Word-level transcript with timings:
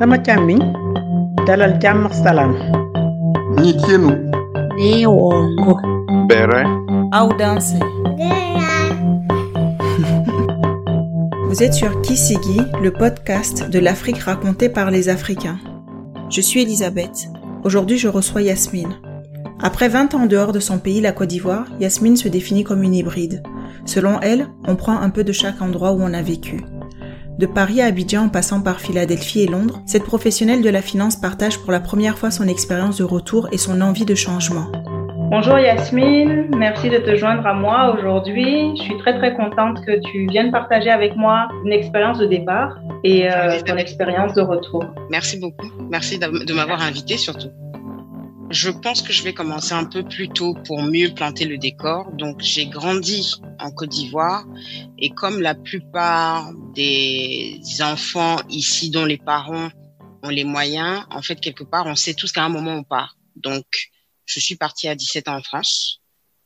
sama 0.00 0.16
càmmiñ 0.18 0.58
dalal 1.46 1.72
jàmm 1.82 2.06
ak 2.06 2.14
salaam. 2.14 2.52
Bere. 6.28 6.62
Vous 11.48 11.62
êtes 11.62 11.74
sur 11.74 12.00
Kisigi, 12.00 12.60
le 12.82 12.90
podcast 12.92 13.68
de 13.68 13.78
l'Afrique 13.78 14.20
racontée 14.20 14.70
par 14.70 14.90
les 14.90 15.10
Africains. 15.10 15.58
Je 16.30 16.40
suis 16.40 16.62
Elisabeth. 16.62 17.28
Aujourd'hui, 17.64 17.98
je 17.98 18.08
reçois 18.08 18.40
Yasmine. 18.40 18.94
Après 19.62 19.90
20 19.90 20.14
ans 20.14 20.24
dehors 20.24 20.52
de 20.52 20.60
son 20.60 20.78
pays, 20.78 21.02
la 21.02 21.12
Côte 21.12 21.28
d'Ivoire, 21.28 21.66
Yasmine 21.78 22.16
se 22.16 22.28
définit 22.28 22.64
comme 22.64 22.82
une 22.82 22.94
hybride. 22.94 23.42
Selon 23.84 24.18
elle, 24.22 24.48
on 24.66 24.76
prend 24.76 24.98
un 24.98 25.10
peu 25.10 25.24
de 25.24 25.32
chaque 25.32 25.60
endroit 25.60 25.92
où 25.92 26.00
on 26.00 26.14
a 26.14 26.22
vécu. 26.22 26.62
De 27.40 27.46
Paris 27.46 27.80
à 27.80 27.86
Abidjan 27.86 28.24
en 28.24 28.28
passant 28.28 28.60
par 28.60 28.80
Philadelphie 28.80 29.40
et 29.40 29.46
Londres, 29.46 29.80
cette 29.86 30.04
professionnelle 30.04 30.60
de 30.60 30.68
la 30.68 30.82
finance 30.82 31.16
partage 31.16 31.58
pour 31.58 31.72
la 31.72 31.80
première 31.80 32.18
fois 32.18 32.30
son 32.30 32.46
expérience 32.46 32.98
de 32.98 33.04
retour 33.04 33.48
et 33.50 33.56
son 33.56 33.80
envie 33.80 34.04
de 34.04 34.14
changement. 34.14 34.70
Bonjour 35.30 35.58
Yasmine, 35.58 36.50
merci 36.54 36.90
de 36.90 36.98
te 36.98 37.16
joindre 37.16 37.46
à 37.46 37.54
moi 37.54 37.96
aujourd'hui. 37.96 38.76
Je 38.76 38.82
suis 38.82 38.98
très 38.98 39.16
très 39.16 39.34
contente 39.34 39.82
que 39.86 40.02
tu 40.10 40.26
viennes 40.26 40.52
partager 40.52 40.90
avec 40.90 41.16
moi 41.16 41.48
une 41.64 41.72
expérience 41.72 42.18
de 42.18 42.26
départ 42.26 42.78
et 43.04 43.32
euh, 43.32 43.58
ton 43.64 43.78
expérience 43.78 44.34
de 44.34 44.42
retour. 44.42 44.84
Merci 45.08 45.40
beaucoup. 45.40 45.70
Merci 45.90 46.18
de 46.18 46.52
m'avoir 46.52 46.82
invité 46.82 47.16
surtout. 47.16 47.48
Je 48.50 48.68
pense 48.68 49.00
que 49.00 49.12
je 49.12 49.22
vais 49.22 49.32
commencer 49.32 49.74
un 49.74 49.84
peu 49.84 50.02
plus 50.02 50.28
tôt 50.28 50.54
pour 50.66 50.82
mieux 50.82 51.14
planter 51.14 51.44
le 51.44 51.56
décor. 51.56 52.10
Donc, 52.12 52.40
j'ai 52.40 52.66
grandi 52.66 53.32
en 53.60 53.70
Côte 53.70 53.90
d'Ivoire 53.90 54.44
et 54.98 55.10
comme 55.10 55.40
la 55.40 55.54
plupart 55.54 56.52
des 56.74 57.60
enfants 57.80 58.38
ici 58.48 58.90
dont 58.90 59.04
les 59.04 59.18
parents 59.18 59.68
ont 60.24 60.30
les 60.30 60.42
moyens, 60.42 61.06
en 61.10 61.22
fait, 61.22 61.40
quelque 61.40 61.62
part, 61.62 61.86
on 61.86 61.94
sait 61.94 62.14
tous 62.14 62.32
qu'à 62.32 62.42
un 62.42 62.48
moment 62.48 62.74
on 62.74 62.82
part. 62.82 63.16
Donc, 63.36 63.66
je 64.26 64.40
suis 64.40 64.56
partie 64.56 64.88
à 64.88 64.96
17 64.96 65.28
ans 65.28 65.36
en 65.36 65.42
France. 65.42 66.00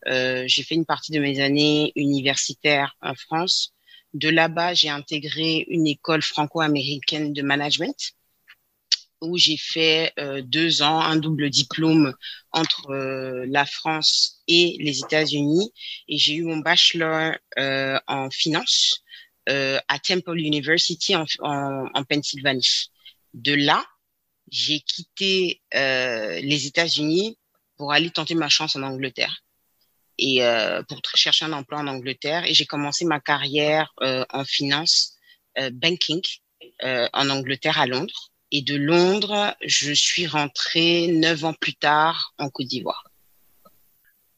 Euh, 0.06 0.44
j'ai 0.46 0.62
fait 0.62 0.74
une 0.74 0.84
partie 0.84 1.10
de 1.10 1.20
mes 1.20 1.40
années 1.40 1.90
universitaires 1.96 2.96
en 3.00 3.14
France. 3.14 3.72
De 4.12 4.28
là-bas, 4.28 4.74
j'ai 4.74 4.90
intégré 4.90 5.64
une 5.68 5.86
école 5.86 6.20
franco-américaine 6.20 7.32
de 7.32 7.40
management 7.40 8.14
où 9.24 9.36
j'ai 9.38 9.56
fait 9.56 10.12
euh, 10.18 10.42
deux 10.42 10.82
ans, 10.82 11.00
un 11.00 11.16
double 11.16 11.50
diplôme 11.50 12.14
entre 12.50 12.90
euh, 12.90 13.44
la 13.48 13.66
France 13.66 14.42
et 14.48 14.76
les 14.80 15.00
États-Unis. 15.00 15.72
Et 16.08 16.18
j'ai 16.18 16.34
eu 16.34 16.44
mon 16.44 16.58
bachelor 16.58 17.34
euh, 17.58 17.98
en 18.06 18.30
finance 18.30 19.02
euh, 19.48 19.78
à 19.88 19.98
Temple 19.98 20.38
University 20.38 21.16
en, 21.16 21.24
en, 21.40 21.88
en 21.92 22.04
Pennsylvanie. 22.04 22.90
De 23.32 23.54
là, 23.54 23.84
j'ai 24.50 24.80
quitté 24.80 25.62
euh, 25.74 26.40
les 26.40 26.66
États-Unis 26.66 27.38
pour 27.76 27.92
aller 27.92 28.10
tenter 28.10 28.34
ma 28.34 28.48
chance 28.48 28.76
en 28.76 28.82
Angleterre 28.82 29.42
et 30.18 30.44
euh, 30.44 30.82
pour 30.84 31.00
chercher 31.14 31.44
un 31.46 31.52
emploi 31.52 31.80
en 31.80 31.88
Angleterre. 31.88 32.44
Et 32.44 32.54
j'ai 32.54 32.66
commencé 32.66 33.04
ma 33.04 33.20
carrière 33.20 33.92
en 34.00 34.44
finance, 34.44 35.16
banking, 35.72 36.22
en 36.82 37.30
Angleterre 37.30 37.80
à 37.80 37.86
Londres. 37.86 38.30
Et 38.56 38.62
de 38.62 38.76
Londres, 38.76 39.52
je 39.66 39.92
suis 39.92 40.28
rentrée 40.28 41.08
neuf 41.08 41.44
ans 41.44 41.54
plus 41.54 41.74
tard 41.74 42.34
en 42.38 42.48
Côte 42.50 42.68
d'Ivoire. 42.68 43.02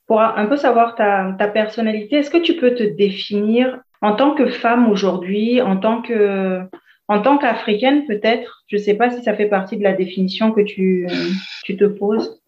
Pour 0.07 0.23
un 0.23 0.47
peu 0.47 0.57
savoir 0.57 0.95
ta, 0.95 1.37
ta 1.39 1.49
personnalité, 1.49 2.17
est-ce 2.17 2.31
que 2.31 2.39
tu 2.39 2.57
peux 2.57 2.75
te 2.75 2.83
définir 2.83 3.79
en 4.01 4.17
tant 4.17 4.35
que 4.35 4.49
femme 4.49 4.91
aujourd'hui, 4.91 5.61
en 5.61 5.77
tant 5.77 6.01
que 6.01 6.63
en 7.09 7.21
tant 7.21 7.37
qu'africaine 7.37 8.07
peut-être? 8.07 8.65
Je 8.69 8.77
ne 8.77 8.81
sais 8.81 8.95
pas 8.95 9.11
si 9.11 9.23
ça 9.23 9.37
fait 9.37 9.51
partie 9.51 9.77
de 9.77 9.83
la 9.83 9.93
définition 9.93 10.51
que 10.51 10.63
tu, 10.63 11.07
tu 11.65 11.77
te 11.77 11.85
poses. 11.85 12.41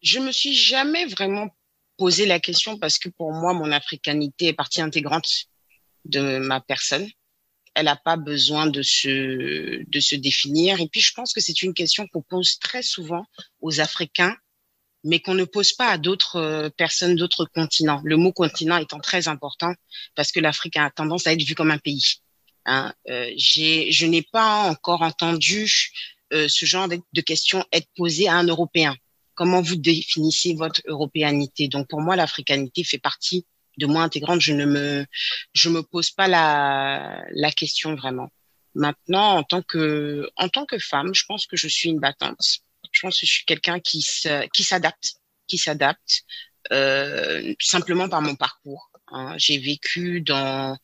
Je 0.00 0.18
me 0.18 0.32
suis 0.32 0.54
jamais 0.54 1.04
vraiment 1.04 1.48
posé 1.98 2.24
la 2.24 2.40
question 2.40 2.78
parce 2.78 2.98
que 2.98 3.10
pour 3.10 3.32
moi, 3.32 3.52
mon 3.52 3.70
africanité 3.70 4.46
est 4.46 4.54
partie 4.54 4.80
intégrante 4.80 5.28
de 6.06 6.38
ma 6.38 6.62
personne. 6.62 7.06
Elle 7.76 7.84
n'a 7.84 7.96
pas 7.96 8.16
besoin 8.16 8.66
de 8.66 8.82
se, 8.82 9.84
de 9.88 10.00
se 10.00 10.16
définir. 10.16 10.80
Et 10.80 10.88
puis, 10.88 11.00
je 11.00 11.12
pense 11.12 11.32
que 11.32 11.40
c'est 11.40 11.62
une 11.62 11.74
question 11.74 12.06
qu'on 12.08 12.22
pose 12.22 12.58
très 12.58 12.82
souvent 12.82 13.24
aux 13.60 13.80
Africains, 13.80 14.36
mais 15.04 15.20
qu'on 15.20 15.34
ne 15.34 15.44
pose 15.44 15.72
pas 15.72 15.90
à 15.90 15.98
d'autres 15.98 16.36
euh, 16.36 16.70
personnes 16.70 17.14
d'autres 17.14 17.44
continents. 17.44 18.00
Le 18.04 18.16
mot 18.16 18.32
continent 18.32 18.78
étant 18.78 18.98
très 18.98 19.28
important 19.28 19.72
parce 20.14 20.32
que 20.32 20.40
l'Afrique 20.40 20.76
a 20.76 20.90
tendance 20.90 21.26
à 21.26 21.32
être 21.32 21.42
vue 21.42 21.54
comme 21.54 21.70
un 21.70 21.78
pays. 21.78 22.16
Hein. 22.64 22.92
Euh, 23.08 23.30
je 23.36 24.06
n'ai 24.06 24.22
pas 24.22 24.68
encore 24.68 25.02
entendu 25.02 25.70
euh, 26.32 26.48
ce 26.48 26.66
genre 26.66 26.88
de, 26.88 26.98
de 27.12 27.20
questions 27.20 27.64
être 27.72 27.88
posées 27.94 28.26
à 28.26 28.34
un 28.34 28.46
Européen 28.46 28.96
comment 29.36 29.60
vous 29.60 29.76
définissez 29.76 30.54
votre 30.54 30.80
européanité? 30.86 31.68
Donc 31.68 31.86
pour 31.88 32.00
moi, 32.00 32.16
l'africanité 32.16 32.82
fait 32.82 32.98
partie 32.98 33.46
de 33.78 33.86
moi 33.86 34.02
intégrante. 34.02 34.40
Je 34.40 34.52
ne 34.52 34.64
me, 34.66 35.06
je 35.54 35.68
me 35.68 35.82
pose 35.82 36.10
pas 36.10 36.28
la, 36.28 37.22
la 37.30 37.50
question 37.52 37.94
vraiment. 37.94 38.30
Maintenant, 38.74 39.36
en 39.38 39.42
tant 39.42 39.62
que, 39.62 40.28
en 40.36 40.48
tant 40.48 40.66
que 40.66 40.78
femme, 40.78 41.14
je 41.14 41.24
pense 41.26 41.46
que 41.46 41.56
je 41.56 41.68
suis 41.68 41.88
une 41.88 42.00
battante. 42.00 42.58
Je 42.92 43.00
pense 43.00 43.20
que 43.20 43.26
je 43.26 43.32
suis 43.32 43.44
quelqu'un 43.44 43.80
qui 43.80 44.02
se, 44.02 44.46
qui 44.48 44.64
s'adapte, 44.64 45.14
qui 45.46 45.58
s'adapte 45.58 46.22
euh, 46.72 47.54
simplement 47.60 48.08
par 48.08 48.22
mon 48.22 48.34
parcours. 48.36 48.90
hein. 49.08 49.34
J'ai 49.38 49.58
vécu 49.58 50.20
dans 50.20 50.76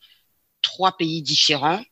trois 0.62 0.97
pays 0.97 1.22
différents. 1.22 1.82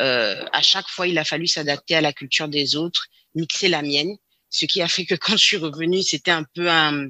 Euh, 0.00 0.44
à 0.52 0.62
chaque 0.62 0.88
fois, 0.88 1.06
il 1.06 1.18
a 1.18 1.24
fallu 1.24 1.46
s'adapter 1.46 1.94
à 1.94 2.00
la 2.00 2.12
culture 2.12 2.48
des 2.48 2.76
autres, 2.76 3.06
mixer 3.34 3.68
la 3.68 3.82
mienne 3.82 4.16
ce 4.54 4.66
qui 4.66 4.80
a 4.80 4.88
fait 4.88 5.04
que 5.04 5.14
quand 5.20 5.32
je 5.32 5.44
suis 5.44 5.56
revenue, 5.56 6.02
c'était 6.02 6.30
un 6.30 6.44
peu 6.54 6.70
un, 6.70 7.08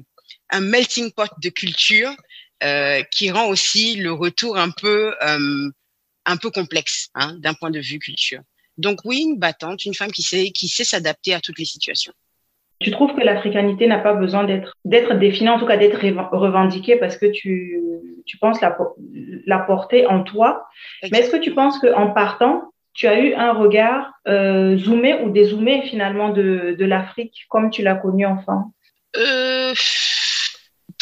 un 0.49 0.59
melting 0.59 1.11
pot 1.11 1.29
de 1.41 1.49
culture 1.49 2.13
euh, 2.63 3.01
qui 3.11 3.31
rend 3.31 3.47
aussi 3.47 3.95
le 3.95 4.11
retour 4.11 4.57
un 4.57 4.69
peu 4.71 5.13
euh, 5.21 5.69
un 6.25 6.37
peu 6.37 6.49
complexe 6.49 7.09
hein, 7.15 7.35
d'un 7.39 7.53
point 7.53 7.71
de 7.71 7.79
vue 7.79 7.99
culture. 7.99 8.41
Donc 8.77 8.99
oui, 9.05 9.23
une 9.27 9.37
battante, 9.37 9.85
une 9.85 9.93
femme 9.93 10.11
qui 10.11 10.23
sait 10.23 10.51
qui 10.51 10.67
sait 10.67 10.83
s'adapter 10.83 11.33
à 11.33 11.39
toutes 11.39 11.59
les 11.59 11.65
situations. 11.65 12.13
Tu 12.79 12.91
trouves 12.91 13.15
que 13.15 13.21
l'africanité 13.21 13.87
n'a 13.87 13.99
pas 13.99 14.13
besoin 14.13 14.43
d'être 14.43 15.13
définie, 15.13 15.49
en 15.49 15.59
tout 15.59 15.65
cas 15.65 15.77
d'être 15.77 15.97
rev- 15.97 16.27
revendiquée 16.33 16.97
parce 16.97 17.17
que 17.17 17.25
tu, 17.27 17.79
tu 18.25 18.37
penses 18.37 18.59
la, 18.59 18.77
la 19.45 19.59
porter 19.59 20.05
en 20.07 20.23
toi. 20.23 20.67
Mais 21.09 21.19
est-ce 21.19 21.31
que 21.31 21.37
tu 21.37 21.53
penses 21.53 21.79
qu'en 21.79 22.11
partant, 22.11 22.73
tu 22.93 23.07
as 23.07 23.17
eu 23.21 23.33
un 23.33 23.53
regard 23.53 24.11
euh, 24.27 24.77
zoomé 24.77 25.21
ou 25.21 25.29
dézoomé 25.29 25.83
finalement 25.83 26.29
de, 26.29 26.75
de 26.77 26.85
l'Afrique 26.85 27.45
comme 27.47 27.69
tu 27.69 27.81
l'as 27.81 27.95
connue 27.95 28.25
enfant? 28.25 28.73
Euh, 29.15 29.73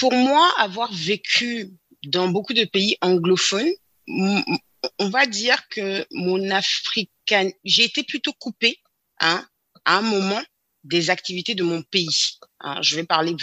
pour 0.03 0.13
moi, 0.13 0.53
avoir 0.57 0.91
vécu 0.91 1.71
dans 2.07 2.27
beaucoup 2.27 2.51
de 2.51 2.65
pays 2.65 2.97
anglophones, 2.99 3.71
on 4.09 5.09
va 5.09 5.25
dire 5.25 5.65
que 5.69 6.05
mon 6.11 6.51
africain, 6.51 7.49
j'ai 7.63 7.85
été 7.85 8.03
plutôt 8.03 8.33
coupée 8.33 8.79
hein, 9.21 9.47
à 9.85 9.99
un 9.99 10.01
moment 10.01 10.41
des 10.83 11.09
activités 11.09 11.55
de 11.55 11.63
mon 11.63 11.81
pays. 11.83 12.37
hein. 12.59 12.81
Je 12.81 12.97
vais 12.97 13.05
parler 13.05 13.33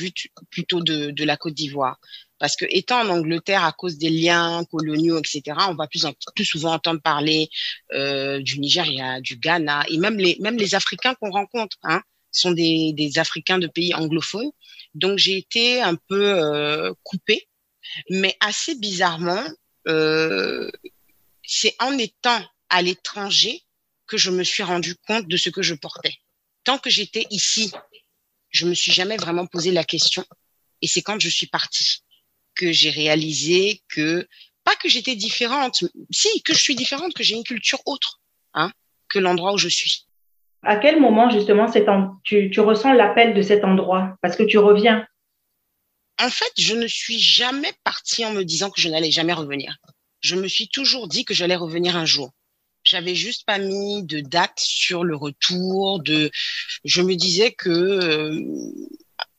plutôt 0.50 0.82
de, 0.82 1.24
la 1.24 1.38
Côte 1.38 1.54
d'Ivoire. 1.54 1.98
Parce 2.38 2.56
que 2.56 2.66
étant 2.68 3.00
en 3.00 3.08
Angleterre, 3.08 3.64
à 3.64 3.72
cause 3.72 3.96
des 3.96 4.10
liens 4.10 4.62
coloniaux, 4.70 5.18
etc., 5.18 5.56
on 5.66 5.74
va 5.74 5.86
plus, 5.86 6.04
plus 6.36 6.44
souvent 6.44 6.74
entendre 6.74 7.00
parler 7.00 7.48
euh, 7.94 8.42
du 8.42 8.58
Nigeria, 8.58 9.22
du 9.22 9.38
Ghana, 9.38 9.84
et 9.88 9.96
même 9.96 10.18
les, 10.18 10.36
même 10.40 10.58
les 10.58 10.74
Africains 10.74 11.14
qu'on 11.14 11.30
rencontre 11.30 11.78
hein, 11.84 12.02
sont 12.32 12.52
des, 12.52 12.92
des 12.92 13.18
Africains 13.18 13.58
de 13.58 13.66
pays 13.66 13.94
anglophones. 13.94 14.50
Donc 14.94 15.18
j'ai 15.18 15.36
été 15.36 15.80
un 15.80 15.94
peu 15.94 16.24
euh, 16.24 16.92
coupée, 17.02 17.48
mais 18.08 18.36
assez 18.40 18.74
bizarrement, 18.74 19.44
euh, 19.88 20.70
c'est 21.44 21.74
en 21.80 21.96
étant 21.98 22.42
à 22.68 22.82
l'étranger 22.82 23.62
que 24.06 24.16
je 24.16 24.30
me 24.30 24.44
suis 24.44 24.62
rendu 24.62 24.96
compte 25.06 25.28
de 25.28 25.36
ce 25.36 25.50
que 25.50 25.62
je 25.62 25.74
portais. 25.74 26.16
Tant 26.64 26.78
que 26.78 26.90
j'étais 26.90 27.26
ici, 27.30 27.72
je 28.50 28.66
me 28.66 28.74
suis 28.74 28.92
jamais 28.92 29.16
vraiment 29.16 29.46
posé 29.46 29.70
la 29.70 29.84
question. 29.84 30.24
Et 30.82 30.88
c'est 30.88 31.02
quand 31.02 31.20
je 31.20 31.28
suis 31.28 31.46
partie 31.46 32.02
que 32.54 32.72
j'ai 32.72 32.90
réalisé 32.90 33.82
que 33.88 34.28
pas 34.64 34.76
que 34.76 34.88
j'étais 34.88 35.16
différente, 35.16 35.84
si 36.10 36.42
que 36.42 36.52
je 36.52 36.58
suis 36.58 36.74
différente, 36.74 37.14
que 37.14 37.22
j'ai 37.22 37.34
une 37.34 37.44
culture 37.44 37.80
autre 37.86 38.20
hein, 38.54 38.72
que 39.08 39.18
l'endroit 39.18 39.52
où 39.52 39.58
je 39.58 39.68
suis. 39.68 40.06
À 40.62 40.76
quel 40.76 41.00
moment 41.00 41.30
justement 41.30 41.66
tu, 42.22 42.50
tu 42.50 42.60
ressens 42.60 42.92
l'appel 42.92 43.34
de 43.34 43.42
cet 43.42 43.64
endroit? 43.64 44.16
Parce 44.22 44.36
que 44.36 44.42
tu 44.42 44.58
reviens. 44.58 45.06
En 46.20 46.28
fait, 46.28 46.52
je 46.58 46.74
ne 46.74 46.86
suis 46.86 47.18
jamais 47.18 47.72
partie 47.82 48.26
en 48.26 48.32
me 48.32 48.42
disant 48.42 48.70
que 48.70 48.80
je 48.80 48.88
n'allais 48.88 49.10
jamais 49.10 49.32
revenir. 49.32 49.78
Je 50.20 50.36
me 50.36 50.48
suis 50.48 50.68
toujours 50.68 51.08
dit 51.08 51.24
que 51.24 51.32
j'allais 51.32 51.56
revenir 51.56 51.96
un 51.96 52.04
jour. 52.04 52.30
J'avais 52.84 53.14
juste 53.14 53.46
pas 53.46 53.58
mis 53.58 54.02
de 54.04 54.20
date 54.20 54.58
sur 54.58 55.02
le 55.04 55.16
retour. 55.16 56.02
De, 56.02 56.30
je 56.84 57.00
me 57.00 57.14
disais 57.14 57.52
que 57.52 57.70
euh, 57.70 58.42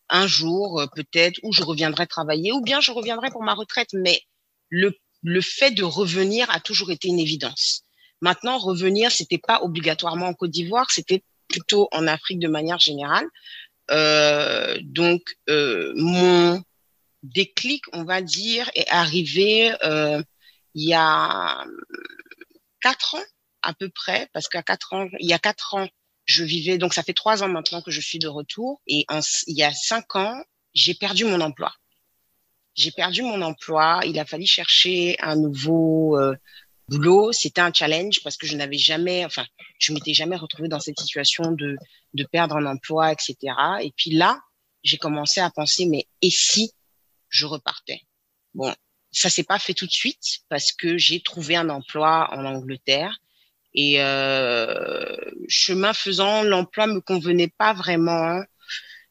un 0.10 0.26
jour, 0.26 0.84
peut-être, 0.96 1.40
où 1.44 1.54
je 1.54 1.64
reviendrai 1.64 2.08
travailler, 2.08 2.52
ou 2.52 2.62
bien 2.62 2.82
je 2.82 2.92
reviendrai 2.92 3.30
pour 3.30 3.44
ma 3.44 3.54
retraite. 3.54 3.90
Mais 3.94 4.22
le, 4.70 4.94
le 5.22 5.42
fait 5.42 5.72
de 5.72 5.84
revenir 5.84 6.50
a 6.50 6.60
toujours 6.60 6.92
été 6.92 7.08
une 7.08 7.20
évidence. 7.20 7.84
Maintenant, 8.22 8.58
revenir, 8.58 9.12
c'était 9.12 9.40
pas 9.40 9.62
obligatoirement 9.64 10.28
en 10.28 10.34
Côte 10.34 10.52
d'Ivoire, 10.52 10.92
c'était 10.92 11.24
plutôt 11.48 11.90
en 11.92 12.08
Afrique 12.08 12.40
de 12.40 12.48
manière 12.48 12.80
générale. 12.80 13.26
Euh, 13.90 14.78
donc, 14.84 15.22
euh, 15.50 15.92
mon 15.96 16.64
déclic, 17.24 17.84
on 17.94 18.04
va 18.04 18.22
dire, 18.22 18.70
est 18.76 18.90
arrivé 18.90 19.74
euh, 19.84 20.22
il 20.76 20.88
y 20.88 20.94
a 20.94 21.66
quatre 22.80 23.16
ans 23.16 23.24
à 23.64 23.74
peu 23.74 23.90
près, 23.90 24.30
parce 24.34 24.48
qu'à 24.48 24.64
quatre 24.64 24.94
ans, 24.94 25.08
il 25.20 25.28
y 25.28 25.34
a 25.34 25.40
quatre 25.40 25.76
ans, 25.76 25.88
je 26.26 26.44
vivais, 26.44 26.78
donc 26.78 26.94
ça 26.94 27.04
fait 27.04 27.14
trois 27.14 27.44
ans 27.44 27.48
maintenant 27.48 27.82
que 27.82 27.92
je 27.92 28.02
suis 28.02 28.20
de 28.20 28.28
retour, 28.28 28.82
et 28.88 29.06
il 29.48 29.58
y 29.58 29.64
a 29.64 29.74
cinq 29.74 30.16
ans, 30.16 30.42
j'ai 30.74 30.94
perdu 30.94 31.26
mon 31.26 31.42
emploi. 31.42 31.74
J'ai 32.74 32.92
perdu 32.92 33.22
mon 33.22 33.42
emploi. 33.42 34.00
Il 34.06 34.18
a 34.18 34.26
fallu 34.26 34.46
chercher 34.46 35.18
un 35.20 35.36
nouveau 35.36 36.18
euh, 36.18 36.36
boulot. 36.88 37.32
C'était 37.32 37.62
un 37.62 37.74
challenge 37.74 38.22
parce 38.24 38.38
que 38.38 38.48
je 38.48 38.56
n'avais 38.56 38.78
jamais, 38.78 39.26
enfin, 39.26 39.46
je 39.80 39.94
m'étais 39.94 40.14
jamais 40.14 40.36
retrouvée 40.36 40.70
dans 40.70 40.80
cette 40.80 41.00
situation 41.00 41.52
de 41.52 41.76
de 42.14 42.24
perdre 42.26 42.58
un 42.58 42.66
emploi, 42.66 43.12
etc. 43.12 43.38
Et 43.82 43.94
puis 43.96 44.12
là, 44.12 44.40
j'ai 44.84 44.98
commencé 44.98 45.40
à 45.40 45.50
penser, 45.50 45.86
mais 45.86 46.08
et 46.22 46.32
si 46.32 46.72
je 47.30 47.46
repartais? 47.46 48.02
Bon, 48.54 48.74
ça 49.12 49.30
s'est 49.30 49.44
pas 49.44 49.60
fait 49.60 49.74
tout 49.74 49.88
de 49.88 49.92
suite 49.92 50.42
parce 50.50 50.72
que 50.72 50.98
j'ai 50.98 51.22
trouvé 51.22 51.56
un 51.56 51.70
emploi 51.70 52.30
en 52.34 52.46
Angleterre 52.46 53.20
et 53.74 54.02
euh, 54.02 55.16
chemin 55.48 55.94
faisant, 55.94 56.44
l'emploi 56.44 56.88
me 56.88 57.00
convenait 57.00 57.54
pas 57.58 57.74
vraiment. 57.74 58.42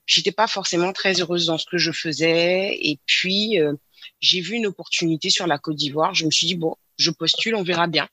J'étais 0.06 0.32
pas 0.32 0.46
forcément 0.46 0.92
très 0.92 1.20
heureuse 1.20 1.46
dans 1.46 1.58
ce 1.58 1.66
que 1.66 1.78
je 1.78 1.92
faisais. 1.92 2.76
Et 2.80 2.98
puis 3.06 3.58
euh, 3.60 3.74
j'ai 4.20 4.40
vu 4.40 4.56
une 4.56 4.66
opportunité 4.66 5.30
sur 5.30 5.46
la 5.46 5.58
Côte 5.58 5.76
d'Ivoire. 5.76 6.14
Je 6.14 6.26
me 6.26 6.30
suis 6.30 6.46
dit 6.46 6.56
bon, 6.56 6.76
je 7.00 7.10
postule, 7.10 7.54
on 7.54 7.62
verra 7.62 7.86
bien. 7.86 8.08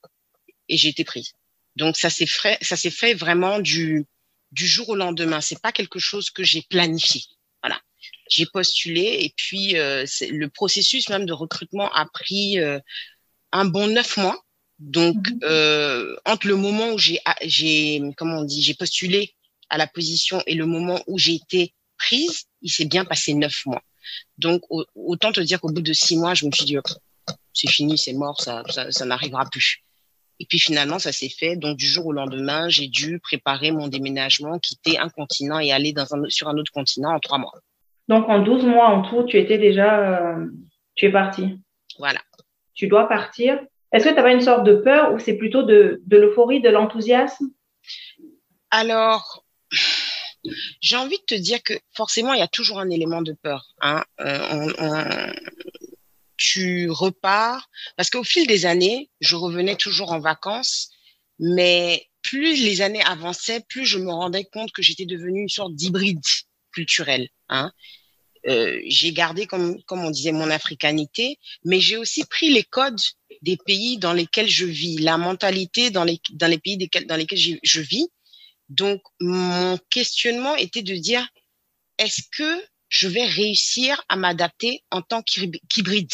Et 0.70 0.78
j'ai 0.78 0.90
été 0.90 1.04
prise. 1.04 1.34
Donc 1.76 1.98
ça 1.98 2.10
s'est 2.10 2.26
fait, 2.26 2.58
ça 2.62 2.76
s'est 2.76 2.90
fait 2.90 3.14
vraiment 3.14 3.60
du 3.60 4.06
du 4.52 4.68
jour 4.68 4.90
au 4.90 4.96
lendemain. 4.96 5.42
C'est 5.42 5.62
pas 5.62 5.72
quelque 5.72 6.00
chose 6.00 6.30
que 6.30 6.44
j'ai 6.44 6.62
planifié. 6.62 7.22
Voilà. 7.62 7.80
J'ai 8.30 8.46
postulé 8.46 9.18
et 9.22 9.34
puis 9.36 9.78
euh, 9.78 10.06
le 10.22 10.48
processus 10.48 11.10
même 11.10 11.26
de 11.26 11.34
recrutement 11.34 11.92
a 11.94 12.06
pris 12.06 12.60
euh, 12.60 12.80
un 13.52 13.66
bon 13.66 13.88
neuf 13.88 14.18
mois. 14.18 14.42
Donc, 14.80 15.30
mhm. 15.30 15.40
euh, 15.44 16.16
entre 16.26 16.48
le 16.48 16.56
moment 16.56 16.94
où 16.94 16.98
j'ai, 16.98 17.20
j'ai, 17.44 18.02
comment 18.16 18.40
on 18.40 18.44
dit, 18.44 18.62
j'ai 18.62 18.76
postulé 18.76 19.34
à 19.70 19.78
la 19.78 19.88
position 19.88 20.42
et 20.46 20.56
le 20.56 20.66
moment 20.66 21.02
où 21.08 21.18
j'ai 21.18 21.36
été 21.36 21.74
prise, 21.98 22.46
il 22.62 22.72
s'est 22.72 22.86
bien 22.86 23.04
passé 23.04 23.34
neuf 23.34 23.66
mois. 23.66 23.82
Donc, 24.38 24.62
autant 24.96 25.32
te 25.32 25.42
dire 25.42 25.60
qu'au 25.60 25.72
bout 25.72 25.82
de 25.82 25.94
six 25.94 26.16
mois, 26.16 26.36
je 26.36 26.46
me 26.46 26.52
suis 26.52 26.64
dit, 26.64 26.78
c'est 27.58 27.70
fini, 27.70 27.98
c'est 27.98 28.14
mort, 28.14 28.40
ça, 28.40 28.64
ça, 28.70 28.92
ça 28.92 29.06
n'arrivera 29.06 29.46
plus. 29.46 29.84
Et 30.40 30.46
puis 30.46 30.60
finalement, 30.60 31.00
ça 31.00 31.12
s'est 31.12 31.30
fait. 31.30 31.56
Donc, 31.56 31.78
du 31.78 31.88
jour 31.88 32.06
au 32.06 32.14
lendemain, 32.14 32.70
j'ai 32.70 32.88
dû 32.88 33.20
préparer 33.20 33.72
mon 33.72 33.88
déménagement, 33.88 34.60
quitter 34.60 35.00
un 35.00 35.10
continent 35.10 35.60
et 35.60 35.72
aller 35.72 35.94
dans 35.94 36.14
un, 36.14 36.30
sur 36.30 36.48
un 36.48 36.58
autre 36.58 36.72
continent 36.72 37.14
en 37.16 37.20
trois 37.20 37.40
mois. 37.40 37.54
Donc, 38.08 38.30
en 38.30 38.44
douze 38.44 38.64
mois 38.64 38.88
en 38.88 39.02
tout, 39.02 39.24
tu 39.24 39.38
étais 39.38 39.58
déjà, 39.58 40.36
euh, 40.36 40.46
tu 40.96 41.08
es 41.08 41.12
parti. 41.12 41.60
Voilà. 41.98 42.20
Tu 42.76 42.88
dois 42.88 43.08
partir. 43.08 43.60
Est-ce 43.92 44.08
que 44.08 44.14
tu 44.14 44.20
avais 44.20 44.34
une 44.34 44.42
sorte 44.42 44.64
de 44.64 44.76
peur 44.76 45.14
ou 45.14 45.20
c'est 45.20 45.38
plutôt 45.38 45.64
de, 45.64 46.02
de 46.06 46.18
l'euphorie, 46.18 46.62
de 46.62 46.70
l'enthousiasme? 46.70 47.48
Alors, 48.70 49.44
j'ai 50.82 50.98
envie 50.98 51.18
de 51.18 51.36
te 51.36 51.36
dire 51.36 51.64
que 51.64 51.74
forcément, 51.96 52.34
il 52.34 52.40
y 52.40 52.44
a 52.44 52.48
toujours 52.48 52.80
un 52.80 52.90
élément 52.90 53.22
de 53.22 53.34
peur. 53.34 53.66
Hein. 53.82 54.04
Euh, 54.20 54.72
on, 54.78 55.34
tu 56.38 56.90
repars, 56.90 57.70
parce 57.96 58.10
qu'au 58.10 58.24
fil 58.24 58.48
des 58.48 58.66
années, 58.66 59.10
je 59.20 59.36
revenais 59.36 59.76
toujours 59.76 60.12
en 60.12 60.20
vacances, 60.20 60.90
mais 61.40 62.08
plus 62.22 62.64
les 62.64 62.82
années 62.82 63.04
avançaient, 63.04 63.62
plus 63.68 63.86
je 63.86 63.98
me 63.98 64.12
rendais 64.12 64.46
compte 64.46 64.72
que 64.72 64.82
j'étais 64.82 65.06
devenue 65.06 65.42
une 65.42 65.50
sorte 65.50 65.76
d'hybride 65.76 66.22
culturel. 66.72 67.30
Hein. 67.50 67.72
Euh, 68.48 68.80
j'ai 68.86 69.12
gardé, 69.12 69.46
comme, 69.46 69.82
comme 69.84 70.06
on 70.06 70.12
disait, 70.12 70.32
mon 70.32 70.50
africanité, 70.50 71.40
mais 71.66 71.80
j'ai 71.80 71.98
aussi 71.98 72.24
pris 72.26 72.50
les 72.50 72.64
codes 72.64 73.00
des 73.42 73.58
pays 73.58 73.98
dans 73.98 74.14
lesquels 74.14 74.50
je 74.50 74.66
vis, 74.66 74.98
la 74.98 75.18
mentalité 75.18 75.90
dans 75.90 76.04
les, 76.04 76.20
dans 76.32 76.48
les 76.48 76.60
pays 76.60 76.78
dans 76.78 77.16
lesquels 77.16 77.40
je, 77.40 77.56
je 77.64 77.82
vis. 77.82 78.08
Donc, 78.70 79.02
mon 79.20 79.78
questionnement 79.90 80.56
était 80.56 80.82
de 80.82 80.96
dire, 80.96 81.28
est-ce 81.98 82.22
que 82.32 82.64
je 82.90 83.08
vais 83.08 83.26
réussir 83.26 84.04
à 84.10 84.16
m'adapter 84.16 84.84
en 84.92 85.02
tant 85.02 85.22
qu'hybride 85.22 86.12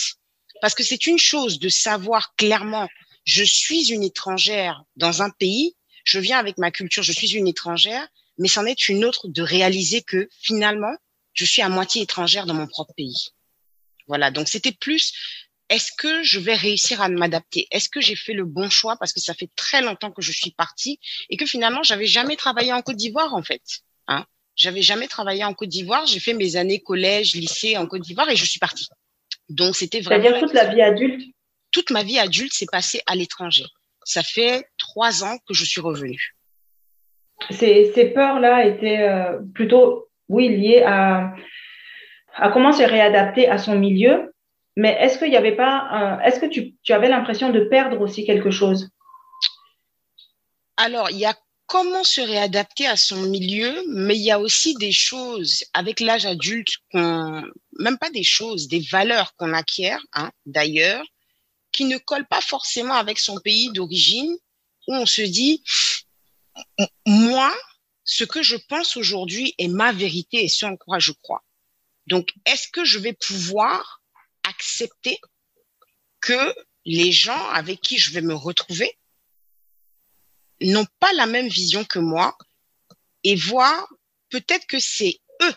Parce 0.62 0.76
que 0.76 0.84
c'est 0.84 1.06
une 1.06 1.20
chose 1.20 1.60
de 1.60 1.70
savoir 1.70 2.36
clairement, 2.36 2.90
je 3.26 3.44
suis 3.44 3.92
une 3.92 4.04
étrangère 4.04 4.84
dans 4.96 5.22
un 5.22 5.30
pays, 5.30 5.76
je 6.04 6.20
viens 6.20 6.40
avec 6.40 6.58
ma 6.58 6.72
culture, 6.72 7.04
je 7.04 7.12
suis 7.12 7.36
une 7.36 7.48
étrangère, 7.48 8.08
mais 8.38 8.48
c'en 8.48 8.66
est 8.66 8.90
une 8.90 9.06
autre 9.06 9.28
de 9.28 9.42
réaliser 9.42 10.02
que 10.02 10.28
finalement, 10.42 10.96
je 11.34 11.46
suis 11.46 11.62
à 11.62 11.70
moitié 11.70 12.02
étrangère 12.02 12.46
dans 12.46 12.54
mon 12.54 12.68
propre 12.68 12.94
pays. 12.96 13.30
Voilà, 14.08 14.32
donc 14.32 14.50
c'était 14.50 14.74
plus, 14.74 15.14
est-ce 15.70 15.92
que 15.98 16.24
je 16.24 16.40
vais 16.40 16.56
réussir 16.56 17.02
à 17.02 17.10
m'adapter? 17.10 17.68
Est-ce 17.72 17.90
que 17.90 18.02
j'ai 18.02 18.16
fait 18.16 18.34
le 18.34 18.46
bon 18.46 18.70
choix? 18.70 18.98
Parce 18.98 19.14
que 19.14 19.22
ça 19.22 19.34
fait 19.34 19.50
très 19.56 19.82
longtemps 19.82 20.12
que 20.12 20.22
je 20.22 20.32
suis 20.32 20.52
partie 20.52 21.00
et 21.30 21.38
que 21.38 21.46
finalement, 21.46 21.84
j'avais 21.84 22.08
jamais 22.08 22.36
travaillé 22.36 22.74
en 22.74 22.82
Côte 22.82 22.98
d'Ivoire, 22.98 23.34
en 23.34 23.44
fait. 23.44 23.62
Hein 24.08 24.26
j'avais 24.56 24.82
jamais 24.82 25.08
travaillé 25.08 25.44
en 25.44 25.54
Côte 25.54 25.70
d'Ivoire. 25.70 26.06
J'ai 26.06 26.20
fait 26.20 26.34
mes 26.34 26.56
années 26.56 26.80
collège, 26.80 27.36
lycée 27.36 27.78
en 27.78 27.88
Côte 27.88 28.02
d'Ivoire 28.02 28.30
et 28.30 28.36
je 28.36 28.46
suis 28.46 28.60
partie. 28.60 28.88
Donc 29.50 29.76
c'était 29.76 30.02
vraiment. 30.02 30.24
C'est-à-dire 30.24 30.42
toute 30.42 30.54
la 30.54 30.74
vie 30.74 30.82
adulte? 30.82 31.34
Toute 31.72 31.90
ma 31.90 32.04
vie 32.04 32.20
adulte 32.20 32.54
s'est 32.54 32.68
passée 32.72 33.02
à 33.08 33.16
l'étranger. 33.16 33.66
Ça 34.04 34.22
fait 34.22 34.66
trois 34.78 35.24
ans 35.24 35.38
que 35.48 35.54
je 35.54 35.66
suis 35.66 35.82
revenue. 35.82 36.36
Ces, 37.50 37.92
ces 37.96 38.06
peurs-là 38.06 38.66
étaient 38.66 39.02
euh, 39.02 39.40
plutôt, 39.54 40.10
oui, 40.30 40.50
liées 40.50 40.84
à, 40.86 41.34
à 42.36 42.50
comment 42.50 42.72
se 42.72 42.84
réadapter 42.84 43.50
à 43.50 43.58
son 43.58 43.76
milieu. 43.76 44.34
Mais 44.76 44.98
est-ce 45.00 45.20
qu'il 45.20 45.30
n'y 45.30 45.38
avait 45.38 45.56
pas, 45.56 46.20
est-ce 46.26 46.40
que 46.40 46.48
tu, 46.48 46.74
tu 46.82 46.94
avais 46.94 47.08
l'impression 47.08 47.52
de 47.52 47.60
perdre 47.60 48.02
aussi 48.02 48.26
quelque 48.26 48.50
chose? 48.50 48.90
Alors, 50.78 51.12
il 51.12 51.18
y 51.18 51.26
a 51.26 51.36
comment 51.68 52.04
se 52.04 52.22
réadapter 52.22 52.88
à 52.88 52.98
son 52.98 53.22
milieu, 53.24 53.84
mais 53.90 54.16
il 54.16 54.24
y 54.24 54.32
a 54.32 54.40
aussi 54.40 54.76
des 54.76 54.92
choses 54.92 55.64
avec 55.74 56.00
l'âge 56.00 56.26
adulte 56.26 56.78
qu'on, 56.92 57.44
même 57.80 57.98
pas 57.98 58.10
des 58.10 58.24
choses, 58.24 58.68
des 58.68 58.82
valeurs 58.82 59.36
qu'on 59.36 59.54
acquiert, 59.54 60.02
hein, 60.14 60.32
d'ailleurs, 60.46 61.06
qui 61.72 61.86
ne 61.86 61.98
collent 61.98 62.28
pas 62.28 62.42
forcément 62.42 62.96
avec 62.96 63.20
son 63.20 63.40
pays 63.40 63.72
d'origine, 63.72 64.38
où 64.88 64.96
on 64.96 65.06
se 65.06 65.22
dit, 65.22 65.64
moi, 67.06 67.54
ce 68.04 68.24
que 68.24 68.44
je 68.44 68.56
pense 68.56 68.98
aujourd'hui 68.98 69.56
est 69.58 69.68
ma 69.68 69.92
vérité 69.92 70.44
et 70.44 70.50
ce 70.50 70.66
en 70.66 70.76
quoi 70.76 71.00
je 71.00 71.14
crois. 71.24 71.44
Donc, 72.08 72.34
est-ce 72.46 72.68
que 72.68 72.84
je 72.84 73.00
vais 73.00 73.14
pouvoir 73.14 74.02
accepter 74.44 75.20
que 76.20 76.54
les 76.86 77.12
gens 77.12 77.50
avec 77.50 77.82
qui 77.82 77.98
je 77.98 78.12
vais 78.12 78.22
me 78.22 78.36
retrouver 78.36 78.98
n'ont 80.72 80.88
pas 81.00 81.12
la 81.14 81.26
même 81.26 81.48
vision 81.48 81.84
que 81.84 82.00
moi 82.00 82.38
et 83.24 83.36
voir 83.36 83.88
peut-être 84.30 84.66
que 84.68 84.80
c'est 84.80 85.20
eux 85.42 85.56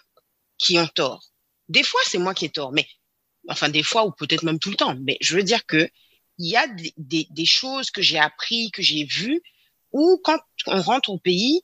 qui 0.59 0.79
ont 0.79 0.89
tort. 0.89 1.25
Des 1.69 1.83
fois, 1.83 2.01
c'est 2.07 2.19
moi 2.19 2.35
qui 2.35 2.47
ai 2.47 2.51
tort, 2.51 2.73
mais 2.73 2.87
enfin 3.49 3.69
des 3.69 3.83
fois 3.83 4.07
ou 4.07 4.13
peut-être 4.13 4.45
même 4.45 4.59
tout 4.59 4.71
le 4.71 4.77
temps. 4.77 4.97
Mais 5.01 5.17
je 5.21 5.37
veux 5.37 5.43
dire 5.43 5.65
que 5.67 5.89
il 6.39 6.51
y 6.51 6.57
a 6.57 6.67
des, 6.67 6.93
des, 6.97 7.27
des 7.31 7.47
choses 7.47 7.91
que 7.91 8.03
j'ai 8.03 8.19
appris, 8.19 8.71
que 8.71 8.83
j'ai 8.83 9.05
vues, 9.05 9.43
où 9.93 10.21
quand 10.23 10.39
on 10.67 10.83
rentre 10.83 11.09
au 11.11 11.19
pays, 11.19 11.63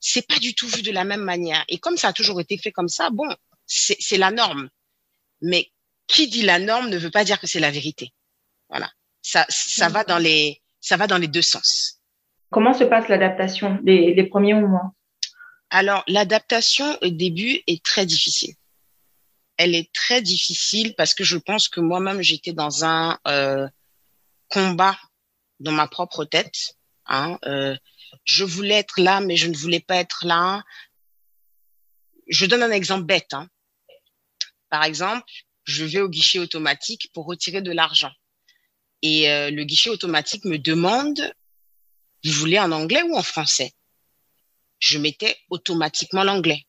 c'est 0.00 0.26
pas 0.26 0.38
du 0.38 0.54
tout 0.54 0.68
vu 0.68 0.82
de 0.82 0.90
la 0.90 1.04
même 1.04 1.22
manière. 1.22 1.64
Et 1.68 1.78
comme 1.78 1.96
ça 1.96 2.08
a 2.08 2.12
toujours 2.12 2.40
été 2.40 2.56
fait 2.56 2.72
comme 2.72 2.88
ça, 2.88 3.10
bon, 3.10 3.28
c'est 3.66 4.16
la 4.16 4.30
norme. 4.30 4.70
Mais 5.42 5.70
qui 6.06 6.28
dit 6.28 6.42
la 6.42 6.58
norme 6.58 6.88
ne 6.88 6.96
veut 6.96 7.10
pas 7.10 7.24
dire 7.24 7.40
que 7.40 7.46
c'est 7.46 7.60
la 7.60 7.70
vérité. 7.70 8.12
Voilà. 8.68 8.90
Ça, 9.22 9.44
ça 9.48 9.88
va 9.88 10.04
dans 10.04 10.18
les, 10.18 10.62
ça 10.80 10.96
va 10.96 11.06
dans 11.06 11.18
les 11.18 11.28
deux 11.28 11.42
sens. 11.42 11.95
Comment 12.50 12.74
se 12.74 12.84
passe 12.84 13.08
l'adaptation 13.08 13.80
les 13.84 14.24
premiers 14.24 14.54
mois 14.54 14.92
Alors, 15.70 16.04
l'adaptation 16.06 16.86
au 17.02 17.08
début 17.08 17.60
est 17.66 17.82
très 17.84 18.06
difficile. 18.06 18.54
Elle 19.56 19.74
est 19.74 19.92
très 19.92 20.22
difficile 20.22 20.94
parce 20.96 21.14
que 21.14 21.24
je 21.24 21.38
pense 21.38 21.68
que 21.68 21.80
moi-même, 21.80 22.22
j'étais 22.22 22.52
dans 22.52 22.84
un 22.84 23.18
euh, 23.26 23.66
combat 24.48 24.96
dans 25.60 25.72
ma 25.72 25.88
propre 25.88 26.24
tête 26.24 26.76
Hein, 27.06 27.38
euh, 27.44 27.76
je 28.24 28.44
voulais 28.44 28.74
être 28.74 29.00
là, 29.00 29.20
mais 29.20 29.36
je 29.36 29.46
ne 29.46 29.56
voulais 29.56 29.80
pas 29.80 29.96
être 29.96 30.26
là. 30.26 30.64
Je 32.28 32.46
donne 32.46 32.62
un 32.62 32.70
exemple 32.70 33.04
bête. 33.04 33.32
Hein. 33.32 33.48
Par 34.70 34.84
exemple, 34.84 35.30
je 35.64 35.84
vais 35.84 36.00
au 36.00 36.08
guichet 36.08 36.38
automatique 36.38 37.10
pour 37.14 37.26
retirer 37.26 37.62
de 37.62 37.72
l'argent. 37.72 38.10
Et 39.02 39.30
euh, 39.30 39.50
le 39.50 39.64
guichet 39.64 39.90
automatique 39.90 40.44
me 40.44 40.58
demande, 40.58 41.32
vous 42.26 42.40
voulez 42.40 42.58
en 42.58 42.72
anglais 42.72 43.02
ou 43.02 43.16
en 43.16 43.22
français 43.22 43.72
Je 44.78 44.98
mettais 44.98 45.36
automatiquement 45.50 46.24
l'anglais. 46.24 46.66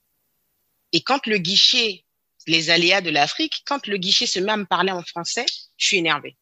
Et 0.94 1.02
quand 1.02 1.26
le 1.28 1.38
guichet, 1.38 2.06
les 2.48 2.70
aléas 2.70 3.02
de 3.02 3.10
l'Afrique, 3.10 3.64
quand 3.66 3.88
le 3.88 3.98
guichet 3.98 4.26
se 4.26 4.40
met 4.40 4.52
à 4.52 4.58
me 4.58 4.66
parler 4.66 4.92
en 4.92 5.04
français, 5.04 5.46
je 5.78 5.86
suis 5.86 5.98
énervée. 5.98 6.38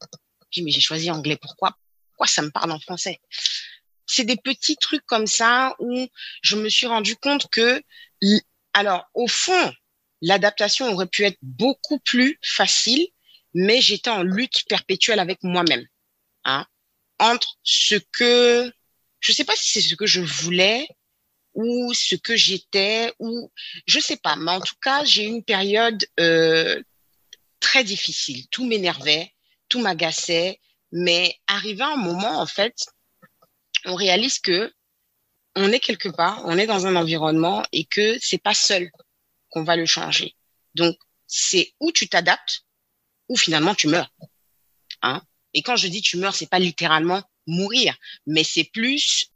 Je 0.52 0.60
dis, 0.60 0.64
mais 0.64 0.72
j'ai 0.72 0.82
choisi 0.82 1.10
anglais, 1.10 1.38
pourquoi? 1.42 1.76
Pourquoi 2.12 2.28
ça 2.28 2.42
me 2.42 2.52
parle 2.52 2.72
en 2.72 2.80
français? 2.80 3.20
C'est 4.06 4.24
des 4.24 4.38
petits 4.38 4.78
trucs 4.78 5.06
comme 5.06 5.28
ça 5.28 5.76
où 5.80 6.08
je 6.42 6.56
me 6.56 6.70
suis 6.70 6.86
rendu 6.86 7.16
compte 7.16 7.50
que, 7.50 7.82
alors, 8.74 9.06
au 9.16 9.28
fond, 9.28 9.74
l'adaptation 10.22 10.92
aurait 10.92 11.08
pu 11.08 11.24
être 11.24 11.40
beaucoup 11.42 12.00
plus 12.00 12.40
facile, 12.44 13.08
mais 13.54 13.82
j'étais 13.82 14.10
en 14.10 14.22
lutte 14.22 14.66
perpétuelle 14.68 15.20
avec 15.20 15.42
moi-même, 15.44 15.86
hein, 16.44 16.66
entre 17.20 17.58
ce 17.64 17.96
que, 18.12 18.72
je 19.26 19.32
sais 19.32 19.44
pas 19.44 19.56
si 19.56 19.72
c'est 19.72 19.82
ce 19.82 19.96
que 19.96 20.06
je 20.06 20.22
voulais 20.22 20.88
ou 21.56 21.92
ce 21.96 22.14
que 22.14 22.36
j'étais 22.36 23.12
ou 23.18 23.52
je 23.88 24.00
sais 24.00 24.18
pas, 24.18 24.36
mais 24.36 24.52
en 24.52 24.62
tout 24.62 24.76
cas, 24.80 25.04
j'ai 25.04 25.24
eu 25.24 25.28
une 25.28 25.44
période 25.44 26.06
euh, 26.20 26.80
très 27.60 27.84
difficile. 27.84 28.48
Tout 28.50 28.68
m'énervait, 28.68 29.34
tout 29.68 29.82
m'agaçait, 29.82 30.60
mais 30.92 31.36
arrivé 31.48 31.82
un 31.82 31.96
moment, 31.96 32.40
en 32.40 32.46
fait, 32.46 32.76
on 33.86 33.96
réalise 33.96 34.38
que 34.38 34.72
on 35.56 35.72
est 35.72 35.80
quelque 35.80 36.10
part, 36.10 36.44
on 36.46 36.60
est 36.60 36.68
dans 36.68 36.86
un 36.86 36.96
environnement 36.96 37.66
et 37.72 37.86
que 37.86 38.20
c'est 38.20 38.38
pas 38.38 38.54
seul 38.54 38.92
qu'on 39.50 39.64
va 39.64 39.76
le 39.76 39.88
changer. 39.88 40.36
Donc, 40.76 40.96
c'est 41.26 41.74
où 41.80 41.92
tu 41.92 42.08
t'adaptes 42.08 42.62
ou 43.28 43.38
finalement 43.38 43.74
tu 43.74 43.88
meurs. 43.88 44.14
Hein 45.02 45.24
et 45.56 45.64
quand 45.64 45.78
je 45.78 45.88
dis 45.88 46.04
tu 46.04 46.18
meurs, 46.18 46.36
c'est 46.36 46.50
pas 46.50 46.60
littéralement 46.60 47.24
mourir, 47.48 47.96
mais 48.26 48.44
c'est 48.44 48.64
plus 48.64 49.32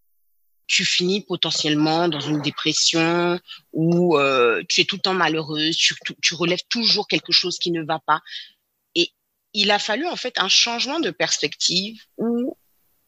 tu 0.69 0.85
finis 0.85 1.21
potentiellement 1.21 2.07
dans 2.07 2.19
une 2.19 2.41
dépression 2.43 3.39
ou 3.73 4.17
euh, 4.17 4.63
tu 4.69 4.81
es 4.81 4.85
tout 4.85 4.97
le 4.97 5.01
temps 5.01 5.15
malheureuse, 5.15 5.75
tu, 5.75 5.95
tu 6.21 6.35
relèves 6.35 6.63
toujours 6.69 7.07
quelque 7.07 7.31
chose 7.31 7.57
qui 7.57 7.71
ne 7.71 7.83
va 7.83 7.99
pas. 7.99 8.21
Et 8.93 9.11
il 9.53 9.71
a 9.71 9.79
fallu 9.79 10.05
en 10.05 10.15
fait 10.15 10.37
un 10.37 10.47
changement 10.47 10.99
de 10.99 11.09
perspective 11.09 11.99
où 12.17 12.55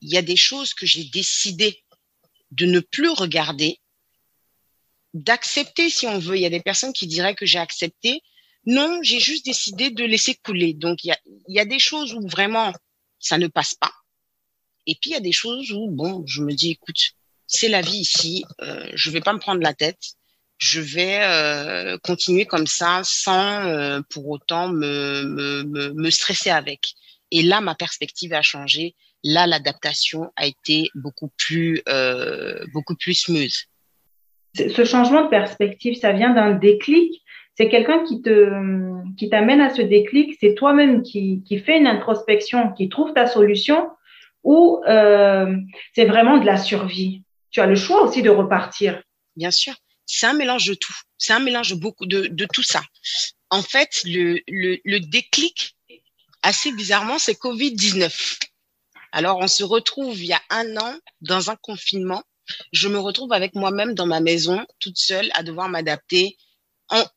il 0.01 0.10
y 0.10 0.17
a 0.17 0.24
des 0.24 0.36
choses 0.36 0.74
que 0.74 0.88
j'ai 0.88 1.03
décidé 1.03 1.84
de 2.50 2.65
ne 2.65 2.79
plus 2.79 3.10
regarder, 3.10 3.79
d'accepter 5.13 5.91
si 5.91 6.08
on 6.08 6.17
veut. 6.17 6.38
Il 6.38 6.41
y 6.41 6.48
a 6.48 6.50
des 6.50 6.62
personnes 6.62 6.93
qui 6.93 7.05
diraient 7.05 7.36
que 7.36 7.46
j'ai 7.46 7.60
accepté. 7.60 8.24
Non, 8.65 9.00
j'ai 9.03 9.20
juste 9.20 9.46
décidé 9.46 9.91
de 9.91 10.03
laisser 10.03 10.34
couler. 10.34 10.74
Donc, 10.74 11.03
il 11.03 11.10
y 11.10 11.12
a, 11.12 11.20
il 11.48 11.55
y 11.55 11.60
a 11.60 11.65
des 11.65 11.79
choses 11.79 12.13
où 12.13 12.27
vraiment 12.27 12.74
ça 13.20 13.38
ne 13.38 13.48
passe 13.48 13.75
pas. 13.75 13.91
Et 14.91 14.95
puis, 15.00 15.12
il 15.12 15.13
y 15.13 15.15
a 15.15 15.21
des 15.21 15.31
choses 15.31 15.71
où, 15.71 15.89
bon, 15.89 16.25
je 16.27 16.41
me 16.43 16.51
dis, 16.51 16.71
écoute, 16.71 17.13
c'est 17.48 17.69
la 17.69 17.79
vie 17.79 18.00
ici, 18.00 18.43
euh, 18.62 18.89
je 18.93 19.10
vais 19.10 19.21
pas 19.21 19.31
me 19.31 19.39
prendre 19.39 19.62
la 19.62 19.74
tête, 19.74 20.01
je 20.57 20.81
vais 20.81 21.19
euh, 21.21 21.98
continuer 22.03 22.45
comme 22.45 22.67
ça 22.67 23.00
sans 23.03 23.65
euh, 23.65 24.01
pour 24.10 24.27
autant 24.27 24.67
me, 24.67 26.10
stresser 26.10 26.50
avec. 26.50 26.93
Et 27.31 27.41
là, 27.41 27.62
ma 27.62 27.74
perspective 27.74 28.33
a 28.33 28.41
changé 28.41 28.95
là 29.24 29.48
l'adaptation 29.48 30.31
a 30.36 30.48
été 30.48 30.89
beaucoup 30.95 31.29
plus 31.38 31.81
euh, 31.88 32.65
beaucoup 32.74 32.95
plus 32.95 33.13
smooth. 33.13 33.53
Ce 34.55 34.83
changement 34.83 35.24
de 35.24 35.29
perspective, 35.29 35.95
ça 35.95 36.12
vient 36.12 36.33
d'un 36.33 36.51
déclic. 36.51 37.21
C'est 37.55 37.69
quelqu'un 37.69 38.03
qui 38.03 38.21
te 38.21 38.50
qui 39.17 39.29
t'amène 39.29 39.62
à 39.62 39.74
ce 39.74 39.81
déclic. 39.81 40.36
C'est 40.39 40.55
toi-même 40.55 41.03
qui 41.03 41.43
qui 41.48 41.60
fait 41.60 41.77
une 41.77 41.88
introspection, 41.88 42.71
qui 42.74 42.89
trouve 42.89 43.13
ta 43.13 43.27
solution, 43.27 43.88
ou 44.43 44.81
euh, 44.88 45.55
c'est 45.93 46.05
vraiment 46.05 46.38
de 46.38 46.45
la 46.45 46.57
survie. 46.57 47.24
Tu 47.51 47.60
as 47.62 47.67
le 47.67 47.75
choix 47.75 48.03
aussi 48.03 48.21
de 48.21 48.29
repartir. 48.29 49.01
Bien 49.36 49.51
sûr, 49.51 49.74
c'est 50.05 50.27
un 50.27 50.33
mélange 50.33 50.65
de 50.65 50.74
tout. 50.74 50.95
C'est 51.17 51.33
un 51.33 51.39
mélange 51.39 51.75
beaucoup 51.75 52.05
de 52.05 52.27
de 52.27 52.48
tout 52.51 52.63
ça. 52.63 52.81
En 53.50 53.62
fait, 53.62 54.01
le 54.05 54.39
le, 54.48 54.77
le 54.83 55.00
déclic, 55.00 55.75
assez 56.41 56.71
bizarrement, 56.71 57.19
c'est 57.19 57.36
Covid 57.36 57.74
19 57.74 58.39
alors, 59.12 59.39
on 59.39 59.48
se 59.48 59.63
retrouve 59.63 60.17
il 60.17 60.27
y 60.27 60.33
a 60.33 60.41
un 60.50 60.77
an 60.77 60.95
dans 61.21 61.50
un 61.50 61.55
confinement. 61.55 62.24
Je 62.71 62.88
me 62.88 63.00
retrouve 63.00 63.33
avec 63.33 63.55
moi-même 63.55 63.93
dans 63.93 64.05
ma 64.05 64.21
maison, 64.21 64.65
toute 64.79 64.98
seule, 64.98 65.29
à 65.33 65.43
devoir 65.43 65.69
m'adapter. 65.69 66.38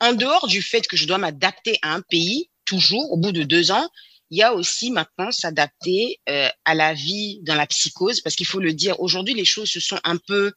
En, 0.01 0.13
dehors 0.13 0.47
du 0.47 0.63
fait 0.63 0.87
que 0.87 0.97
je 0.97 1.07
dois 1.07 1.19
m'adapter 1.19 1.79
à 1.83 1.95
un 1.95 2.01
pays, 2.01 2.49
toujours, 2.65 3.13
au 3.13 3.17
bout 3.17 3.33
de 3.33 3.43
deux 3.43 3.71
ans, 3.71 3.89
il 4.35 4.39
y 4.39 4.43
a 4.43 4.53
aussi 4.53 4.91
maintenant 4.91 5.31
s'adapter 5.31 6.21
euh, 6.29 6.49
à 6.65 6.75
la 6.75 6.93
vie 6.93 7.39
dans 7.43 7.55
la 7.55 7.69
psychose, 7.69 8.21
parce 8.21 8.35
qu'il 8.35 8.47
faut 8.47 8.59
le 8.59 8.73
dire, 8.73 8.99
aujourd'hui, 8.99 9.33
les 9.33 9.45
choses 9.45 9.71
se 9.71 9.79
sont 9.79 10.01
un 10.03 10.17
peu 10.17 10.53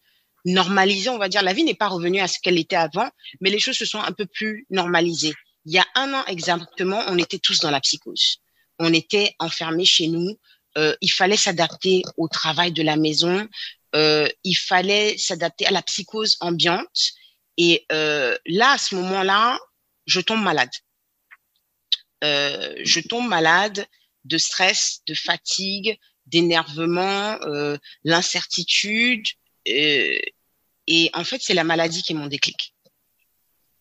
normalisées, 0.46 1.10
on 1.10 1.20
va 1.20 1.30
dire. 1.30 1.44
La 1.44 1.54
vie 1.54 1.64
n'est 1.64 1.76
pas 1.76 1.88
revenue 1.88 2.20
à 2.20 2.28
ce 2.28 2.40
qu'elle 2.42 2.58
était 2.58 2.76
avant, 2.76 3.08
mais 3.40 3.52
les 3.52 3.60
choses 3.60 3.78
se 3.78 3.86
sont 3.86 4.00
un 4.00 4.14
peu 4.14 4.26
plus 4.26 4.66
normalisées. 4.72 5.36
Il 5.66 5.74
y 5.74 5.78
a 5.78 5.86
un 5.94 6.12
an 6.16 6.26
exactement, 6.26 7.04
on 7.08 7.20
était 7.20 7.38
tous 7.38 7.60
dans 7.60 7.70
la 7.70 7.80
psychose. 7.80 8.38
On 8.80 8.92
était 8.92 9.36
enfermés 9.38 9.86
chez 9.86 10.08
nous, 10.08 10.40
euh, 10.80 10.96
il 11.02 11.12
fallait 11.12 11.38
s'adapter 11.38 12.02
au 12.18 12.28
travail 12.28 12.72
de 12.72 12.82
la 12.82 12.96
maison, 12.96 13.48
euh, 13.96 14.28
il 14.44 14.56
fallait 14.56 15.20
s'adapter 15.20 15.68
à 15.68 15.72
la 15.72 15.84
psychose 15.84 16.36
ambiante. 16.40 17.12
Et 17.58 17.86
euh, 17.92 18.36
là, 18.48 18.72
à 18.72 18.78
ce 18.80 18.96
moment-là, 18.96 19.60
je 20.08 20.20
tombe 20.20 20.42
malade. 20.42 20.72
Je 22.22 23.00
tombe 23.08 23.28
malade 23.28 23.86
de 24.26 24.38
stress, 24.38 25.02
de 25.08 25.14
fatigue, 25.14 25.98
d'énervement, 26.26 27.38
l'incertitude. 28.04 29.26
et 29.66 31.10
en 31.14 31.24
fait, 31.24 31.42
c'est 31.42 31.54
la 31.54 31.64
maladie 31.64 32.04
qui 32.04 32.14
est 32.14 32.16
mon 32.16 32.28
déclic. 32.28 32.74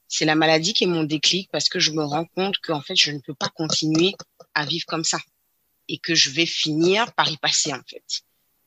C'est 0.09 0.25
la 0.25 0.35
maladie 0.35 0.73
qui 0.73 0.85
est 0.85 0.89
mon 0.89 1.03
déclic 1.03 1.51
parce 1.51 1.69
que 1.69 1.81
je 1.81 1.91
me 1.91 2.05
rends 2.05 2.27
compte 2.27 2.59
qu'en 2.59 2.81
fait, 2.81 2.97
je 2.97 3.11
ne 3.11 3.19
peux 3.19 3.35
pas 3.35 3.49
continuer 3.49 4.15
à 4.55 4.65
vivre 4.65 4.87
comme 4.87 5.05
ça 5.05 5.19
et 5.89 5.99
que 5.99 6.15
je 6.15 6.31
vais 6.31 6.47
finir 6.47 7.13
par 7.15 7.31
y 7.31 7.37
passer 7.37 7.73
en 7.73 7.83
fait. 7.89 8.23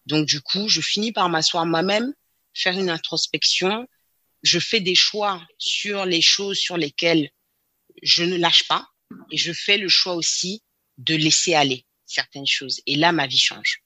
Donc 0.06 0.26
du 0.26 0.42
coup, 0.42 0.68
je 0.68 0.82
finis 0.82 1.12
par 1.12 1.30
m'asseoir 1.30 1.66
moi-même, 1.66 2.14
faire 2.54 2.78
une 2.78 2.90
introspection, 2.90 3.88
je 4.44 4.60
fais 4.60 4.80
des 4.80 4.96
choix 4.96 5.42
sur 5.58 6.06
les 6.06 6.22
choses 6.22 6.58
sur 6.58 6.78
lesquelles 6.78 7.30
je 8.02 8.24
ne 8.24 8.38
lâche 8.38 8.68
pas 8.68 8.88
et 9.32 9.38
je 9.38 9.54
fais 9.54 9.78
le 9.78 9.88
choix 9.88 10.14
aussi 10.14 10.62
de 10.98 11.16
laisser 11.16 11.56
aller 11.56 11.86
certaines 12.06 12.48
choses. 12.48 12.82
Et 12.86 12.96
là, 12.96 13.12
ma 13.12 13.28
vie 13.28 13.38
change. 13.38 13.82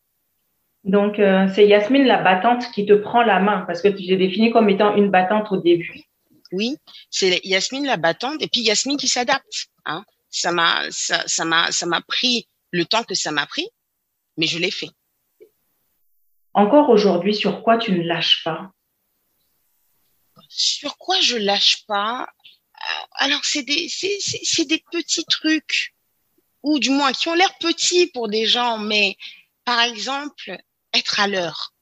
Donc, 0.84 1.20
euh, 1.20 1.48
c'est 1.54 1.68
Yasmine 1.68 2.06
la 2.06 2.22
battante 2.22 2.70
qui 2.74 2.86
te 2.86 2.94
prend 2.94 3.24
la 3.24 3.40
main 3.40 3.62
parce 3.62 3.82
que 3.82 3.88
tu 3.88 4.04
l'as 4.04 4.18
définie 4.18 4.52
comme 4.52 4.70
étant 4.70 4.96
une 4.96 5.10
battante 5.10 5.52
au 5.52 5.58
début. 5.58 6.04
Oui, 6.52 6.76
c'est 7.10 7.40
Yasmine 7.46 7.86
la 7.86 7.98
battante 7.98 8.42
et 8.42 8.48
puis 8.48 8.62
Yasmine 8.62 8.98
qui 8.98 9.08
s'adapte. 9.08 9.68
Hein. 9.86 10.04
Ça 10.30 10.52
m'a, 10.52 10.84
ça, 10.90 11.24
ça 11.28 11.46
m'a, 11.46 11.72
ça 11.72 11.86
m'a 11.86 12.02
pris 12.02 12.48
le 12.72 12.86
temps 12.86 13.04
que 13.04 13.16
ça 13.16 13.32
m'a 13.32 13.46
pris, 13.46 13.68
mais 14.38 14.48
je 14.48 14.60
l'ai 14.60 14.72
fait. 14.72 14.90
Encore 16.54 16.90
aujourd'hui, 16.90 17.34
sur 17.34 17.64
quoi 17.64 17.78
tu 17.78 17.94
ne 17.94 18.04
lâches 18.04 18.44
pas? 18.44 18.72
Sur 20.50 20.98
quoi 20.98 21.20
je 21.22 21.38
lâche 21.38 21.86
pas? 21.88 22.28
Alors, 23.14 23.44
c'est 23.44 23.64
des, 23.64 23.88
c'est, 23.90 24.66
des 24.66 24.84
petits 24.92 25.26
trucs, 25.26 25.94
ou 26.62 26.80
du 26.80 26.90
moins 26.90 27.14
qui 27.14 27.28
ont 27.30 27.34
l'air 27.34 27.58
petits 27.58 28.08
pour 28.08 28.28
des 28.28 28.46
gens, 28.46 28.78
mais 28.78 29.18
par 29.66 29.82
exemple, 29.82 30.58
être 30.94 31.20
à 31.20 31.28
l'heure. 31.28 31.74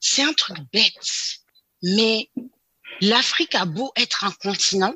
C'est 0.00 0.22
un 0.22 0.32
truc 0.32 0.58
bête, 0.72 1.40
mais 1.82 2.30
l'Afrique 3.00 3.54
a 3.54 3.64
beau 3.64 3.92
être 3.96 4.24
un 4.24 4.32
continent, 4.32 4.94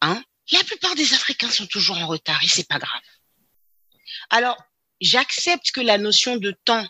hein, 0.00 0.22
la 0.52 0.62
plupart 0.64 0.94
des 0.94 1.14
Africains 1.14 1.50
sont 1.50 1.66
toujours 1.66 1.98
en 1.98 2.06
retard 2.06 2.42
et 2.42 2.48
c'est 2.48 2.68
pas 2.68 2.78
grave. 2.78 3.02
Alors, 4.30 4.56
j'accepte 5.00 5.72
que 5.72 5.80
la 5.80 5.98
notion 5.98 6.36
de 6.36 6.52
temps 6.64 6.86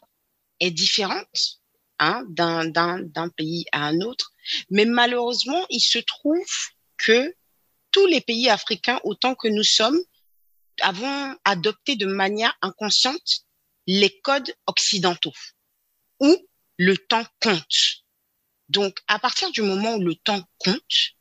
est 0.60 0.70
différente 0.70 1.60
hein, 1.98 2.24
d'un 2.28 3.28
pays 3.36 3.64
à 3.72 3.86
un 3.86 4.00
autre, 4.00 4.32
mais 4.70 4.84
malheureusement, 4.84 5.64
il 5.70 5.80
se 5.80 5.98
trouve 5.98 6.46
que 6.98 7.34
tous 7.96 8.04
les 8.04 8.20
pays 8.20 8.50
africains, 8.50 9.00
autant 9.04 9.34
que 9.34 9.48
nous 9.48 9.62
sommes, 9.62 9.98
avons 10.82 11.34
adopté 11.44 11.96
de 11.96 12.04
manière 12.04 12.54
inconsciente 12.60 13.46
les 13.86 14.20
codes 14.20 14.54
occidentaux, 14.66 15.32
où 16.20 16.46
le 16.76 16.98
temps 16.98 17.24
compte. 17.40 18.04
Donc, 18.68 18.98
à 19.08 19.18
partir 19.18 19.50
du 19.50 19.62
moment 19.62 19.94
où 19.94 20.00
le 20.02 20.14
temps 20.14 20.44
compte, 20.58 21.14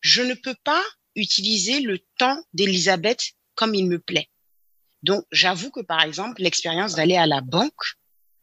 je 0.00 0.22
ne 0.22 0.32
peux 0.32 0.54
pas 0.64 0.82
utiliser 1.16 1.80
le 1.80 1.98
temps 2.16 2.42
d'Elisabeth 2.54 3.32
comme 3.54 3.74
il 3.74 3.86
me 3.86 3.98
plaît. 3.98 4.30
Donc, 5.02 5.26
j'avoue 5.32 5.70
que 5.70 5.80
par 5.80 6.00
exemple, 6.00 6.40
l'expérience 6.40 6.94
d'aller 6.94 7.18
à 7.18 7.26
la 7.26 7.42
banque 7.42 7.98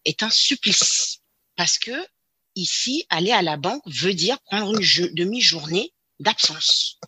est 0.06 0.22
un 0.22 0.30
supplice 0.30 1.22
parce 1.56 1.80
que 1.80 2.06
ici, 2.54 3.08
aller 3.10 3.32
à 3.32 3.42
la 3.42 3.58
banque 3.58 3.82
veut 3.88 4.14
dire 4.14 4.40
prendre 4.42 4.76
une 4.76 5.16
demi-journée 5.16 5.92
d'absence 6.20 7.00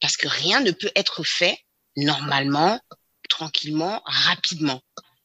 parce 0.00 0.16
que 0.16 0.28
rien 0.28 0.60
ne 0.60 0.70
peut 0.70 0.90
être 0.94 1.24
fait 1.24 1.58
normalement, 1.96 2.80
tranquillement, 3.28 4.02
rapidement. 4.04 4.82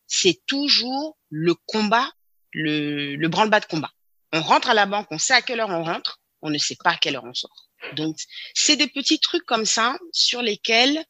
C'est 0.07 0.41
toujours 0.45 1.17
le 1.29 1.55
combat, 1.65 2.11
le, 2.53 3.15
le 3.15 3.27
branle-bas 3.27 3.59
de 3.59 3.65
combat. 3.65 3.91
On 4.33 4.41
rentre 4.41 4.69
à 4.69 4.73
la 4.73 4.85
banque, 4.85 5.07
on 5.11 5.17
sait 5.17 5.33
à 5.33 5.41
quelle 5.41 5.59
heure 5.59 5.69
on 5.69 5.83
rentre, 5.83 6.21
on 6.41 6.49
ne 6.49 6.57
sait 6.57 6.77
pas 6.81 6.91
à 6.91 6.97
quelle 6.97 7.15
heure 7.15 7.25
on 7.25 7.33
sort. 7.33 7.69
Donc, 7.93 8.17
c'est 8.53 8.75
des 8.75 8.87
petits 8.87 9.19
trucs 9.19 9.45
comme 9.45 9.65
ça 9.65 9.97
sur 10.11 10.41
lesquels 10.41 11.03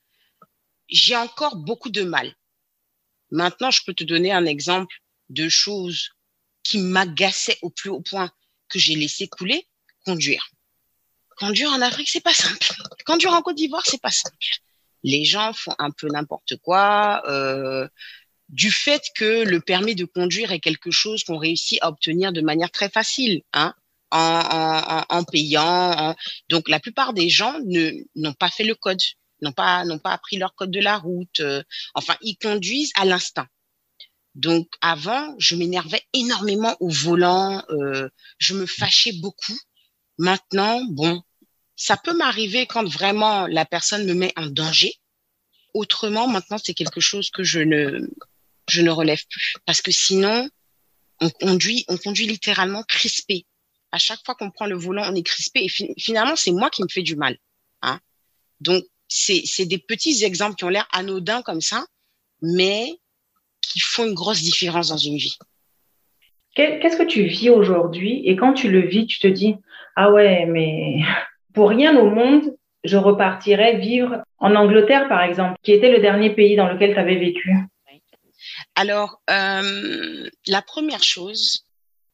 j'ai 0.89 1.15
encore 1.15 1.55
beaucoup 1.55 1.89
de 1.89 2.03
mal. 2.03 2.35
Maintenant, 3.31 3.71
je 3.71 3.83
peux 3.85 3.93
te 3.93 4.03
donner 4.03 4.31
un 4.31 4.45
exemple 4.45 4.95
de 5.29 5.47
choses 5.49 6.09
qui 6.63 6.79
m'agaçait 6.79 7.57
au 7.61 7.69
plus 7.69 7.89
haut 7.89 8.01
point 8.01 8.29
que 8.69 8.79
j'ai 8.79 8.95
laissé 8.95 9.27
couler, 9.27 9.67
conduire. 10.05 10.49
Conduire 11.41 11.71
en 11.71 11.81
Afrique, 11.81 12.07
c'est 12.07 12.21
pas 12.21 12.35
simple. 12.35 12.67
Conduire 13.03 13.33
en 13.33 13.41
Côte 13.41 13.55
d'Ivoire, 13.55 13.81
c'est 13.83 13.99
pas 13.99 14.11
simple. 14.11 14.35
Les 15.01 15.25
gens 15.25 15.53
font 15.53 15.73
un 15.79 15.89
peu 15.89 16.07
n'importe 16.07 16.57
quoi. 16.57 17.23
Euh, 17.27 17.87
du 18.49 18.71
fait 18.71 19.01
que 19.15 19.43
le 19.43 19.59
permis 19.59 19.95
de 19.95 20.05
conduire 20.05 20.51
est 20.51 20.59
quelque 20.59 20.91
chose 20.91 21.23
qu'on 21.23 21.39
réussit 21.39 21.79
à 21.81 21.89
obtenir 21.89 22.31
de 22.31 22.41
manière 22.41 22.69
très 22.69 22.89
facile, 22.89 23.41
hein, 23.53 23.73
en, 24.11 25.23
payant. 25.23 26.15
Donc 26.49 26.69
la 26.69 26.79
plupart 26.79 27.13
des 27.13 27.29
gens 27.29 27.55
n'ont 28.15 28.33
pas 28.33 28.51
fait 28.51 28.63
le 28.63 28.75
code, 28.75 29.01
n'ont 29.41 29.51
pas 29.51 29.83
n'ont 29.83 29.97
pas 29.97 30.11
appris 30.11 30.37
leur 30.37 30.53
code 30.53 30.69
de 30.69 30.79
la 30.79 30.99
route. 30.99 31.39
Euh, 31.39 31.63
enfin, 31.95 32.15
ils 32.21 32.37
conduisent 32.37 32.91
à 32.95 33.05
l'instinct. 33.05 33.47
Donc 34.35 34.67
avant, 34.81 35.33
je 35.39 35.55
m'énervais 35.55 36.03
énormément 36.13 36.77
au 36.81 36.89
volant, 36.89 37.63
euh, 37.69 38.09
je 38.37 38.53
me 38.53 38.67
fâchais 38.67 39.13
beaucoup. 39.13 39.57
Maintenant, 40.19 40.83
bon, 40.85 41.23
ça 41.81 41.97
peut 41.97 42.15
m'arriver 42.15 42.67
quand 42.67 42.87
vraiment 42.87 43.47
la 43.47 43.65
personne 43.65 44.05
me 44.05 44.13
met 44.13 44.31
en 44.35 44.45
danger. 44.45 44.93
Autrement, 45.73 46.27
maintenant, 46.27 46.59
c'est 46.63 46.75
quelque 46.75 47.01
chose 47.01 47.31
que 47.31 47.43
je 47.43 47.59
ne 47.59 48.07
je 48.69 48.83
ne 48.83 48.91
relève 48.91 49.25
plus 49.27 49.55
parce 49.65 49.81
que 49.81 49.91
sinon, 49.91 50.47
on 51.21 51.31
conduit 51.31 51.83
on 51.87 51.97
conduit 51.97 52.27
littéralement 52.27 52.83
crispé. 52.83 53.47
À 53.91 53.97
chaque 53.97 54.23
fois 54.23 54.35
qu'on 54.35 54.51
prend 54.51 54.67
le 54.67 54.77
volant, 54.77 55.11
on 55.11 55.15
est 55.15 55.23
crispé 55.23 55.63
et 55.63 55.69
finalement, 55.97 56.35
c'est 56.35 56.51
moi 56.51 56.69
qui 56.69 56.83
me 56.83 56.87
fais 56.87 57.01
du 57.01 57.15
mal. 57.15 57.35
Hein. 57.81 57.99
Donc 58.59 58.83
c'est 59.07 59.41
c'est 59.45 59.65
des 59.65 59.79
petits 59.79 60.23
exemples 60.23 60.57
qui 60.57 60.65
ont 60.65 60.69
l'air 60.69 60.87
anodins 60.91 61.41
comme 61.41 61.61
ça, 61.61 61.87
mais 62.43 62.93
qui 63.59 63.79
font 63.79 64.05
une 64.05 64.13
grosse 64.13 64.43
différence 64.43 64.89
dans 64.89 64.97
une 64.97 65.17
vie. 65.17 65.35
Qu'est-ce 66.53 66.97
que 66.97 67.07
tu 67.07 67.23
vis 67.23 67.49
aujourd'hui? 67.49 68.21
Et 68.25 68.35
quand 68.35 68.53
tu 68.53 68.69
le 68.69 68.85
vis, 68.85 69.07
tu 69.07 69.17
te 69.17 69.27
dis 69.27 69.55
ah 69.95 70.11
ouais, 70.11 70.45
mais 70.45 71.01
pour 71.53 71.69
rien 71.69 71.97
au 71.97 72.09
monde, 72.09 72.55
je 72.83 72.97
repartirais 72.97 73.77
vivre 73.77 74.23
en 74.39 74.55
Angleterre, 74.55 75.07
par 75.07 75.21
exemple, 75.21 75.57
qui 75.63 75.71
était 75.71 75.91
le 75.91 75.99
dernier 75.99 76.31
pays 76.31 76.55
dans 76.55 76.67
lequel 76.67 76.93
tu 76.93 76.99
avais 76.99 77.17
vécu. 77.17 77.53
Alors, 78.75 79.21
euh, 79.29 80.29
la 80.47 80.61
première 80.61 81.03
chose, 81.03 81.65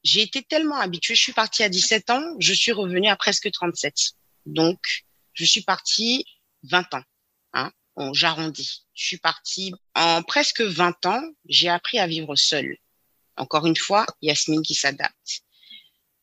j'ai 0.04 0.22
été 0.22 0.42
tellement 0.42 0.78
habituée, 0.78 1.16
je 1.16 1.22
suis 1.22 1.34
partie 1.34 1.64
à 1.64 1.70
17 1.70 2.10
ans, 2.10 2.24
je 2.40 2.54
suis 2.54 2.72
revenue 2.72 3.08
à 3.08 3.16
presque 3.16 3.50
37. 3.52 3.94
Donc, 4.46 4.80
je 5.34 5.46
suis 5.46 5.62
partie 5.62 6.26
20 6.64 6.94
ans. 6.96 7.04
Hein, 7.54 7.72
J'arrondis. 8.14 8.86
Je 8.94 9.06
suis 9.06 9.18
partie 9.18 9.74
en 9.96 10.22
presque 10.24 10.62
20 10.62 11.06
ans, 11.06 11.24
j'ai 11.48 11.70
appris 11.70 12.00
à 12.00 12.08
vivre 12.08 12.36
seule. 12.36 12.78
Encore 13.38 13.66
une 13.66 13.76
fois, 13.76 14.06
Yasmine 14.22 14.64
qui 14.64 14.74
s'adapte. 14.74 15.42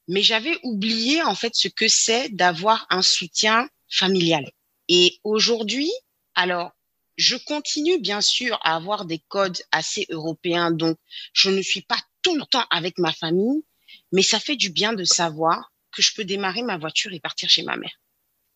Mais 0.08 0.22
j'avais 0.22 0.58
oublié 0.62 1.22
en 1.22 1.34
fait 1.34 1.54
ce 1.54 1.68
que 1.68 1.88
c'est 1.88 2.28
d'avoir 2.30 2.86
un 2.90 3.02
soutien 3.02 3.68
familial. 3.88 4.50
Et 4.88 5.18
aujourd'hui, 5.24 5.90
alors, 6.34 6.72
je 7.16 7.36
continue 7.36 7.98
bien 8.00 8.20
sûr 8.20 8.58
à 8.62 8.74
avoir 8.76 9.04
des 9.04 9.20
codes 9.28 9.62
assez 9.70 10.06
européens, 10.10 10.70
donc 10.70 10.98
je 11.32 11.50
ne 11.50 11.62
suis 11.62 11.82
pas 11.82 11.98
tout 12.22 12.36
le 12.36 12.44
temps 12.44 12.66
avec 12.70 12.98
ma 12.98 13.12
famille, 13.12 13.62
mais 14.12 14.22
ça 14.22 14.40
fait 14.40 14.56
du 14.56 14.70
bien 14.70 14.92
de 14.92 15.04
savoir 15.04 15.72
que 15.92 16.02
je 16.02 16.12
peux 16.14 16.24
démarrer 16.24 16.62
ma 16.62 16.76
voiture 16.76 17.12
et 17.12 17.20
partir 17.20 17.48
chez 17.48 17.62
ma 17.62 17.76
mère, 17.76 18.00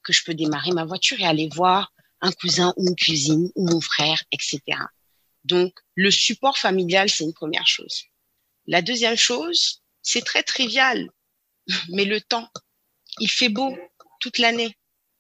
que 0.03 0.13
je 0.13 0.25
peux 0.25 0.35
démarrer 0.35 0.73
ma 0.73 0.85
voiture 0.85 1.21
et 1.21 1.25
aller 1.25 1.49
voir 1.55 1.93
un 2.21 2.33
cousin 2.33 2.75
ou 2.77 2.89
une 2.89 2.97
cousine 2.97 3.51
ou 3.55 3.69
mon 3.69 3.81
frère, 3.81 4.23
etc. 4.33 4.61
Donc, 5.45 5.73
le 5.95 6.11
support 6.11 6.59
familial, 6.59 7.09
c'est 7.09 7.25
une 7.25 7.33
première 7.33 7.67
chose. 7.67 8.05
La 8.67 8.83
deuxième 8.83 9.17
chose, 9.17 9.83
c'est 10.03 10.25
très 10.25 10.43
trivial, 10.43 11.09
mais 11.91 12.05
le 12.05 12.21
temps, 12.21 12.49
il 13.21 13.31
fait 13.31 13.49
beau 13.49 13.77
toute 14.21 14.39
l'année. 14.39 14.77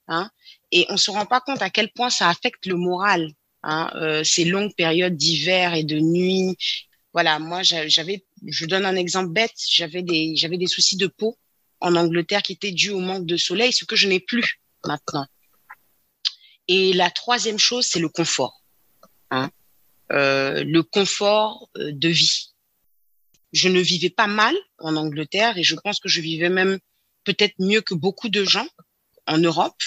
Hein, 0.08 0.30
et 0.72 0.86
on 0.88 0.96
se 0.96 1.10
rend 1.10 1.26
pas 1.26 1.40
compte 1.40 1.60
à 1.60 1.70
quel 1.70 1.90
point 1.92 2.10
ça 2.10 2.28
affecte 2.28 2.66
le 2.66 2.76
moral. 2.76 3.30
Hein, 3.62 3.90
euh, 3.96 4.24
ces 4.24 4.44
longues 4.44 4.74
périodes 4.74 5.16
d'hiver 5.16 5.74
et 5.74 5.84
de 5.84 5.98
nuit. 5.98 6.56
Voilà, 7.12 7.38
moi 7.38 7.62
j'avais, 7.62 8.24
je 8.46 8.66
donne 8.66 8.86
un 8.86 8.96
exemple 8.96 9.32
bête, 9.32 9.54
j'avais 9.68 10.02
des, 10.02 10.36
j'avais 10.36 10.58
des 10.58 10.66
soucis 10.66 10.96
de 10.96 11.06
peau 11.08 11.36
en 11.80 11.96
Angleterre 11.96 12.42
qui 12.42 12.52
étaient 12.52 12.70
dus 12.70 12.90
au 12.90 13.00
manque 13.00 13.26
de 13.26 13.36
soleil, 13.36 13.72
ce 13.72 13.84
que 13.84 13.96
je 13.96 14.08
n'ai 14.08 14.20
plus 14.20 14.60
maintenant. 14.84 15.26
Et 16.68 16.92
la 16.92 17.10
troisième 17.10 17.58
chose, 17.58 17.86
c'est 17.86 17.98
le 17.98 18.08
confort. 18.08 18.62
Hein, 19.30 19.50
euh, 20.12 20.64
le 20.64 20.82
confort 20.82 21.68
euh, 21.76 21.90
de 21.92 22.08
vie. 22.08 22.52
Je 23.52 23.68
ne 23.68 23.80
vivais 23.80 24.10
pas 24.10 24.26
mal 24.26 24.54
en 24.78 24.96
Angleterre 24.96 25.56
et 25.58 25.62
je 25.62 25.74
pense 25.76 26.00
que 26.00 26.08
je 26.08 26.20
vivais 26.20 26.50
même 26.50 26.78
peut-être 27.24 27.54
mieux 27.58 27.80
que 27.80 27.94
beaucoup 27.94 28.28
de 28.28 28.44
gens 28.44 28.68
en 29.26 29.38
Europe, 29.38 29.82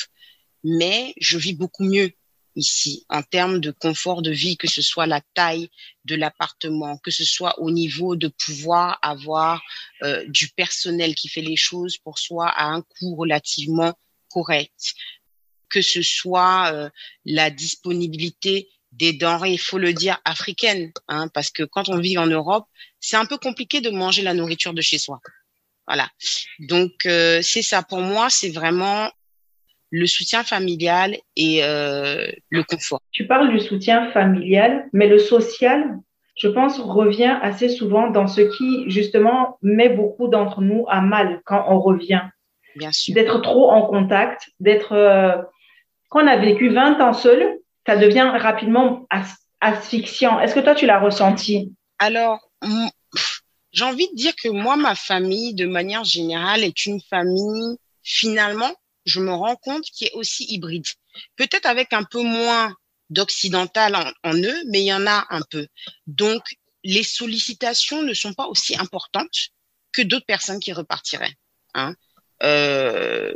mais 0.64 1.14
je 1.20 1.38
vis 1.38 1.54
beaucoup 1.54 1.84
mieux 1.84 2.12
ici 2.56 3.06
en 3.10 3.24
termes 3.24 3.60
de 3.60 3.72
confort 3.72 4.22
de 4.22 4.32
vie, 4.32 4.58
que 4.58 4.68
ce 4.68 4.82
soit 4.82 5.06
la 5.06 5.22
taille 5.34 5.70
de 6.06 6.16
l'appartement, 6.16 6.98
que 6.98 7.12
ce 7.12 7.24
soit 7.24 7.60
au 7.60 7.72
niveau 7.72 8.16
de 8.16 8.28
pouvoir 8.28 9.00
avoir 9.02 9.62
euh, 10.04 10.26
du 10.28 10.50
personnel 10.50 11.16
qui 11.16 11.30
fait 11.30 11.42
les 11.42 11.56
choses 11.56 11.98
pour 11.98 12.20
soi 12.20 12.48
à 12.50 12.66
un 12.66 12.82
coût 12.82 13.16
relativement 13.16 13.94
correct, 14.30 14.94
que 15.70 15.82
ce 15.82 16.02
soit 16.02 16.72
euh, 16.74 16.90
la 17.26 17.50
disponibilité 17.50 18.70
des 18.92 19.14
denrées, 19.14 19.54
il 19.54 19.60
faut 19.60 19.78
le 19.78 19.94
dire, 19.94 20.20
africaines, 20.26 20.92
hein, 21.08 21.30
parce 21.30 21.50
que 21.50 21.64
quand 21.64 21.88
on 21.88 22.00
vit 22.00 22.18
en 22.18 22.28
Europe, 22.28 22.68
c'est 23.02 23.18
un 23.18 23.26
peu 23.26 23.38
compliqué 23.38 23.82
de 23.82 23.90
manger 23.90 24.22
la 24.22 24.34
nourriture 24.34 24.74
de 24.74 24.82
chez 24.82 24.98
soi. 24.98 25.20
Voilà. 25.88 26.08
Donc 26.60 26.92
euh, 27.06 27.42
c'est 27.42 27.64
ça 27.64 27.84
pour 27.84 28.00
moi, 28.00 28.28
c'est 28.30 28.52
vraiment 28.52 29.10
le 29.90 30.06
soutien 30.06 30.44
familial 30.44 31.18
et 31.36 31.64
euh, 31.64 32.26
le 32.50 32.64
confort. 32.64 33.02
Tu 33.12 33.28
parles 33.28 33.52
du 33.52 33.60
soutien 33.60 34.10
familial, 34.12 34.88
mais 34.94 35.08
le 35.08 35.20
social, 35.20 35.98
je 36.38 36.48
pense, 36.48 36.80
revient 36.80 37.38
assez 37.42 37.68
souvent 37.68 38.10
dans 38.10 38.28
ce 38.28 38.42
qui, 38.42 38.90
justement, 38.90 39.58
met 39.62 39.90
beaucoup 39.90 40.30
d'entre 40.30 40.62
nous 40.62 40.86
à 40.88 41.02
mal 41.02 41.42
quand 41.46 41.66
on 41.68 41.80
revient. 41.82 42.22
Bien 42.78 42.94
sûr. 42.94 43.14
D'être 43.14 43.42
trop 43.42 43.70
en 43.70 43.86
contact, 43.86 44.50
d'être... 44.62 44.94
Euh, 44.94 45.36
quand 46.10 46.24
on 46.24 46.28
a 46.28 46.38
vécu 46.38 46.70
20 46.70 47.02
ans 47.02 47.14
seul, 47.14 47.58
ça 47.86 47.98
devient 47.98 48.32
rapidement 48.34 49.08
as 49.10 49.36
asphyxiant. 49.60 50.40
Est-ce 50.40 50.56
que 50.56 50.60
toi, 50.62 50.74
tu 50.74 50.86
l'as 50.86 51.00
ressenti? 51.00 51.74
Alors, 52.02 52.52
j'ai 53.72 53.84
envie 53.84 54.10
de 54.10 54.16
dire 54.16 54.36
que 54.36 54.50
moi, 54.50 54.76
ma 54.76 54.96
famille, 54.96 55.54
de 55.54 55.68
manière 55.68 56.04
générale, 56.04 56.64
est 56.64 56.88
une 56.88 57.00
famille, 57.00 57.78
finalement, 58.02 58.74
je 59.06 59.20
me 59.20 59.32
rends 59.32 59.56
compte 59.56 59.84
qui 59.84 60.06
est 60.06 60.12
aussi 60.14 60.46
hybride. 60.50 60.88
Peut-être 61.36 61.68
avec 61.68 61.94
un 61.94 62.04
peu 62.04 62.24
moins 62.24 62.74
d'occidental 63.12 63.96
en, 64.24 64.34
eux, 64.34 64.64
mais 64.72 64.82
il 64.82 64.88
y 64.88 64.94
en 64.94 65.06
a 65.06 65.28
un 65.30 65.42
peu. 65.52 65.68
Donc, 66.08 66.42
les 66.84 67.04
sollicitations 67.04 68.02
ne 68.02 68.16
sont 68.16 68.34
pas 68.34 68.48
aussi 68.48 68.76
importantes 68.80 69.50
que 69.92 70.02
d'autres 70.02 70.26
personnes 70.26 70.60
qui 70.60 70.74
repartiraient. 70.74 71.36
Hein. 71.76 71.94
Euh, 72.42 73.32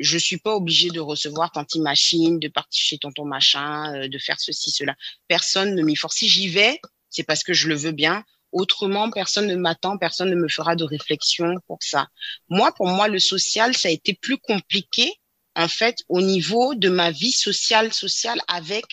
je 0.00 0.18
suis 0.18 0.38
pas 0.38 0.56
obligée 0.56 0.90
de 0.90 0.98
recevoir 0.98 1.52
tanti 1.52 1.80
machine, 1.80 2.40
de 2.40 2.48
partir 2.48 2.82
chez 2.82 2.98
tonton 2.98 3.26
machin, 3.26 3.94
euh, 3.94 4.08
de 4.08 4.18
faire 4.18 4.40
ceci, 4.40 4.72
cela. 4.72 4.96
Personne 5.28 5.76
ne 5.76 5.82
m'y 5.84 5.94
force. 5.94 6.16
Si 6.16 6.28
j'y 6.28 6.48
vais, 6.48 6.80
c'est 7.10 7.24
parce 7.24 7.42
que 7.42 7.52
je 7.52 7.68
le 7.68 7.74
veux 7.74 7.92
bien. 7.92 8.24
Autrement, 8.52 9.10
personne 9.10 9.46
ne 9.46 9.56
m'attend, 9.56 9.98
personne 9.98 10.30
ne 10.30 10.34
me 10.34 10.48
fera 10.48 10.74
de 10.74 10.84
réflexion 10.84 11.54
pour 11.66 11.78
ça. 11.82 12.08
Moi, 12.48 12.72
pour 12.72 12.88
moi, 12.88 13.08
le 13.08 13.18
social, 13.18 13.76
ça 13.76 13.88
a 13.88 13.90
été 13.90 14.14
plus 14.14 14.38
compliqué, 14.38 15.12
en 15.54 15.68
fait, 15.68 15.98
au 16.08 16.20
niveau 16.22 16.74
de 16.74 16.88
ma 16.88 17.10
vie 17.10 17.32
sociale, 17.32 17.92
sociale 17.92 18.40
avec 18.48 18.84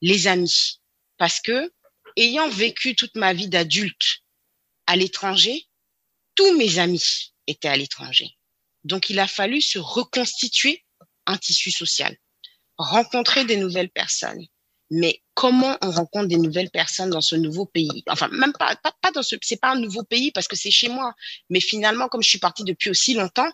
les 0.00 0.26
amis. 0.26 0.80
Parce 1.18 1.40
que, 1.40 1.70
ayant 2.16 2.48
vécu 2.48 2.94
toute 2.94 3.14
ma 3.16 3.34
vie 3.34 3.48
d'adulte 3.48 4.22
à 4.86 4.96
l'étranger, 4.96 5.66
tous 6.34 6.56
mes 6.56 6.78
amis 6.78 7.34
étaient 7.46 7.68
à 7.68 7.76
l'étranger. 7.76 8.36
Donc, 8.84 9.10
il 9.10 9.18
a 9.18 9.26
fallu 9.26 9.60
se 9.60 9.78
reconstituer 9.78 10.84
un 11.26 11.36
tissu 11.36 11.70
social, 11.70 12.16
rencontrer 12.76 13.44
des 13.44 13.56
nouvelles 13.56 13.90
personnes, 13.90 14.46
mais 14.94 15.20
comment 15.34 15.76
on 15.82 15.90
rencontre 15.90 16.28
des 16.28 16.36
nouvelles 16.36 16.70
personnes 16.70 17.10
dans 17.10 17.20
ce 17.20 17.34
nouveau 17.34 17.66
pays? 17.66 18.04
Enfin, 18.08 18.28
même 18.28 18.52
pas, 18.52 18.76
pas, 18.76 18.94
pas 19.02 19.10
dans 19.10 19.24
ce, 19.24 19.34
c'est 19.42 19.60
pas 19.60 19.72
un 19.72 19.80
nouveau 19.80 20.04
pays 20.04 20.30
parce 20.30 20.46
que 20.46 20.54
c'est 20.54 20.70
chez 20.70 20.88
moi, 20.88 21.14
mais 21.50 21.58
finalement, 21.58 22.06
comme 22.06 22.22
je 22.22 22.28
suis 22.28 22.38
partie 22.38 22.62
depuis 22.62 22.90
aussi 22.90 23.14
longtemps, 23.14 23.50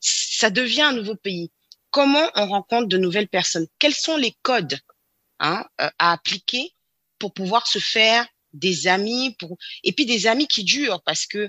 ça 0.00 0.50
devient 0.50 0.82
un 0.82 0.92
nouveau 0.92 1.16
pays. 1.16 1.50
Comment 1.90 2.28
on 2.34 2.46
rencontre 2.46 2.88
de 2.88 2.98
nouvelles 2.98 3.28
personnes? 3.28 3.66
Quels 3.78 3.94
sont 3.94 4.18
les 4.18 4.36
codes 4.42 4.78
hein, 5.40 5.64
euh, 5.80 5.88
à 5.98 6.12
appliquer 6.12 6.74
pour 7.18 7.32
pouvoir 7.32 7.66
se 7.66 7.78
faire 7.78 8.26
des 8.52 8.86
amis 8.86 9.34
pour 9.38 9.56
et 9.84 9.92
puis 9.92 10.04
des 10.04 10.26
amis 10.26 10.46
qui 10.46 10.62
durent? 10.62 11.02
Parce 11.06 11.24
que 11.24 11.48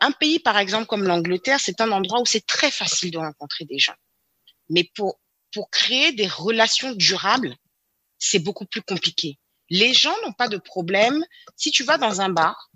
un 0.00 0.10
pays 0.10 0.40
par 0.40 0.58
exemple 0.58 0.86
comme 0.86 1.04
l'Angleterre, 1.04 1.60
c'est 1.60 1.80
un 1.80 1.92
endroit 1.92 2.20
où 2.20 2.26
c'est 2.26 2.46
très 2.46 2.72
facile 2.72 3.12
de 3.12 3.18
rencontrer 3.18 3.64
des 3.64 3.78
gens. 3.78 3.94
Mais 4.70 4.90
pour 4.96 5.20
pour 5.52 5.70
créer 5.70 6.12
des 6.12 6.26
relations 6.26 6.92
durables, 6.94 7.54
c'est 8.22 8.38
beaucoup 8.38 8.66
plus 8.66 8.82
compliqué. 8.82 9.38
Les 9.68 9.92
gens 9.92 10.14
n'ont 10.22 10.32
pas 10.32 10.48
de 10.48 10.56
problème. 10.56 11.24
Si 11.56 11.72
tu 11.72 11.82
vas 11.82 11.98
dans 11.98 12.20
un 12.20 12.28
bar, 12.28 12.70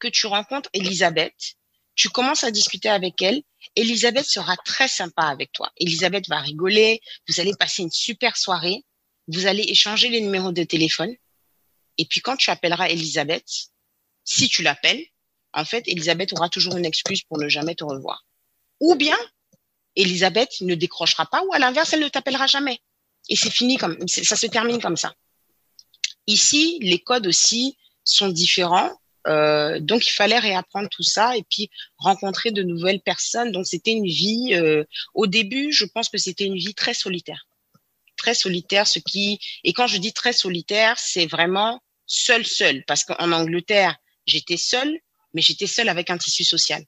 que 0.00 0.08
tu 0.08 0.26
rencontres 0.26 0.68
Elisabeth, 0.72 1.54
tu 1.94 2.08
commences 2.08 2.42
à 2.42 2.50
discuter 2.50 2.88
avec 2.88 3.22
elle. 3.22 3.42
Elisabeth 3.76 4.24
sera 4.24 4.56
très 4.56 4.88
sympa 4.88 5.22
avec 5.22 5.52
toi. 5.52 5.70
Elisabeth 5.76 6.28
va 6.28 6.40
rigoler. 6.40 7.00
Vous 7.28 7.38
allez 7.38 7.52
passer 7.58 7.82
une 7.82 7.92
super 7.92 8.36
soirée. 8.36 8.84
Vous 9.28 9.46
allez 9.46 9.62
échanger 9.62 10.08
les 10.08 10.20
numéros 10.20 10.50
de 10.50 10.64
téléphone. 10.64 11.14
Et 11.98 12.06
puis 12.06 12.20
quand 12.20 12.36
tu 12.36 12.50
appelleras 12.50 12.88
Elisabeth, 12.88 13.46
si 14.24 14.48
tu 14.48 14.62
l'appelles, 14.62 15.04
en 15.52 15.64
fait, 15.64 15.86
Elisabeth 15.86 16.32
aura 16.32 16.48
toujours 16.48 16.76
une 16.76 16.86
excuse 16.86 17.22
pour 17.22 17.38
ne 17.38 17.48
jamais 17.48 17.76
te 17.76 17.84
revoir. 17.84 18.24
Ou 18.80 18.96
bien, 18.96 19.18
Elisabeth 19.94 20.60
ne 20.62 20.74
décrochera 20.74 21.26
pas, 21.26 21.42
ou 21.44 21.52
à 21.52 21.58
l'inverse, 21.58 21.92
elle 21.92 22.00
ne 22.00 22.08
t'appellera 22.08 22.46
jamais. 22.46 22.80
Et 23.30 23.36
c'est 23.36 23.50
fini 23.50 23.78
comme, 23.78 23.96
ça 24.08 24.36
se 24.36 24.46
termine 24.46 24.80
comme 24.80 24.96
ça. 24.96 25.14
Ici, 26.26 26.78
les 26.82 26.98
codes 26.98 27.26
aussi 27.26 27.78
sont 28.04 28.28
différents. 28.28 28.90
Euh, 29.26 29.78
donc 29.80 30.06
il 30.06 30.10
fallait 30.10 30.38
réapprendre 30.38 30.88
tout 30.88 31.02
ça 31.02 31.36
et 31.36 31.44
puis 31.48 31.70
rencontrer 31.98 32.50
de 32.50 32.62
nouvelles 32.62 33.00
personnes. 33.00 33.52
Donc 33.52 33.66
c'était 33.66 33.92
une 33.92 34.06
vie. 34.06 34.54
Euh, 34.54 34.84
au 35.14 35.26
début, 35.26 35.72
je 35.72 35.84
pense 35.84 36.08
que 36.08 36.18
c'était 36.18 36.44
une 36.44 36.56
vie 36.56 36.74
très 36.74 36.94
solitaire, 36.94 37.46
très 38.16 38.34
solitaire. 38.34 38.86
Ce 38.86 38.98
qui 38.98 39.38
et 39.62 39.72
quand 39.72 39.86
je 39.86 39.98
dis 39.98 40.12
très 40.12 40.32
solitaire, 40.32 40.98
c'est 40.98 41.26
vraiment 41.26 41.80
seul, 42.06 42.44
seul. 42.44 42.84
Parce 42.86 43.04
qu'en 43.04 43.32
Angleterre, 43.32 43.96
j'étais 44.26 44.56
seule, 44.56 44.98
mais 45.34 45.42
j'étais 45.42 45.66
seule 45.66 45.88
avec 45.88 46.10
un 46.10 46.18
tissu 46.18 46.44
social. 46.44 46.84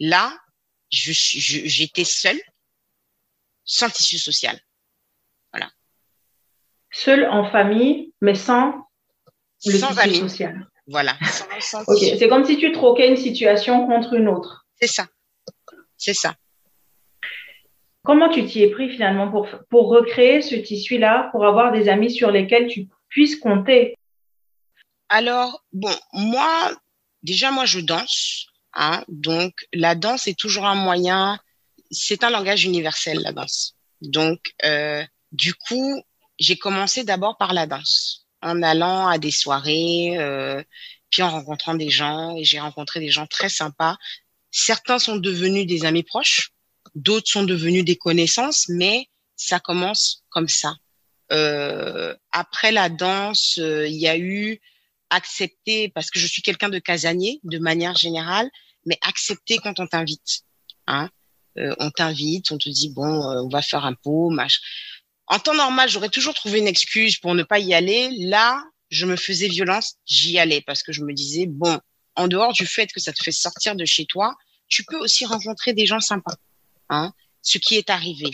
Là, 0.00 0.36
j'étais 0.90 2.04
seule, 2.04 2.40
sans 3.64 3.90
tissu 3.90 4.18
social. 4.18 4.60
Seule 6.96 7.26
en 7.28 7.50
famille, 7.50 8.12
mais 8.20 8.36
sans 8.36 8.86
le 9.66 9.78
sans 9.78 9.94
tissu 9.94 10.20
social. 10.20 10.68
Voilà. 10.86 11.16
C'est 11.60 12.28
comme 12.28 12.44
si 12.44 12.56
tu 12.56 12.70
troquais 12.70 13.08
une 13.08 13.16
situation 13.16 13.86
contre 13.86 14.14
une 14.14 14.28
autre. 14.28 14.64
C'est 14.80 14.86
ça. 14.86 15.08
C'est 15.96 16.14
ça. 16.14 16.36
Comment 18.04 18.28
tu 18.28 18.44
t'y 18.46 18.62
es 18.62 18.70
pris 18.70 18.90
finalement 18.90 19.28
pour, 19.28 19.48
pour 19.70 19.88
recréer 19.88 20.40
ce 20.40 20.54
tissu-là, 20.54 21.30
pour 21.32 21.44
avoir 21.44 21.72
des 21.72 21.88
amis 21.88 22.12
sur 22.12 22.30
lesquels 22.30 22.68
tu 22.68 22.86
puisses 23.08 23.36
compter? 23.36 23.96
Alors, 25.08 25.64
bon, 25.72 25.94
moi, 26.12 26.70
déjà, 27.22 27.50
moi, 27.50 27.64
je 27.64 27.80
danse. 27.80 28.46
Hein, 28.74 29.02
donc, 29.08 29.54
la 29.72 29.96
danse 29.96 30.28
est 30.28 30.38
toujours 30.38 30.66
un 30.66 30.76
moyen, 30.76 31.40
c'est 31.90 32.22
un 32.22 32.30
langage 32.30 32.64
universel, 32.64 33.20
la 33.22 33.32
danse. 33.32 33.76
Donc, 34.00 34.52
euh, 34.64 35.02
du 35.32 35.54
coup, 35.54 36.02
j'ai 36.38 36.56
commencé 36.56 37.04
d'abord 37.04 37.36
par 37.36 37.52
la 37.52 37.66
danse, 37.66 38.26
en 38.42 38.62
allant 38.62 39.06
à 39.06 39.18
des 39.18 39.30
soirées, 39.30 40.18
euh, 40.18 40.62
puis 41.10 41.22
en 41.22 41.30
rencontrant 41.30 41.74
des 41.74 41.90
gens, 41.90 42.36
et 42.36 42.44
j'ai 42.44 42.60
rencontré 42.60 43.00
des 43.00 43.10
gens 43.10 43.26
très 43.26 43.48
sympas. 43.48 43.96
Certains 44.50 44.98
sont 44.98 45.16
devenus 45.16 45.66
des 45.66 45.84
amis 45.84 46.02
proches, 46.02 46.50
d'autres 46.94 47.30
sont 47.30 47.44
devenus 47.44 47.84
des 47.84 47.96
connaissances, 47.96 48.66
mais 48.68 49.08
ça 49.36 49.60
commence 49.60 50.22
comme 50.30 50.48
ça. 50.48 50.76
Euh, 51.32 52.14
après 52.32 52.72
la 52.72 52.88
danse, 52.88 53.58
euh, 53.58 53.86
il 53.88 53.96
y 53.96 54.08
a 54.08 54.18
eu 54.18 54.60
accepter, 55.10 55.88
parce 55.88 56.10
que 56.10 56.18
je 56.18 56.26
suis 56.26 56.42
quelqu'un 56.42 56.68
de 56.68 56.78
casanier 56.78 57.40
de 57.44 57.58
manière 57.58 57.96
générale, 57.96 58.50
mais 58.86 58.98
accepter 59.02 59.58
quand 59.58 59.80
on 59.80 59.86
t'invite. 59.86 60.42
Hein. 60.86 61.08
Euh, 61.58 61.74
on 61.78 61.90
t'invite, 61.90 62.50
on 62.50 62.58
te 62.58 62.68
dit 62.68 62.90
bon, 62.90 63.30
euh, 63.30 63.42
on 63.42 63.48
va 63.48 63.62
faire 63.62 63.84
un 63.84 63.94
pot, 63.94 64.30
machin. 64.30 64.60
En 65.26 65.38
temps 65.38 65.54
normal, 65.54 65.88
j'aurais 65.88 66.10
toujours 66.10 66.34
trouvé 66.34 66.58
une 66.58 66.66
excuse 66.66 67.16
pour 67.18 67.34
ne 67.34 67.42
pas 67.42 67.58
y 67.58 67.74
aller. 67.74 68.10
Là, 68.18 68.62
je 68.90 69.06
me 69.06 69.16
faisais 69.16 69.48
violence, 69.48 69.96
j'y 70.06 70.38
allais 70.38 70.60
parce 70.60 70.82
que 70.82 70.92
je 70.92 71.02
me 71.02 71.12
disais 71.12 71.46
bon, 71.46 71.78
en 72.16 72.28
dehors 72.28 72.52
du 72.52 72.66
fait 72.66 72.92
que 72.92 73.00
ça 73.00 73.12
te 73.12 73.22
fait 73.22 73.32
sortir 73.32 73.74
de 73.74 73.84
chez 73.84 74.06
toi, 74.06 74.34
tu 74.68 74.84
peux 74.84 74.98
aussi 74.98 75.24
rencontrer 75.24 75.72
des 75.72 75.86
gens 75.86 76.00
sympas. 76.00 76.36
Hein. 76.90 77.12
Ce 77.42 77.58
qui 77.58 77.76
est 77.76 77.90
arrivé. 77.90 78.30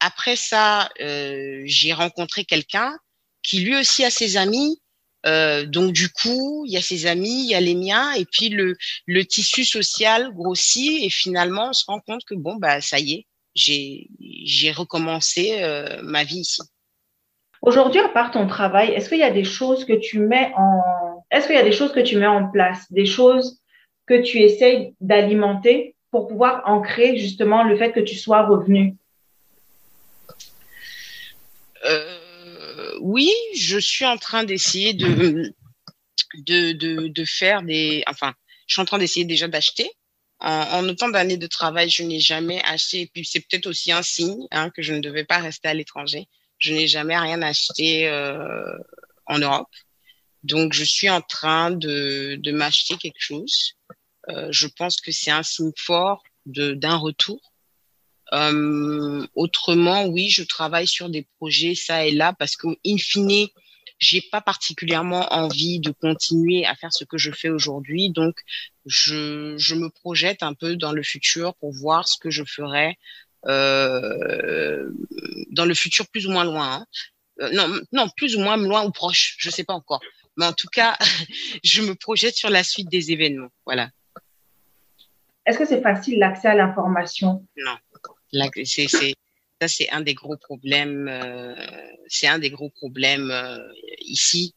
Après 0.00 0.36
ça, 0.36 0.90
euh, 1.00 1.62
j'ai 1.64 1.92
rencontré 1.92 2.44
quelqu'un 2.44 2.96
qui 3.42 3.60
lui 3.60 3.76
aussi 3.76 4.04
a 4.04 4.10
ses 4.10 4.36
amis 4.36 4.82
euh, 5.24 5.66
donc 5.66 5.92
du 5.92 6.08
coup, 6.10 6.64
il 6.66 6.72
y 6.72 6.76
a 6.76 6.82
ses 6.82 7.06
amis, 7.06 7.44
il 7.44 7.50
y 7.50 7.54
a 7.54 7.60
les 7.60 7.74
miens, 7.74 8.12
et 8.12 8.24
puis 8.24 8.48
le, 8.48 8.76
le 9.06 9.24
tissu 9.24 9.64
social 9.64 10.32
grossit, 10.34 11.04
et 11.04 11.10
finalement, 11.10 11.68
on 11.70 11.72
se 11.72 11.84
rend 11.86 12.00
compte 12.00 12.24
que 12.24 12.34
bon, 12.34 12.56
bah 12.56 12.80
ça 12.80 12.98
y 12.98 13.12
est, 13.12 13.26
j'ai 13.54 14.72
recommencé 14.72 15.62
euh, 15.62 16.00
ma 16.02 16.24
vie 16.24 16.40
ici. 16.40 16.62
Aujourd'hui, 17.60 18.00
à 18.00 18.08
part 18.08 18.32
ton 18.32 18.46
travail, 18.46 18.90
est-ce 18.90 19.08
qu'il 19.08 19.18
y 19.18 19.22
a 19.22 19.30
des 19.30 19.44
choses 19.44 19.84
que 19.84 19.92
tu 19.92 20.18
mets 20.18 20.52
en, 20.56 21.24
est-ce 21.30 21.46
qu'il 21.46 21.56
y 21.56 21.58
a 21.58 21.62
des 21.62 21.72
choses 21.72 21.92
que 21.92 22.00
tu 22.00 22.16
mets 22.16 22.26
en 22.26 22.50
place, 22.50 22.90
des 22.90 23.06
choses 23.06 23.60
que 24.06 24.20
tu 24.20 24.40
essayes 24.40 24.94
d'alimenter 25.00 25.94
pour 26.10 26.28
pouvoir 26.28 26.62
ancrer 26.66 27.16
justement 27.18 27.62
le 27.62 27.76
fait 27.76 27.92
que 27.92 28.00
tu 28.00 28.16
sois 28.16 28.46
revenu? 28.46 28.96
Euh, 31.84 32.18
oui, 33.00 33.30
je 33.56 33.78
suis 33.78 34.04
en 34.04 34.16
train 34.16 34.44
d'essayer 34.44 34.92
de, 34.92 35.54
de, 36.46 36.72
de, 36.72 37.08
de 37.08 37.24
faire 37.24 37.62
des. 37.62 38.02
Enfin, 38.08 38.34
je 38.66 38.74
suis 38.74 38.82
en 38.82 38.84
train 38.84 38.98
d'essayer 38.98 39.24
déjà 39.24 39.48
d'acheter. 39.48 39.90
En, 40.42 40.78
en 40.78 40.88
autant 40.88 41.08
d'années 41.08 41.36
de 41.36 41.46
travail, 41.46 41.88
je 41.88 42.02
n'ai 42.02 42.20
jamais 42.20 42.60
acheté. 42.64 43.02
Et 43.02 43.06
puis, 43.06 43.24
c'est 43.24 43.40
peut-être 43.40 43.66
aussi 43.66 43.92
un 43.92 44.02
signe 44.02 44.46
hein, 44.50 44.70
que 44.70 44.82
je 44.82 44.92
ne 44.92 45.00
devais 45.00 45.24
pas 45.24 45.38
rester 45.38 45.68
à 45.68 45.74
l'étranger. 45.74 46.26
Je 46.58 46.74
n'ai 46.74 46.88
jamais 46.88 47.16
rien 47.16 47.40
acheté 47.42 48.08
euh, 48.08 48.76
en 49.26 49.38
Europe. 49.38 49.70
Donc, 50.42 50.72
je 50.72 50.82
suis 50.82 51.08
en 51.08 51.20
train 51.20 51.70
de, 51.70 52.36
de 52.40 52.52
m'acheter 52.52 52.96
quelque 52.96 53.20
chose. 53.20 53.74
Euh, 54.28 54.48
je 54.50 54.66
pense 54.66 55.00
que 55.00 55.12
c'est 55.12 55.30
un 55.30 55.44
signe 55.44 55.72
fort 55.76 56.22
d'un 56.44 56.96
retour. 56.96 57.40
Euh, 58.32 59.26
autrement, 59.34 60.06
oui, 60.06 60.28
je 60.30 60.42
travaille 60.42 60.88
sur 60.88 61.08
des 61.08 61.26
projets 61.38 61.74
ça 61.74 62.04
et 62.04 62.12
là 62.12 62.32
parce 62.36 62.56
que, 62.56 62.66
in 62.84 62.96
fine, 62.98 63.48
j'ai 64.02 64.20
pas 64.20 64.40
particulièrement 64.40 65.32
envie 65.32 65.78
de 65.78 65.92
continuer 65.92 66.66
à 66.66 66.74
faire 66.74 66.92
ce 66.92 67.04
que 67.04 67.18
je 67.18 67.30
fais 67.30 67.50
aujourd'hui. 67.50 68.10
Donc, 68.10 68.34
je, 68.84 69.54
je 69.56 69.76
me 69.76 69.90
projette 69.90 70.42
un 70.42 70.54
peu 70.54 70.74
dans 70.74 70.92
le 70.92 71.04
futur 71.04 71.54
pour 71.54 71.72
voir 71.72 72.08
ce 72.08 72.18
que 72.18 72.28
je 72.28 72.42
ferai 72.42 72.98
euh, 73.46 74.90
dans 75.50 75.64
le 75.64 75.74
futur 75.74 76.08
plus 76.08 76.26
ou 76.26 76.32
moins 76.32 76.42
loin. 76.44 76.74
hein. 76.74 76.86
Euh, 77.40 77.50
non, 77.52 77.80
non, 77.92 78.08
plus 78.16 78.34
ou 78.34 78.40
moins 78.40 78.56
loin 78.56 78.84
ou 78.84 78.90
proche, 78.90 79.36
je 79.38 79.50
sais 79.50 79.62
pas 79.62 79.74
encore. 79.74 80.00
Mais 80.36 80.46
en 80.46 80.52
tout 80.52 80.68
cas, 80.68 80.98
je 81.62 81.82
me 81.82 81.94
projette 81.94 82.34
sur 82.34 82.50
la 82.50 82.64
suite 82.64 82.90
des 82.90 83.12
événements. 83.12 83.52
Voilà. 83.64 83.88
Est-ce 85.46 85.58
que 85.58 85.64
c'est 85.64 85.80
facile 85.80 86.18
l'accès 86.18 86.48
à 86.48 86.54
l'information? 86.56 87.46
C'est, 88.64 88.88
c'est, 88.88 89.14
c'est 89.68 89.90
un 89.90 90.00
des 90.00 90.14
gros 90.14 90.36
problèmes. 90.36 91.08
euh, 91.08 91.54
c'est 92.08 92.26
un 92.26 92.38
des 92.38 92.50
gros 92.50 92.70
problèmes 92.70 93.30
euh, 93.30 93.58
ici. 94.00 94.54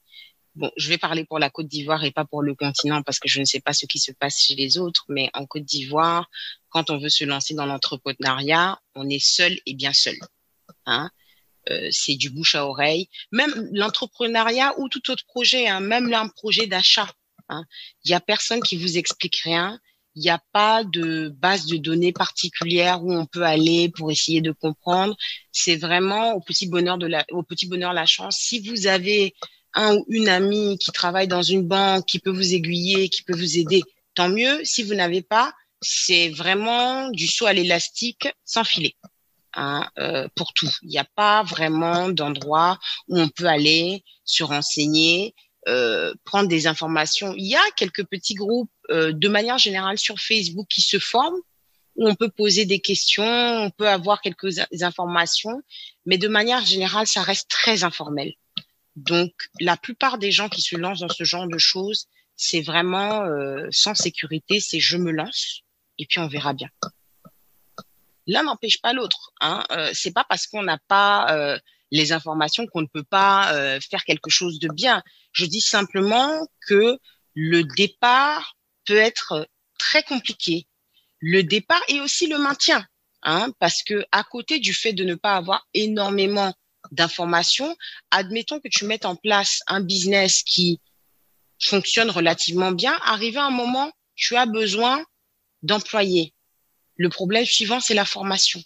Bon, 0.56 0.72
je 0.78 0.88
vais 0.90 0.98
parler 0.98 1.26
pour 1.26 1.40
la 1.40 1.50
Côte 1.50 1.68
d'Ivoire 1.68 2.04
et 2.06 2.12
pas 2.12 2.26
pour 2.26 2.42
le 2.42 2.56
continent 2.56 3.02
parce 3.04 3.20
que 3.20 3.28
je 3.28 3.40
ne 3.42 3.46
sais 3.46 3.60
pas 3.60 3.74
ce 3.74 3.86
qui 3.86 4.00
se 4.00 4.12
passe 4.14 4.40
chez 4.40 4.56
les 4.56 4.78
autres. 4.78 5.06
Mais 5.10 5.30
en 5.34 5.46
Côte 5.46 5.66
d'Ivoire, 5.66 6.30
quand 6.70 6.90
on 6.90 6.98
veut 6.98 7.10
se 7.10 7.26
lancer 7.26 7.54
dans 7.56 7.66
l'entrepreneuriat, 7.66 8.80
on 8.96 9.10
est 9.10 9.24
seul 9.24 9.58
et 9.66 9.74
bien 9.74 9.94
seul. 9.94 10.16
Hein 10.86 11.10
Euh, 11.70 11.88
c'est 11.92 12.16
du 12.16 12.30
bouche 12.30 12.56
à 12.56 12.66
oreille. 12.68 13.10
Même 13.32 13.70
l'entrepreneuriat 13.74 14.80
ou 14.80 14.88
tout 14.90 15.10
autre 15.12 15.26
projet, 15.26 15.68
hein, 15.68 15.80
même 15.80 16.14
un 16.14 16.28
projet 16.28 16.68
d'achat, 16.68 17.12
hein, 17.50 17.64
il 18.04 18.12
y 18.12 18.14
a 18.14 18.20
personne 18.20 18.62
qui 18.62 18.78
vous 18.78 18.98
explique 18.98 19.38
rien 19.38 19.80
il 20.16 20.22
n'y 20.22 20.30
a 20.30 20.42
pas 20.54 20.84
de 20.84 21.30
base 21.30 21.66
de 21.66 21.78
données 21.78 22.14
particulière 22.14 23.04
où 23.04 23.14
on 23.14 23.26
peut 23.26 23.44
aller 23.44 23.90
pour 23.90 24.12
essayer 24.12 24.42
de 24.42 24.52
comprendre. 24.52 25.16
C'est 25.52 25.76
vraiment 25.76 26.34
au 26.34 26.42
petit 26.42 26.68
bonheur 26.68 26.98
de 26.98 27.08
la, 27.08 27.26
au 27.32 27.44
petit 27.44 27.68
bonheur 27.68 27.94
la 27.94 28.06
chance. 28.06 28.38
Si 28.38 28.60
vous 28.60 28.88
avez 28.88 29.34
un 29.74 29.96
ou 29.96 30.06
une 30.08 30.30
amie 30.30 30.78
qui 30.78 30.92
travaille 30.92 31.28
dans 31.28 31.42
une 31.42 31.68
banque, 31.68 32.06
qui 32.06 32.20
peut 32.20 32.32
vous 32.32 32.54
aiguiller, 32.54 33.10
qui 33.10 33.24
peut 33.24 33.36
vous 33.36 33.58
aider, 33.58 33.84
tant 34.14 34.30
mieux. 34.30 34.64
Si 34.64 34.84
vous 34.84 34.94
n'avez 34.94 35.22
pas, 35.22 35.54
c'est 35.82 36.30
vraiment 36.30 37.10
du 37.10 37.28
saut 37.28 37.46
à 37.46 37.54
l'élastique 37.54 38.30
sans 38.46 38.64
filet. 38.64 38.96
Hein, 39.58 39.88
euh, 40.00 40.28
pour 40.36 40.54
tout. 40.54 40.70
Il 40.82 40.90
n'y 40.90 40.98
a 40.98 41.08
pas 41.16 41.42
vraiment 41.44 42.10
d'endroit 42.10 42.78
où 43.08 43.18
on 43.18 43.30
peut 43.30 43.46
aller 43.46 44.04
se 44.26 44.44
renseigner, 44.44 45.34
euh, 45.68 46.14
prendre 46.24 46.48
des 46.48 46.68
informations. 46.68 47.34
Il 47.36 47.48
y 47.48 47.56
a 47.56 47.72
quelques 47.76 48.06
petits 48.06 48.36
groupes 48.36 48.72
euh, 48.92 49.12
de 49.14 49.28
manière 49.28 49.58
générale 49.58 49.98
sur 49.98 50.20
Facebook 50.20 50.68
qui 50.70 50.82
se 50.82 51.00
forment 51.00 51.40
où 51.96 52.08
on 52.08 52.16
peut 52.16 52.30
poser 52.30 52.66
des 52.66 52.80
questions, 52.80 53.24
on 53.24 53.70
peut 53.70 53.88
avoir 53.88 54.22
quelques 54.22 54.60
in- 54.60 54.68
informations, 54.82 55.62
mais 56.06 56.18
de 56.18 56.28
manière 56.28 56.66
générale, 56.66 57.08
ça 57.08 57.22
reste 57.22 57.50
très 57.50 57.84
informel. 57.84 58.34
Donc, 58.96 59.32
la 59.60 59.78
plupart 59.78 60.18
des 60.18 60.32
gens 60.32 60.50
qui 60.50 60.62
se 60.62 60.76
lancent 60.76 61.00
dans 61.00 61.10
ce 61.10 61.24
genre 61.24 61.48
de 61.48 61.58
choses, 61.58 62.08
c'est 62.36 62.62
vraiment 62.62 63.24
euh, 63.24 63.68
sans 63.72 63.96
sécurité, 63.96 64.60
c'est 64.60 64.80
je 64.80 64.98
me 64.98 65.12
lance 65.12 65.62
et 65.98 66.06
puis 66.06 66.20
on 66.20 66.28
verra 66.28 66.54
bien. 66.54 66.70
L'un 68.28 68.44
n'empêche 68.44 68.82
pas 68.82 68.94
l'autre. 68.94 69.32
Hein. 69.40 69.64
Euh, 69.72 69.92
c'est 69.94 70.12
pas 70.12 70.26
parce 70.28 70.48
qu'on 70.48 70.64
n'a 70.64 70.80
pas 70.88 71.34
euh, 71.34 71.60
les 71.92 72.12
informations 72.12 72.66
qu'on 72.68 72.82
ne 72.82 72.88
peut 72.88 73.04
pas 73.04 73.54
euh, 73.54 73.80
faire 73.80 74.04
quelque 74.04 74.30
chose 74.30 74.60
de 74.60 74.70
bien. 74.70 75.04
Je 75.32 75.46
dis 75.46 75.62
simplement 75.62 76.48
que 76.68 76.98
le 77.34 77.64
départ 77.64 78.56
peut 78.86 78.98
être 78.98 79.48
très 79.78 80.04
compliqué. 80.04 80.68
Le 81.20 81.44
départ 81.44 81.82
et 81.88 82.00
aussi 82.02 82.28
le 82.28 82.38
maintien, 82.38 82.86
hein, 83.24 83.52
parce 83.60 83.84
que 83.84 84.06
à 84.12 84.24
côté 84.24 84.60
du 84.60 84.74
fait 84.74 84.94
de 84.94 85.04
ne 85.04 85.16
pas 85.16 85.36
avoir 85.36 85.68
énormément 85.74 86.54
d'informations, 86.92 87.76
admettons 88.12 88.60
que 88.60 88.68
tu 88.68 88.86
mettes 88.86 89.06
en 89.06 89.16
place 89.16 89.62
un 89.68 89.82
business 89.82 90.44
qui 90.44 90.80
fonctionne 91.62 92.10
relativement 92.10 92.72
bien, 92.72 92.98
arrivé 93.04 93.38
à 93.38 93.46
un 93.46 93.52
moment, 93.52 93.92
tu 94.16 94.36
as 94.36 94.46
besoin 94.46 95.04
d'employés. 95.64 96.34
Le 96.98 97.10
problème 97.10 97.46
suivant, 97.46 97.80
c'est 97.80 97.94
la 97.94 98.06
formation. 98.06 98.62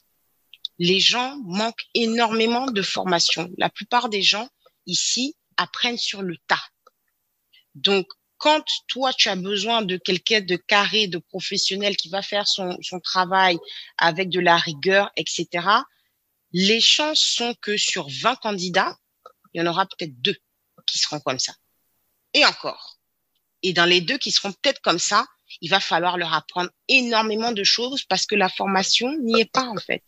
Les 0.79 0.99
gens 0.99 1.37
manquent 1.43 1.85
énormément 1.93 2.71
de 2.71 2.81
formation. 2.81 3.49
La 3.57 3.69
plupart 3.69 4.09
des 4.09 4.21
gens 4.21 4.49
ici 4.85 5.35
apprennent 5.57 5.97
sur 5.97 6.21
le 6.21 6.37
tas. 6.47 6.63
Donc, 7.75 8.07
quand 8.37 8.63
toi, 8.87 9.11
tu 9.13 9.27
as 9.27 9.35
besoin 9.35 9.81
de 9.81 9.97
quelqu'un 9.97 10.39
de 10.39 10.55
carré, 10.55 11.07
de 11.07 11.17
professionnel 11.17 11.97
qui 11.97 12.09
va 12.09 12.21
faire 12.21 12.47
son, 12.47 12.77
travail 13.03 13.57
avec 13.97 14.29
de 14.29 14.39
la 14.39 14.57
rigueur, 14.57 15.11
etc., 15.17 15.67
les 16.53 16.79
chances 16.79 17.19
sont 17.19 17.53
que 17.61 17.77
sur 17.77 18.07
20 18.09 18.37
candidats, 18.37 18.97
il 19.53 19.59
y 19.59 19.61
en 19.61 19.69
aura 19.69 19.85
peut-être 19.85 20.19
deux 20.21 20.37
qui 20.87 20.97
seront 20.97 21.19
comme 21.19 21.37
ça. 21.37 21.53
Et 22.33 22.45
encore. 22.45 22.97
Et 23.61 23.73
dans 23.73 23.85
les 23.85 24.01
deux 24.01 24.17
qui 24.17 24.31
seront 24.31 24.53
peut-être 24.53 24.81
comme 24.81 24.99
ça, 24.99 25.25
il 25.61 25.69
va 25.69 25.81
falloir 25.81 26.17
leur 26.17 26.33
apprendre 26.33 26.69
énormément 26.87 27.51
de 27.51 27.63
choses 27.63 28.03
parce 28.05 28.25
que 28.25 28.35
la 28.35 28.49
formation 28.49 29.15
n'y 29.19 29.41
est 29.41 29.51
pas 29.51 29.67
en 29.67 29.77
fait. 29.77 30.03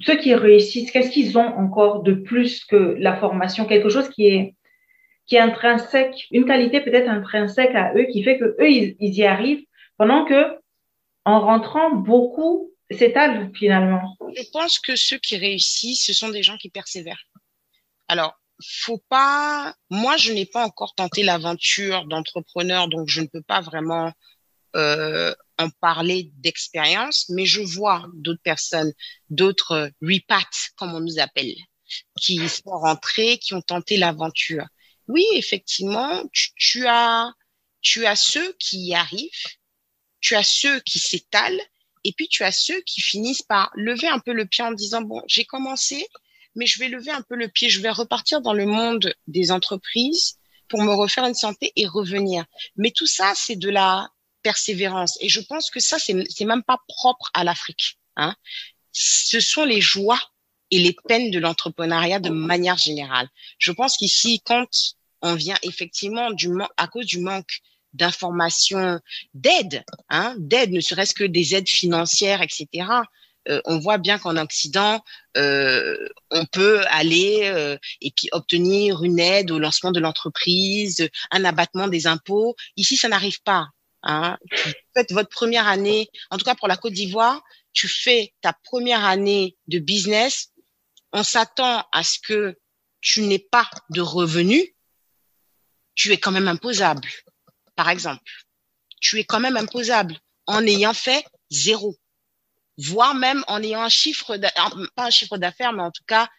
Ceux 0.00 0.16
qui 0.16 0.34
réussissent, 0.34 0.90
qu'est-ce 0.90 1.10
qu'ils 1.10 1.38
ont 1.38 1.56
encore 1.56 2.02
de 2.02 2.12
plus 2.12 2.64
que 2.64 2.96
la 2.98 3.16
formation? 3.16 3.64
Quelque 3.64 3.88
chose 3.88 4.08
qui 4.10 4.28
est, 4.28 4.54
qui 5.26 5.38
intrinsèque, 5.38 6.26
une 6.30 6.46
qualité 6.46 6.80
peut-être 6.80 7.08
intrinsèque 7.08 7.74
à 7.74 7.92
eux 7.94 8.06
qui 8.10 8.22
fait 8.22 8.38
que 8.38 8.56
eux, 8.60 8.70
ils, 8.70 8.96
y 9.00 9.24
arrivent 9.24 9.64
pendant 9.96 10.24
que 10.24 10.58
en 11.24 11.40
rentrant, 11.40 11.90
beaucoup 11.90 12.70
s'étalent 12.90 13.50
finalement. 13.54 14.16
Je 14.34 14.42
pense 14.52 14.78
que 14.78 14.96
ceux 14.96 15.18
qui 15.18 15.36
réussissent, 15.36 16.06
ce 16.06 16.14
sont 16.14 16.30
des 16.30 16.42
gens 16.42 16.56
qui 16.56 16.70
persévèrent. 16.70 17.22
Alors, 18.06 18.34
faut 18.64 19.02
pas. 19.08 19.74
Moi, 19.90 20.16
je 20.16 20.32
n'ai 20.32 20.46
pas 20.46 20.64
encore 20.64 20.94
tenté 20.94 21.22
l'aventure 21.22 22.06
d'entrepreneur, 22.06 22.88
donc 22.88 23.08
je 23.08 23.20
ne 23.20 23.26
peux 23.26 23.42
pas 23.42 23.60
vraiment 23.60 24.12
euh, 24.78 25.34
en 25.58 25.70
parler 25.70 26.30
d'expérience, 26.36 27.28
mais 27.30 27.46
je 27.46 27.60
vois 27.60 28.06
d'autres 28.14 28.42
personnes, 28.42 28.92
d'autres 29.28 29.90
repats, 30.00 30.70
comme 30.76 30.94
on 30.94 31.00
nous 31.00 31.18
appelle, 31.18 31.54
qui 32.20 32.48
sont 32.48 32.70
rentrés, 32.70 33.38
qui 33.38 33.54
ont 33.54 33.62
tenté 33.62 33.96
l'aventure. 33.96 34.64
Oui, 35.08 35.24
effectivement, 35.34 36.22
tu, 36.32 36.50
tu, 36.56 36.86
as, 36.86 37.32
tu 37.80 38.06
as 38.06 38.14
ceux 38.14 38.52
qui 38.60 38.78
y 38.86 38.94
arrivent, 38.94 39.30
tu 40.20 40.36
as 40.36 40.44
ceux 40.44 40.80
qui 40.80 40.98
s'étalent, 40.98 41.60
et 42.04 42.12
puis 42.12 42.28
tu 42.28 42.44
as 42.44 42.52
ceux 42.52 42.80
qui 42.82 43.00
finissent 43.00 43.42
par 43.42 43.70
lever 43.74 44.06
un 44.08 44.20
peu 44.20 44.32
le 44.32 44.46
pied 44.46 44.62
en 44.62 44.72
disant 44.72 45.02
bon, 45.02 45.22
j'ai 45.26 45.44
commencé, 45.44 46.06
mais 46.54 46.66
je 46.66 46.78
vais 46.78 46.88
lever 46.88 47.10
un 47.10 47.22
peu 47.22 47.34
le 47.34 47.48
pied, 47.48 47.68
je 47.68 47.80
vais 47.80 47.90
repartir 47.90 48.40
dans 48.40 48.52
le 48.52 48.66
monde 48.66 49.12
des 49.26 49.50
entreprises 49.50 50.38
pour 50.68 50.82
me 50.82 50.92
refaire 50.92 51.24
une 51.24 51.34
santé 51.34 51.72
et 51.76 51.86
revenir. 51.86 52.44
Mais 52.76 52.90
tout 52.90 53.06
ça, 53.06 53.32
c'est 53.34 53.56
de 53.56 53.70
la 53.70 54.08
persévérance. 54.42 55.18
Et 55.20 55.28
je 55.28 55.40
pense 55.40 55.70
que 55.70 55.80
ça, 55.80 55.98
c'est 55.98 56.44
même 56.44 56.62
pas 56.62 56.78
propre 56.88 57.30
à 57.34 57.44
l'Afrique. 57.44 57.98
Hein. 58.16 58.34
Ce 58.92 59.40
sont 59.40 59.64
les 59.64 59.80
joies 59.80 60.20
et 60.70 60.78
les 60.78 60.94
peines 61.06 61.30
de 61.30 61.38
l'entrepreneuriat 61.38 62.20
de 62.20 62.30
manière 62.30 62.76
générale. 62.76 63.28
Je 63.58 63.72
pense 63.72 63.96
qu'ici, 63.96 64.40
quand 64.44 64.68
on 65.22 65.34
vient 65.34 65.58
effectivement 65.62 66.30
du 66.30 66.50
à 66.76 66.86
cause 66.88 67.06
du 67.06 67.20
manque 67.20 67.60
d'informations, 67.94 69.00
d'aide, 69.34 69.84
hein, 70.10 70.34
d'aide, 70.38 70.72
ne 70.72 70.80
serait-ce 70.80 71.14
que 71.14 71.24
des 71.24 71.54
aides 71.54 71.68
financières, 71.68 72.42
etc. 72.42 72.86
Euh, 73.48 73.60
on 73.64 73.78
voit 73.78 73.98
bien 73.98 74.18
qu'en 74.18 74.36
Occident, 74.36 75.02
euh, 75.36 75.96
on 76.30 76.44
peut 76.44 76.82
aller 76.90 77.42
euh, 77.44 77.78
et 78.00 78.12
puis 78.14 78.28
obtenir 78.32 79.02
une 79.02 79.18
aide 79.18 79.50
au 79.50 79.58
lancement 79.58 79.90
de 79.90 80.00
l'entreprise, 80.00 81.08
un 81.30 81.44
abattement 81.44 81.88
des 81.88 82.06
impôts. 82.06 82.56
Ici, 82.76 82.96
ça 82.96 83.08
n'arrive 83.08 83.40
pas. 83.42 83.68
Hein. 84.02 84.38
faites 84.94 85.12
votre 85.12 85.28
première 85.28 85.66
année, 85.66 86.08
en 86.30 86.38
tout 86.38 86.44
cas 86.44 86.54
pour 86.54 86.68
la 86.68 86.76
Côte 86.76 86.92
d'Ivoire, 86.92 87.42
tu 87.72 87.88
fais 87.88 88.32
ta 88.40 88.52
première 88.52 89.04
année 89.04 89.56
de 89.66 89.78
business, 89.78 90.52
on 91.12 91.22
s'attend 91.22 91.84
à 91.92 92.02
ce 92.04 92.18
que 92.20 92.58
tu 93.00 93.22
n'aies 93.22 93.46
pas 93.50 93.68
de 93.90 94.00
revenus, 94.00 94.64
tu 95.94 96.12
es 96.12 96.18
quand 96.18 96.30
même 96.30 96.48
imposable. 96.48 97.08
Par 97.74 97.88
exemple, 97.88 98.30
tu 99.00 99.18
es 99.18 99.24
quand 99.24 99.40
même 99.40 99.56
imposable 99.56 100.18
en 100.46 100.64
ayant 100.64 100.94
fait 100.94 101.24
zéro 101.50 101.96
voire 102.78 103.14
même 103.14 103.44
en 103.48 103.62
ayant 103.62 103.82
un 103.82 103.88
chiffre, 103.88 104.38
pas 104.94 105.04
un 105.04 105.10
chiffre 105.10 105.36
d'affaires, 105.36 105.72
mais 105.72 105.82
en 105.82 105.90
tout 105.90 106.04
cas 106.06 106.30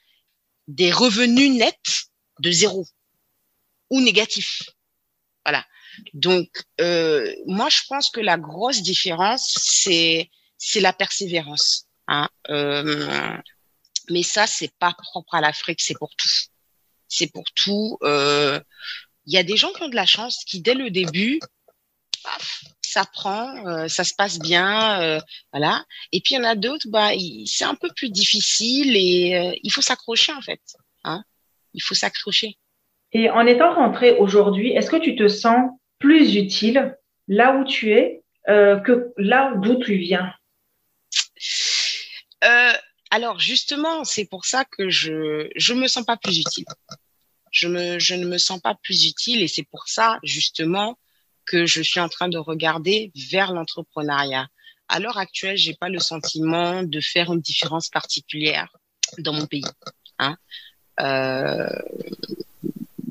des 0.68 0.92
revenus 0.92 1.52
nets 1.52 2.08
de 2.40 2.52
zéro 2.52 2.86
ou 3.90 4.02
négatifs. 4.02 4.70
Voilà. 5.46 5.66
Donc, 6.14 6.50
euh, 6.82 7.34
moi, 7.46 7.70
je 7.70 7.82
pense 7.88 8.10
que 8.10 8.20
la 8.20 8.38
grosse 8.38 8.82
différence, 8.82 9.54
c'est 9.58 10.30
c'est 10.58 10.82
la 10.82 10.94
persévérance. 10.94 11.86
Hein. 12.08 12.28
Euh, 12.50 13.38
mais 14.10 14.24
ça, 14.24 14.48
c'est 14.48 14.74
pas 14.80 14.94
propre 14.94 15.36
à 15.36 15.42
l'Afrique, 15.42 15.82
c'est 15.82 15.98
pour 15.98 16.10
tout. 16.16 16.30
C'est 17.08 17.32
pour 17.32 17.46
tout. 17.56 17.98
Euh, 18.04 18.60
il 19.26 19.34
y 19.34 19.38
a 19.38 19.44
des 19.44 19.58
gens 19.58 19.72
qui 19.74 19.84
ont 19.84 19.90
de 19.90 19.96
la 19.96 20.06
chance, 20.06 20.44
qui 20.46 20.62
dès 20.62 20.74
le 20.74 20.90
début, 20.90 21.40
paf, 22.24 22.64
ça 22.82 23.06
prend, 23.06 23.66
euh, 23.68 23.88
ça 23.88 24.04
se 24.04 24.14
passe 24.16 24.40
bien, 24.40 25.02
euh, 25.02 25.20
voilà. 25.54 25.86
Et 26.12 26.22
puis 26.22 26.36
il 26.36 26.38
y 26.38 26.42
en 26.42 26.44
a 26.44 26.56
d'autres, 26.56 26.88
bah, 26.90 27.12
c'est 27.46 27.66
un 27.66 27.76
peu 27.76 27.90
plus 27.96 28.10
difficile 28.10 28.96
et 28.96 29.36
euh, 29.36 29.56
il 29.64 29.72
faut 29.72 29.82
s'accrocher 29.82 30.34
en 30.34 30.42
fait. 30.42 30.62
Hein 31.04 31.24
il 31.74 31.82
faut 31.82 31.96
s'accrocher. 31.96 32.58
Et 33.12 33.30
en 33.30 33.46
étant 33.46 33.74
rentré 33.74 34.18
aujourd'hui, 34.18 34.72
est-ce 34.72 34.90
que 34.90 34.98
tu 34.98 35.16
te 35.16 35.28
sens 35.28 35.72
plus 36.00 36.36
utile 36.36 36.98
là 37.28 37.56
où 37.56 37.66
tu 37.66 37.92
es 37.92 38.24
que 38.48 39.14
là 39.18 39.54
d'où 39.58 39.76
tu 39.76 39.96
viens 39.96 40.34
Alors 43.12 43.40
justement, 43.40 44.04
c'est 44.04 44.26
pour 44.26 44.46
ça 44.46 44.66
que 44.66 44.90
je 44.90 45.50
je 45.56 45.74
me 45.74 45.88
sens 45.88 46.06
pas 46.06 46.18
plus 46.18 46.40
utile. 46.40 46.66
Je 47.52 47.68
me 47.68 48.00
je 48.00 48.14
ne 48.16 48.26
me 48.26 48.38
sens 48.38 48.60
pas 48.60 48.76
plus 48.76 49.06
utile 49.06 49.42
et 49.42 49.48
c'est 49.48 49.64
pour 49.64 49.88
ça 49.88 50.20
justement 50.24 50.98
que 51.46 51.66
je 51.66 51.82
suis 51.82 52.00
en 52.00 52.10
train 52.10 52.30
de 52.30 52.38
regarder 52.38 53.12
vers 53.32 53.52
l'entrepreneuriat. 53.54 54.48
À 54.88 55.00
l'heure 55.00 55.18
actuelle, 55.18 55.58
j'ai 55.58 55.74
pas 55.74 55.90
le 55.90 56.00
sentiment 56.00 56.84
de 56.84 57.02
faire 57.02 57.34
une 57.34 57.42
différence 57.42 57.90
particulière 57.90 58.70
dans 59.18 59.34
mon 59.34 59.48
pays. 59.48 59.66
Hein. 60.20 60.38
Euh, 61.00 61.68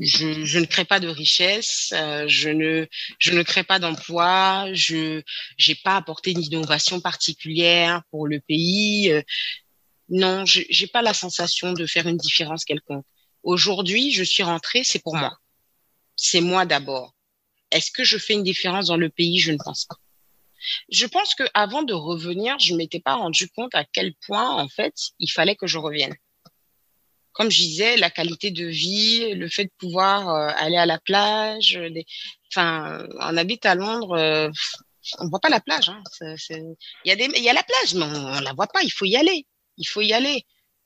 je, 0.00 0.44
je, 0.44 0.58
ne 0.58 0.64
crée 0.64 0.84
pas 0.84 1.00
de 1.00 1.08
richesse, 1.08 1.92
euh, 1.94 2.26
je 2.28 2.48
ne 2.50 2.86
je 3.18 3.32
ne 3.32 3.42
crée 3.42 3.64
pas 3.64 3.78
d'emploi, 3.78 4.68
je 4.72 5.22
j'ai 5.56 5.74
pas 5.74 5.96
apporté 5.96 6.32
d'innovation 6.34 7.00
particulière 7.00 8.02
pour 8.10 8.26
le 8.26 8.40
pays. 8.40 9.10
Euh, 9.10 9.22
non, 10.08 10.44
j'ai 10.46 10.86
pas 10.86 11.02
la 11.02 11.14
sensation 11.14 11.72
de 11.72 11.86
faire 11.86 12.06
une 12.06 12.16
différence 12.16 12.64
quelconque. 12.64 13.04
Aujourd'hui, 13.42 14.10
je 14.12 14.24
suis 14.24 14.42
rentrée, 14.42 14.82
c'est 14.84 15.02
pour 15.02 15.14
moi. 15.14 15.36
C'est 16.16 16.40
moi 16.40 16.64
d'abord. 16.64 17.14
Est-ce 17.70 17.90
que 17.90 18.04
je 18.04 18.16
fais 18.16 18.32
une 18.32 18.42
différence 18.42 18.86
dans 18.86 18.96
le 18.96 19.10
pays? 19.10 19.38
Je 19.38 19.52
ne 19.52 19.58
pense 19.58 19.84
pas. 19.84 19.96
Je 20.90 21.06
pense 21.06 21.34
que 21.34 21.44
avant 21.54 21.82
de 21.82 21.92
revenir, 21.92 22.58
je 22.58 22.74
m'étais 22.74 23.00
pas 23.00 23.14
rendu 23.14 23.48
compte 23.48 23.74
à 23.74 23.84
quel 23.84 24.14
point 24.26 24.50
en 24.50 24.68
fait 24.68 24.94
il 25.18 25.30
fallait 25.30 25.56
que 25.56 25.66
je 25.66 25.78
revienne. 25.78 26.14
Comme 27.32 27.50
je 27.50 27.58
disais, 27.58 27.96
la 27.96 28.10
qualité 28.10 28.50
de 28.50 28.66
vie, 28.66 29.34
le 29.34 29.48
fait 29.48 29.64
de 29.64 29.70
pouvoir 29.78 30.28
euh, 30.28 30.48
aller 30.56 30.76
à 30.76 30.86
la 30.86 30.98
plage, 30.98 31.78
les... 31.78 32.04
enfin, 32.50 33.06
on 33.20 33.36
habite 33.36 33.64
à 33.66 33.74
Londres, 33.74 34.18
euh, 34.18 34.50
on 35.18 35.28
voit 35.28 35.40
pas 35.40 35.48
la 35.48 35.60
plage. 35.60 35.88
Hein. 35.88 36.02
Il 36.20 36.76
y 37.04 37.10
a 37.12 37.16
des, 37.16 37.26
y 37.40 37.48
a 37.48 37.52
la 37.52 37.62
plage, 37.62 37.94
mais 37.94 38.04
on, 38.04 38.36
on 38.36 38.40
la 38.40 38.52
voit 38.54 38.66
pas. 38.66 38.82
Il 38.82 38.90
faut 38.90 39.04
y 39.04 39.16
aller. 39.16 39.46
Il 39.76 39.86
faut 39.86 40.00
y 40.00 40.12
aller. 40.12 40.44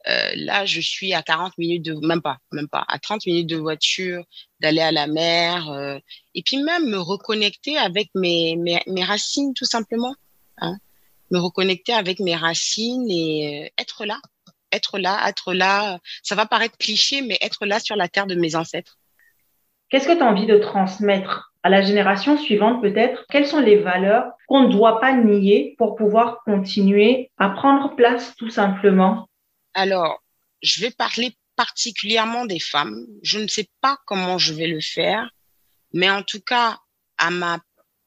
Euh, 0.09 0.33
là, 0.35 0.67
je 0.67 0.81
suis 0.81 1.15
à 1.15 1.23
40 1.23 1.57
minutes 1.59 1.85
de, 1.85 1.95
même 2.07 2.23
pas, 2.23 2.39
même 2.51 2.69
pas, 2.69 2.85
à 2.89 2.99
30 2.99 3.25
minutes 3.27 3.49
de 3.49 3.57
voiture, 3.57 4.25
d'aller 4.61 4.81
à 4.81 4.91
la 4.91 5.07
mer, 5.07 5.71
euh, 5.71 5.99
et 6.35 6.43
puis 6.43 6.57
même 6.57 6.89
me 6.89 6.99
reconnecter 6.99 7.77
avec 7.77 8.11
mes, 8.15 8.57
mes, 8.57 8.83
mes 8.87 9.05
racines, 9.05 9.55
tout 9.55 9.65
simplement. 9.65 10.15
Hein. 10.59 10.77
Me 11.31 11.39
reconnecter 11.39 11.93
avec 11.93 12.19
mes 12.19 12.35
racines 12.35 13.09
et 13.11 13.65
euh, 13.65 13.69
être 13.79 14.05
là, 14.05 14.21
être 14.73 14.99
là, 14.99 15.29
être 15.29 15.55
là. 15.55 15.99
Ça 16.23 16.35
va 16.35 16.47
paraître 16.47 16.77
cliché, 16.79 17.23
mais 17.23 17.39
être 17.41 17.67
là 17.67 17.81
sur 17.81 17.97
la 17.97 18.09
terre 18.09 18.27
de 18.27 18.35
mes 18.35 18.57
ancêtres. 18.57 18.99
Qu'est-ce 19.89 20.09
que 20.09 20.17
tu 20.17 20.23
as 20.23 20.27
envie 20.27 20.47
de 20.47 20.57
transmettre 20.57 21.53
à 21.63 21.69
la 21.69 21.83
génération 21.83 22.39
suivante 22.39 22.81
peut-être? 22.81 23.27
Quelles 23.29 23.47
sont 23.47 23.61
les 23.61 23.77
valeurs 23.77 24.33
qu'on 24.49 24.63
ne 24.63 24.73
doit 24.73 25.01
pas 25.01 25.13
nier 25.13 25.75
pour 25.79 25.97
pouvoir 25.97 26.39
continuer 26.45 27.31
à 27.39 27.51
prendre 27.51 27.95
place 27.95 28.35
tout 28.37 28.49
simplement? 28.49 29.29
Alors, 29.75 30.23
je 30.63 30.81
vais 30.81 30.91
parler 30.91 31.37
particulièrement 31.57 32.47
des 32.47 32.59
femmes. 32.59 33.07
Je 33.23 33.39
ne 33.39 33.47
sais 33.47 33.69
pas 33.81 33.99
comment 34.07 34.39
je 34.39 34.55
vais 34.55 34.67
le 34.67 34.81
faire, 34.81 35.31
mais 35.93 36.11
en 36.11 36.23
tout 36.23 36.41
cas, 36.41 36.79
à 37.19 37.31
ma 37.31 37.59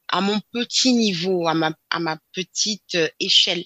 à 0.08 0.20
mon 0.20 0.38
petit 0.52 0.92
niveau, 0.92 1.48
à 1.48 1.54
ma 1.54 1.72
à 1.90 1.98
ma 1.98 2.18
petite 2.32 2.94
euh, 2.94 3.08
échelle. 3.18 3.64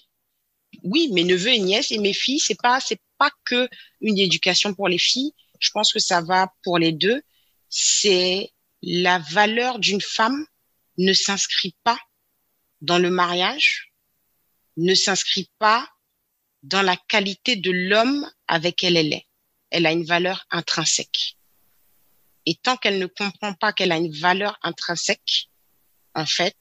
Oui, 0.83 1.09
mes 1.11 1.23
neveux 1.23 1.53
et 1.53 1.59
nièces 1.59 1.91
et 1.91 1.99
mes 1.99 2.13
filles, 2.13 2.39
c'est 2.39 2.59
pas 2.59 2.79
c'est 2.79 2.99
pas 3.17 3.31
que 3.45 3.69
une 4.01 4.17
éducation 4.17 4.73
pour 4.73 4.87
les 4.87 4.97
filles. 4.97 5.33
Je 5.59 5.69
pense 5.71 5.93
que 5.93 5.99
ça 5.99 6.21
va 6.21 6.53
pour 6.63 6.79
les 6.79 6.91
deux. 6.91 7.21
C'est 7.69 8.51
la 8.81 9.19
valeur 9.19 9.79
d'une 9.79 10.01
femme 10.01 10.45
ne 10.97 11.13
s'inscrit 11.13 11.75
pas 11.83 11.99
dans 12.81 12.97
le 12.97 13.09
mariage, 13.09 13.91
ne 14.77 14.95
s'inscrit 14.95 15.49
pas 15.59 15.87
dans 16.63 16.81
la 16.81 16.97
qualité 16.97 17.55
de 17.55 17.71
l'homme 17.71 18.29
avec 18.47 18.83
elle 18.83 18.97
elle 18.97 19.13
est. 19.13 19.27
Elle 19.69 19.85
a 19.85 19.91
une 19.91 20.03
valeur 20.03 20.45
intrinsèque. 20.51 21.37
Et 22.45 22.55
tant 22.55 22.75
qu'elle 22.75 22.99
ne 22.99 23.05
comprend 23.05 23.53
pas 23.53 23.71
qu'elle 23.71 23.91
a 23.91 23.97
une 23.97 24.11
valeur 24.11 24.57
intrinsèque, 24.63 25.49
en 26.15 26.25
fait, 26.25 26.57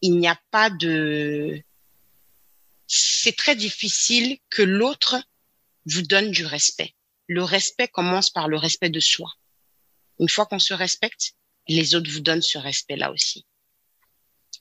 il 0.00 0.16
n'y 0.16 0.28
a 0.28 0.40
pas 0.50 0.70
de... 0.70 1.62
C'est 2.92 3.36
très 3.36 3.54
difficile 3.54 4.38
que 4.50 4.62
l'autre 4.62 5.22
vous 5.86 6.02
donne 6.02 6.32
du 6.32 6.44
respect. 6.44 6.96
Le 7.28 7.44
respect 7.44 7.86
commence 7.86 8.30
par 8.30 8.48
le 8.48 8.56
respect 8.56 8.90
de 8.90 8.98
soi. 8.98 9.32
Une 10.18 10.28
fois 10.28 10.44
qu'on 10.44 10.58
se 10.58 10.74
respecte, 10.74 11.34
les 11.68 11.94
autres 11.94 12.10
vous 12.10 12.18
donnent 12.18 12.42
ce 12.42 12.58
respect-là 12.58 13.12
aussi. 13.12 13.46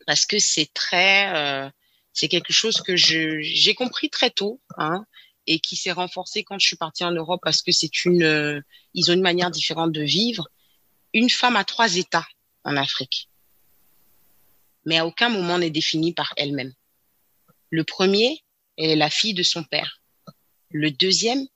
Parce 0.05 0.27
que 0.27 0.37
c'est 0.37 0.71
très, 0.75 1.35
euh, 1.35 1.71
c'est 2.13 2.27
quelque 2.27 2.53
chose 2.53 2.83
que 2.83 2.95
je 2.95 3.39
j'ai 3.41 3.73
compris 3.73 4.11
très 4.11 4.29
tôt, 4.29 4.61
hein, 4.77 5.07
et 5.47 5.59
qui 5.59 5.75
s'est 5.75 5.91
renforcé 5.91 6.43
quand 6.43 6.59
je 6.59 6.67
suis 6.67 6.75
partie 6.75 7.03
en 7.03 7.11
Europe 7.11 7.41
parce 7.43 7.63
que 7.63 7.71
c'est 7.71 8.05
une, 8.05 8.21
euh, 8.21 8.61
ils 8.93 9.09
ont 9.09 9.15
une 9.15 9.23
manière 9.23 9.49
différente 9.49 9.91
de 9.91 10.03
vivre. 10.03 10.47
Une 11.15 11.31
femme 11.31 11.55
a 11.55 11.63
trois 11.63 11.95
états 11.95 12.27
en 12.63 12.77
Afrique, 12.77 13.27
mais 14.85 14.99
à 14.99 15.07
aucun 15.07 15.29
moment 15.29 15.57
n'est 15.57 15.71
définie 15.71 16.13
par 16.13 16.31
elle-même. 16.37 16.75
Le 17.69 17.83
premier, 17.83 18.43
elle 18.77 18.89
est 18.89 18.95
la 18.95 19.09
fille 19.09 19.33
de 19.33 19.43
son 19.43 19.63
père. 19.63 20.01
Le 20.69 20.91
deuxième, 20.91 21.47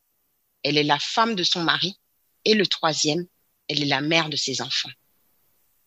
elle 0.63 0.78
est 0.78 0.84
la 0.84 0.99
femme 0.99 1.36
de 1.36 1.43
son 1.43 1.63
mari. 1.63 1.99
Et 2.45 2.54
le 2.54 2.67
troisième, 2.67 3.26
elle 3.67 3.82
est 3.82 3.88
la 3.88 4.02
mère 4.02 4.30
de 4.30 4.36
ses 4.36 4.62
enfants. 4.62 4.91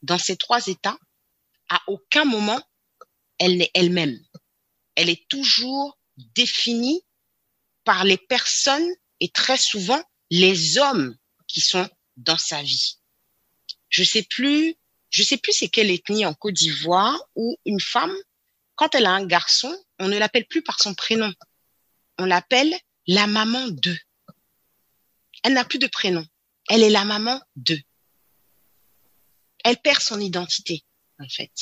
Dans 0.02 0.18
ces 0.18 0.36
trois 0.36 0.66
états, 0.66 0.98
à 1.68 1.82
aucun 1.86 2.24
moment, 2.24 2.62
elle 3.38 3.56
n'est 3.58 3.70
elle-même. 3.74 4.18
Elle 4.94 5.10
est 5.10 5.28
toujours 5.28 5.98
définie 6.16 7.02
par 7.84 8.04
les 8.04 8.16
personnes 8.16 8.88
et 9.20 9.28
très 9.28 9.56
souvent 9.56 10.02
les 10.30 10.78
hommes 10.78 11.16
qui 11.46 11.60
sont 11.60 11.88
dans 12.16 12.38
sa 12.38 12.62
vie. 12.62 12.98
Je 13.88 14.02
sais 14.02 14.22
plus, 14.22 14.74
je 15.10 15.22
sais 15.22 15.36
plus 15.36 15.52
c'est 15.52 15.68
quelle 15.68 15.90
ethnie 15.90 16.26
en 16.26 16.34
Côte 16.34 16.54
d'Ivoire 16.54 17.22
où 17.34 17.56
une 17.64 17.80
femme, 17.80 18.14
quand 18.74 18.94
elle 18.94 19.06
a 19.06 19.12
un 19.12 19.26
garçon, 19.26 19.76
on 19.98 20.08
ne 20.08 20.18
l'appelle 20.18 20.46
plus 20.46 20.62
par 20.62 20.80
son 20.80 20.94
prénom. 20.94 21.32
On 22.18 22.24
l'appelle 22.24 22.74
la 23.06 23.26
maman 23.26 23.68
de. 23.68 23.96
Elle 25.42 25.54
n'a 25.54 25.64
plus 25.64 25.78
de 25.78 25.86
prénom. 25.86 26.26
Elle 26.68 26.82
est 26.82 26.90
la 26.90 27.04
maman 27.04 27.40
de. 27.56 27.78
Elle 29.64 29.76
perd 29.78 30.00
son 30.00 30.20
identité, 30.20 30.84
en 31.18 31.28
fait. 31.28 31.52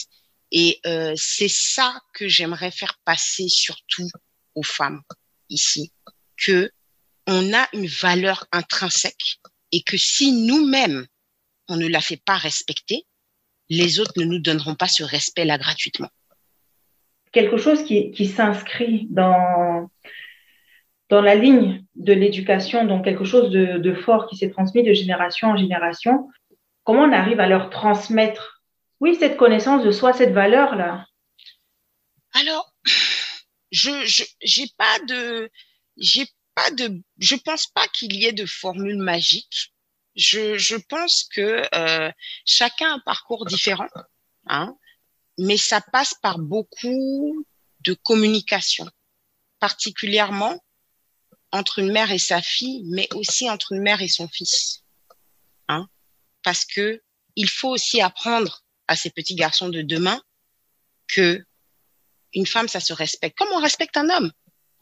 Et 0.50 0.80
euh, 0.86 1.14
c'est 1.16 1.48
ça 1.48 2.00
que 2.12 2.28
j'aimerais 2.28 2.70
faire 2.70 2.98
passer 3.04 3.48
surtout 3.48 4.08
aux 4.54 4.62
femmes 4.62 5.02
ici, 5.48 5.92
que 6.36 6.70
on 7.26 7.52
a 7.54 7.68
une 7.72 7.86
valeur 7.86 8.46
intrinsèque 8.52 9.40
et 9.72 9.82
que 9.82 9.96
si 9.96 10.32
nous-mêmes 10.32 11.06
on 11.68 11.76
ne 11.76 11.86
la 11.86 12.00
fait 12.00 12.18
pas 12.18 12.36
respecter, 12.36 13.06
les 13.70 13.98
autres 13.98 14.12
ne 14.16 14.24
nous 14.24 14.38
donneront 14.38 14.74
pas 14.74 14.88
ce 14.88 15.02
respect-là 15.02 15.58
gratuitement. 15.58 16.10
Quelque 17.34 17.56
chose 17.56 17.84
qui, 17.84 18.26
s'inscrit 18.26 19.08
dans, 19.10 19.90
la 21.10 21.34
ligne 21.34 21.84
de 21.96 22.12
l'éducation, 22.12 22.84
donc 22.84 23.04
quelque 23.04 23.24
chose 23.24 23.50
de, 23.50 23.94
fort 23.94 24.26
qui 24.28 24.36
s'est 24.36 24.50
transmis 24.50 24.82
de 24.82 24.92
génération 24.92 25.48
en 25.48 25.56
génération, 25.56 26.28
comment 26.84 27.02
on 27.02 27.12
arrive 27.12 27.40
à 27.40 27.46
leur 27.46 27.70
transmettre, 27.70 28.62
oui, 29.00 29.16
cette 29.16 29.36
connaissance 29.36 29.84
de 29.84 29.90
soi, 29.90 30.12
cette 30.12 30.32
valeur-là? 30.32 31.06
Alors, 32.32 32.72
je 33.70 33.90
j'ai 34.42 34.66
pas 34.78 34.98
de 35.06 35.50
pas 36.54 36.70
pense 37.44 37.66
pas 37.66 37.86
qu'il 37.88 38.14
y 38.14 38.26
ait 38.26 38.32
de 38.32 38.46
formule 38.46 38.98
magique. 38.98 39.72
Je, 40.14 40.56
je 40.56 40.76
pense 40.76 41.24
que 41.24 41.62
euh, 41.74 42.10
chacun 42.46 42.90
a 42.90 42.94
un 42.94 43.00
parcours 43.00 43.46
différent, 43.46 43.88
hein, 44.46 44.76
mais 45.38 45.56
ça 45.56 45.80
passe 45.80 46.14
par 46.14 46.38
beaucoup 46.38 47.44
de 47.80 47.94
communication, 47.94 48.88
particulièrement 49.58 50.62
entre 51.52 51.78
une 51.78 51.92
mère 51.92 52.10
et 52.10 52.18
sa 52.18 52.42
fille, 52.42 52.82
mais 52.86 53.08
aussi 53.14 53.48
entre 53.48 53.72
une 53.72 53.82
mère 53.82 54.02
et 54.02 54.08
son 54.08 54.28
fils, 54.28 54.82
hein, 55.68 55.88
parce 56.42 56.64
que 56.64 57.02
il 57.36 57.48
faut 57.48 57.70
aussi 57.70 58.00
apprendre 58.00 58.64
à 58.88 58.96
ces 58.96 59.10
petits 59.10 59.34
garçons 59.34 59.68
de 59.68 59.82
demain 59.82 60.20
que 61.08 61.44
une 62.34 62.46
femme, 62.46 62.68
ça 62.68 62.80
se 62.80 62.92
respecte, 62.92 63.38
comme 63.38 63.52
on 63.52 63.60
respecte 63.60 63.96
un 63.96 64.10
homme. 64.10 64.32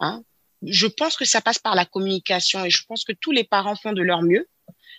Hein. 0.00 0.22
Je 0.62 0.86
pense 0.86 1.16
que 1.16 1.24
ça 1.24 1.40
passe 1.40 1.58
par 1.58 1.74
la 1.74 1.84
communication 1.84 2.64
et 2.64 2.70
je 2.70 2.84
pense 2.86 3.04
que 3.04 3.12
tous 3.12 3.32
les 3.32 3.44
parents 3.44 3.76
font 3.76 3.92
de 3.92 4.02
leur 4.02 4.22
mieux. 4.22 4.48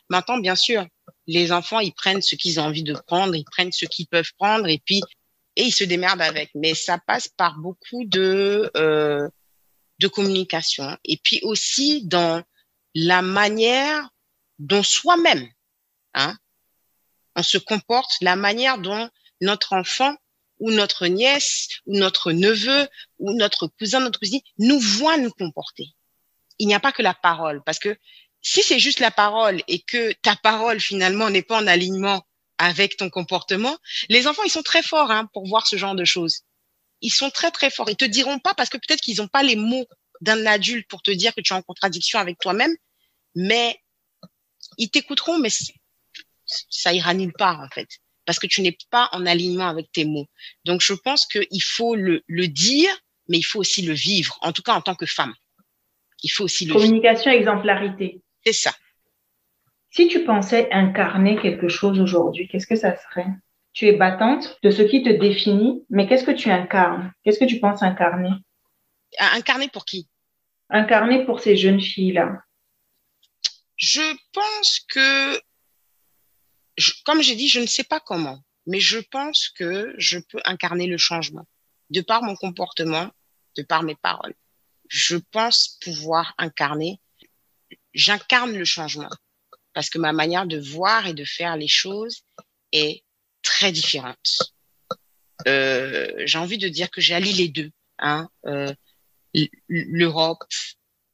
Maintenant, 0.09 0.37
bien 0.37 0.55
sûr, 0.55 0.85
les 1.25 1.51
enfants, 1.51 1.79
ils 1.79 1.93
prennent 1.93 2.21
ce 2.21 2.35
qu'ils 2.35 2.59
ont 2.59 2.63
envie 2.63 2.83
de 2.83 2.93
prendre, 2.93 3.35
ils 3.35 3.45
prennent 3.45 3.71
ce 3.71 3.85
qu'ils 3.85 4.07
peuvent 4.07 4.31
prendre 4.37 4.67
et 4.67 4.81
puis 4.85 5.01
et 5.55 5.63
ils 5.63 5.73
se 5.73 5.83
démerdent 5.83 6.21
avec. 6.21 6.51
Mais 6.55 6.73
ça 6.73 6.97
passe 6.97 7.27
par 7.27 7.57
beaucoup 7.57 8.05
de 8.05 8.71
euh, 8.75 9.27
de 9.99 10.07
communication 10.07 10.97
et 11.05 11.17
puis 11.17 11.39
aussi 11.43 12.05
dans 12.05 12.43
la 12.95 13.21
manière 13.21 14.09
dont 14.59 14.83
soi-même, 14.83 15.47
hein, 16.13 16.35
on 17.35 17.43
se 17.43 17.57
comporte, 17.57 18.11
la 18.21 18.35
manière 18.35 18.77
dont 18.77 19.09
notre 19.41 19.73
enfant 19.73 20.15
ou 20.59 20.71
notre 20.71 21.07
nièce 21.07 21.67
ou 21.85 21.97
notre 21.97 22.31
neveu 22.31 22.87
ou 23.19 23.33
notre 23.33 23.67
cousin, 23.67 23.99
notre 23.99 24.19
cousine 24.19 24.41
nous 24.59 24.79
voit 24.79 25.17
nous 25.17 25.31
comporter. 25.31 25.87
Il 26.59 26.67
n'y 26.67 26.75
a 26.75 26.79
pas 26.79 26.91
que 26.91 27.01
la 27.01 27.13
parole, 27.13 27.63
parce 27.63 27.79
que 27.79 27.97
si 28.41 28.61
c'est 28.61 28.79
juste 28.79 28.99
la 28.99 29.11
parole 29.11 29.61
et 29.67 29.79
que 29.79 30.13
ta 30.21 30.35
parole 30.35 30.79
finalement 30.79 31.29
n'est 31.29 31.41
pas 31.41 31.61
en 31.61 31.67
alignement 31.67 32.25
avec 32.57 32.97
ton 32.97 33.09
comportement, 33.09 33.77
les 34.09 34.27
enfants 34.27 34.43
ils 34.43 34.51
sont 34.51 34.61
très 34.61 34.83
forts 34.83 35.11
hein, 35.11 35.27
pour 35.33 35.47
voir 35.47 35.67
ce 35.67 35.75
genre 35.75 35.95
de 35.95 36.05
choses. 36.05 36.41
Ils 37.01 37.11
sont 37.11 37.29
très 37.29 37.51
très 37.51 37.69
forts. 37.69 37.89
Ils 37.89 37.97
te 37.97 38.05
diront 38.05 38.39
pas 38.39 38.53
parce 38.53 38.69
que 38.69 38.77
peut-être 38.77 39.01
qu'ils 39.01 39.17
n'ont 39.17 39.27
pas 39.27 39.43
les 39.43 39.55
mots 39.55 39.87
d'un 40.21 40.45
adulte 40.45 40.87
pour 40.87 41.01
te 41.01 41.11
dire 41.11 41.33
que 41.35 41.41
tu 41.41 41.53
es 41.53 41.55
en 41.55 41.61
contradiction 41.61 42.19
avec 42.19 42.39
toi-même, 42.39 42.73
mais 43.35 43.77
ils 44.77 44.89
t'écouteront, 44.89 45.37
mais 45.39 45.49
ça 46.45 46.93
ira 46.93 47.13
nulle 47.13 47.33
part 47.33 47.59
en 47.59 47.69
fait 47.69 47.87
parce 48.25 48.39
que 48.39 48.47
tu 48.47 48.61
n'es 48.61 48.77
pas 48.89 49.09
en 49.11 49.25
alignement 49.25 49.67
avec 49.67 49.91
tes 49.91 50.05
mots. 50.05 50.27
Donc, 50.65 50.81
je 50.81 50.93
pense 50.93 51.25
qu'il 51.25 51.63
faut 51.63 51.95
le, 51.95 52.23
le, 52.27 52.47
dire, 52.47 52.89
mais 53.27 53.37
il 53.37 53.43
faut 53.43 53.59
aussi 53.59 53.81
le 53.81 53.93
vivre, 53.93 54.37
en 54.41 54.51
tout 54.51 54.61
cas 54.61 54.73
en 54.73 54.81
tant 54.81 54.95
que 54.95 55.05
femme. 55.05 55.33
Il 56.21 56.29
faut 56.29 56.45
aussi 56.45 56.65
le 56.65 56.73
Communication, 56.73 57.31
vivre. 57.31 57.41
exemplarité. 57.41 58.21
C'est 58.45 58.53
ça. 58.53 58.73
Si 59.95 60.07
tu 60.07 60.25
pensais 60.25 60.71
incarner 60.71 61.39
quelque 61.39 61.67
chose 61.67 61.99
aujourd'hui, 61.99 62.47
qu'est-ce 62.47 62.65
que 62.65 62.75
ça 62.75 62.97
serait? 62.97 63.27
Tu 63.73 63.85
es 63.85 63.93
battante 63.93 64.57
de 64.63 64.71
ce 64.71 64.81
qui 64.81 65.03
te 65.03 65.09
définit, 65.09 65.85
mais 65.91 66.07
qu'est-ce 66.07 66.23
que 66.23 66.31
tu 66.31 66.49
incarnes? 66.49 67.13
Qu'est-ce 67.23 67.37
que 67.37 67.45
tu 67.45 67.59
penses 67.59 67.83
incarner? 67.83 68.31
Incarner 69.19 69.69
pour 69.69 69.85
qui? 69.85 70.09
Incarner 70.71 71.25
pour 71.25 71.41
ces 71.41 71.55
jeunes 71.55 71.79
filles-là. 71.79 72.41
Je 73.75 74.01
pense 74.31 74.79
que 74.89 75.39
je, 76.75 76.91
comme 77.05 77.21
j'ai 77.21 77.35
dit, 77.35 77.47
je 77.47 77.59
ne 77.59 77.67
sais 77.67 77.83
pas 77.83 77.99
comment, 77.99 78.39
mais 78.65 78.79
je 78.79 78.97
pense 78.97 79.49
que 79.49 79.93
je 79.99 80.17
peux 80.17 80.41
incarner 80.45 80.87
le 80.87 80.97
changement 80.97 81.45
de 81.91 82.01
par 82.01 82.23
mon 82.23 82.35
comportement, 82.35 83.11
de 83.57 83.61
par 83.61 83.83
mes 83.83 83.95
paroles. 83.95 84.33
Je 84.87 85.17
pense 85.17 85.77
pouvoir 85.83 86.33
incarner, 86.39 86.99
j'incarne 87.93 88.57
le 88.57 88.65
changement 88.65 89.11
parce 89.73 89.89
que 89.89 89.97
ma 89.97 90.13
manière 90.13 90.45
de 90.45 90.59
voir 90.59 91.07
et 91.07 91.13
de 91.13 91.25
faire 91.25 91.57
les 91.57 91.67
choses 91.67 92.23
est 92.71 93.03
très 93.41 93.71
différente. 93.71 94.53
Euh, 95.47 96.11
j'ai 96.25 96.37
envie 96.37 96.57
de 96.57 96.69
dire 96.69 96.89
que 96.89 97.01
j'allie 97.01 97.33
les 97.33 97.49
deux, 97.49 97.71
hein, 97.99 98.29
euh, 98.45 98.73
l'Europe, 99.67 100.43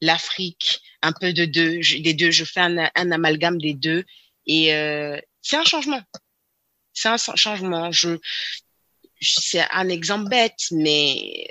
l'Afrique, 0.02 0.82
un 1.02 1.14
peu 1.14 1.34
de 1.34 1.46
deux, 1.46 1.80
des 2.02 2.14
deux. 2.14 2.32
Je 2.32 2.46
fais 2.46 2.60
un, 2.60 2.90
un 2.94 3.12
amalgame 3.12 3.60
des 3.60 3.74
deux 3.74 4.04
et 4.46 4.74
euh, 4.74 5.20
c'est 5.42 5.58
un 5.58 5.66
changement. 5.66 6.02
C'est 6.94 7.10
un 7.10 7.18
changement. 7.18 7.92
Je, 7.92 8.18
c'est 9.22 9.66
un 9.72 9.90
exemple 9.90 10.30
bête, 10.30 10.68
mais 10.72 11.48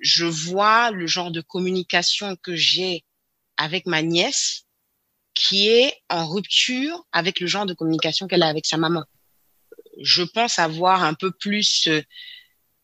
je 0.00 0.24
vois 0.24 0.90
le 0.90 1.06
genre 1.06 1.30
de 1.30 1.40
communication 1.40 2.36
que 2.36 2.54
j'ai 2.54 3.04
avec 3.56 3.86
ma 3.86 4.02
nièce 4.02 4.66
qui 5.40 5.68
est 5.68 5.94
en 6.10 6.28
rupture 6.28 7.06
avec 7.12 7.40
le 7.40 7.46
genre 7.46 7.64
de 7.64 7.72
communication 7.72 8.28
qu'elle 8.28 8.42
a 8.42 8.48
avec 8.48 8.66
sa 8.66 8.76
maman. 8.76 9.04
je 10.02 10.22
pense 10.22 10.58
avoir 10.58 11.02
un 11.02 11.14
peu 11.14 11.30
plus 11.30 11.88
euh, 11.88 12.02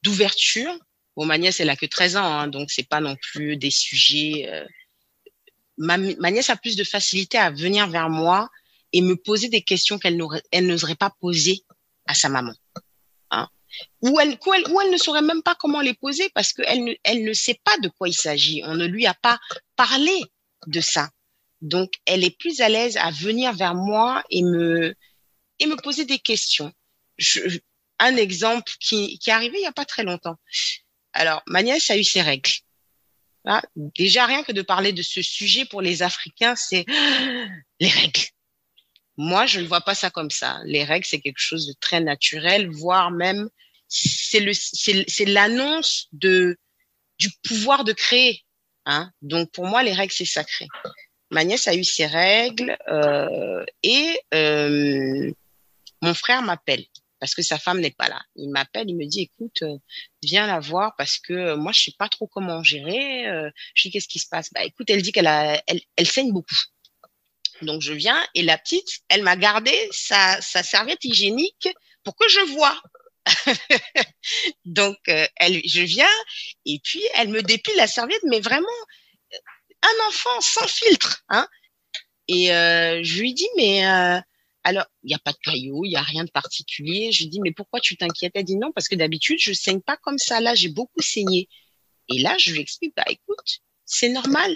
d'ouverture. 0.03 0.75
Bon, 1.17 1.27
ma 1.27 1.37
nièce, 1.37 1.61
elle 1.61 1.69
a 1.69 1.77
que 1.77 1.85
13 1.85 2.17
ans, 2.17 2.25
hein, 2.25 2.49
donc 2.49 2.71
c'est 2.71 2.89
pas 2.89 3.01
non 3.01 3.15
plus 3.17 3.59
des 3.59 3.71
sujets. 3.71 4.49
Euh, 4.49 4.65
ma, 5.77 5.99
nièce 5.99 6.49
a 6.49 6.57
plus 6.57 6.77
de 6.77 6.85
facilité 6.85 7.37
à 7.37 7.51
venir 7.51 7.89
vers 7.89 8.09
moi 8.09 8.49
et 8.95 9.03
me 9.03 9.17
poser 9.17 9.51
des 9.51 9.63
questions 9.63 9.99
qu'elle 9.99 10.19
elle 10.51 10.67
n'oserait 10.67 10.95
pas 10.95 11.13
poser 11.21 11.63
à 12.07 12.15
sa 12.15 12.31
maman. 12.31 12.55
Hein. 13.33 13.49
Ou 14.01 14.19
elle, 14.19 14.39
ou, 14.47 14.55
elle, 14.55 14.69
ou 14.71 14.81
elle 14.81 14.91
ne 14.91 14.97
saurait 14.97 15.21
même 15.21 15.43
pas 15.43 15.55
comment 15.57 15.83
les 15.83 15.95
poser 15.95 16.31
parce 16.35 16.55
qu'elle 16.55 16.85
ne, 16.85 16.95
elle 17.05 17.23
ne 17.23 17.35
sait 17.35 17.61
pas 17.65 17.77
de 17.83 17.89
quoi 17.91 18.09
il 18.09 18.15
s'agit. 18.15 18.63
On 18.65 18.75
ne 18.75 18.87
lui 18.87 19.07
a 19.07 19.15
pas 19.15 19.39
parlé 19.77 20.17
de 20.67 20.81
ça. 20.81 21.11
Donc, 21.63 21.93
elle 22.05 22.25
est 22.25 22.37
plus 22.39 22.61
à 22.61 22.69
l'aise 22.69 22.97
à 22.97 23.11
venir 23.11 23.53
vers 23.55 23.75
moi 23.75 24.23
et 24.31 24.43
me, 24.43 24.95
et 25.59 25.67
me 25.67 25.77
poser 25.77 26.05
des 26.05 26.19
questions. 26.19 26.73
Je, 27.19 27.41
un 27.99 28.17
exemple 28.17 28.73
qui, 28.81 29.19
qui 29.19 29.31
est 29.31 29.33
arrivé 29.33 29.57
il 29.59 29.63
n'y 29.63 29.67
a 29.67 29.73
pas 29.73 29.85
très 29.85 30.05
longtemps. 30.05 30.37
Alors, 31.13 31.43
ma 31.47 31.63
nièce 31.63 31.91
a 31.91 31.97
eu 31.97 32.05
ses 32.05 32.21
règles. 32.23 32.51
Déjà, 33.77 34.27
rien 34.27 34.43
que 34.43 34.53
de 34.53 34.63
parler 34.63 34.93
de 34.93 35.03
ce 35.03 35.23
sujet 35.23 35.65
pour 35.65 35.81
les 35.81 36.03
Africains, 36.03 36.57
c'est 36.57 36.85
les 37.81 37.89
règles. 37.89 38.27
Moi, 39.17 39.47
je 39.47 39.61
ne 39.61 39.67
vois 39.67 39.81
pas 39.81 39.95
ça 39.95 40.11
comme 40.11 40.31
ça. 40.31 40.61
Les 40.65 40.85
règles, 40.85 41.07
c'est 41.07 41.21
quelque 41.21 41.41
chose 41.41 41.67
de 41.67 41.73
très 41.81 42.01
naturel, 42.01 42.69
voire 42.69 43.11
même, 43.11 43.49
c'est 43.89 45.25
l'annonce 45.27 46.09
de, 46.13 46.59
du 47.19 47.31
pouvoir 47.45 47.85
de 47.85 47.93
créer. 47.93 48.45
Hein. 48.85 49.11
Donc, 49.23 49.51
pour 49.53 49.67
moi, 49.67 49.83
les 49.83 49.95
règles, 49.95 50.13
c'est 50.13 50.27
sacré. 50.27 50.67
Ma 51.31 51.45
nièce 51.45 51.69
a 51.69 51.75
eu 51.75 51.85
ses 51.85 52.07
règles 52.07 52.77
euh, 52.89 53.65
et 53.83 54.19
euh, 54.35 55.31
mon 56.03 56.15
frère 56.15 56.43
m'appelle 56.43 56.85
parce 57.19 57.35
que 57.35 57.43
sa 57.43 57.59
femme 57.59 57.81
n'est 57.81 57.91
pas 57.91 58.09
là. 58.09 58.23
Il 58.37 58.51
m'appelle, 58.51 58.89
il 58.89 58.97
me 58.97 59.07
dit 59.07 59.23
écoute, 59.23 59.63
euh, 59.63 59.79
viens 60.23 60.47
la 60.47 60.61
voir 60.61 60.95
parce 60.97 61.19
que 61.19 61.33
euh, 61.33 61.57
moi 61.57 61.73
je 61.73 61.85
sais 61.85 61.95
pas 61.99 62.09
trop 62.09 62.27
comment 62.27 62.63
gérer. 62.63 63.27
Euh, 63.27 63.51
je 63.75 63.83
dis 63.83 63.91
qu'est-ce 63.91 64.09
qui 64.09 64.19
se 64.19 64.29
passe? 64.29 64.51
Bah 64.53 64.65
écoute, 64.65 64.91
elle 64.91 65.03
dit 65.03 65.13
qu'elle 65.13 65.27
a, 65.27 65.63
elle, 65.67 66.07
saigne 66.07 66.33
beaucoup. 66.33 66.57
Donc 67.63 67.81
je 67.81 67.93
viens 67.93 68.23
et 68.35 68.43
la 68.43 68.59
petite, 68.59 69.01
elle 69.09 69.23
m'a 69.23 69.37
gardé 69.37 69.73
sa, 69.91 70.41
sa 70.43 70.63
serviette 70.63 71.05
hygiénique 71.05 71.69
pour 72.05 72.17
que 72.17 72.29
je 72.29 72.53
vois. 72.53 72.81
Donc 74.65 74.99
elle, 75.07 75.61
je 75.65 75.81
viens 75.81 76.07
et 76.67 76.79
puis 76.85 77.03
elle 77.15 77.29
me 77.29 77.43
dépile 77.43 77.75
la 77.77 77.87
serviette, 77.87 78.23
mais 78.25 78.41
vraiment 78.41 78.69
un 79.87 80.09
enfant 80.09 80.41
sans 80.41 80.67
filtre, 80.67 81.25
hein. 81.29 81.49
Et 82.29 82.53
euh, 82.53 83.01
je 83.05 83.21
lui 83.21 83.35
dis 83.35 83.49
mais 83.57 83.87
euh, 83.87 84.21
alors, 84.67 84.87
il 85.05 85.07
n'y 85.07 85.15
a 85.15 85.21
pas 85.21 85.31
de 85.31 85.39
cailloux, 85.45 85.85
il 85.85 85.91
n'y 85.91 85.97
a 85.97 86.03
rien 86.03 86.25
de 86.25 86.31
particulier. 86.33 87.13
Je 87.13 87.23
lui 87.23 87.29
dis, 87.31 87.39
mais 87.41 87.53
pourquoi 87.53 87.79
tu 87.79 87.97
t'inquiètes? 87.97 88.33
Elle 88.35 88.43
dit 88.43 88.57
non, 88.57 88.73
parce 88.73 88.89
que 88.89 88.97
d'habitude, 88.97 89.39
je 89.41 89.53
saigne 89.53 89.81
pas 89.81 89.97
comme 89.97 90.19
ça. 90.19 90.41
Là, 90.41 90.57
j'ai 90.57 90.71
beaucoup 90.71 91.01
saigné. 91.01 91.49
Et 92.09 92.19
là, 92.19 92.37
je 92.37 92.51
lui 92.51 92.59
explique, 92.59 92.93
bah 92.97 93.05
écoute, 93.09 93.61
c'est 93.85 94.09
normal. 94.09 94.55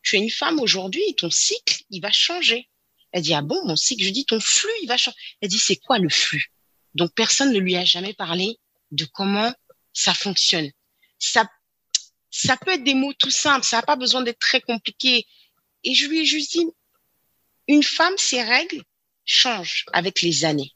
Tu 0.00 0.16
es 0.16 0.20
une 0.20 0.30
femme 0.30 0.60
aujourd'hui, 0.60 1.02
ton 1.18 1.30
cycle, 1.30 1.82
il 1.90 2.00
va 2.00 2.10
changer. 2.10 2.70
Elle 3.12 3.20
dit, 3.20 3.34
ah 3.34 3.42
bon, 3.42 3.62
mon 3.66 3.76
cycle? 3.76 4.02
Je 4.02 4.08
dis, 4.08 4.24
ton 4.24 4.40
flux, 4.40 4.72
il 4.82 4.86
va 4.88 4.96
changer. 4.96 5.18
Elle 5.42 5.50
dit, 5.50 5.58
c'est 5.58 5.76
quoi 5.76 5.98
le 5.98 6.08
flux? 6.08 6.50
Donc, 6.94 7.12
personne 7.14 7.52
ne 7.52 7.58
lui 7.58 7.76
a 7.76 7.84
jamais 7.84 8.14
parlé 8.14 8.56
de 8.92 9.04
comment 9.04 9.52
ça 9.92 10.14
fonctionne. 10.14 10.70
Ça, 11.18 11.46
ça 12.36 12.56
peut 12.56 12.72
être 12.72 12.82
des 12.82 12.94
mots 12.94 13.12
tout 13.12 13.30
simples, 13.30 13.64
ça 13.64 13.76
n'a 13.76 13.82
pas 13.82 13.94
besoin 13.94 14.20
d'être 14.22 14.40
très 14.40 14.60
compliqué. 14.60 15.24
Et 15.84 15.94
je 15.94 16.08
lui 16.08 16.22
ai 16.22 16.24
juste 16.24 16.50
dit, 16.50 16.66
une 17.68 17.84
femme, 17.84 18.14
ses 18.18 18.42
règles, 18.42 18.82
change 19.24 19.84
avec 19.92 20.20
les 20.20 20.44
années. 20.44 20.72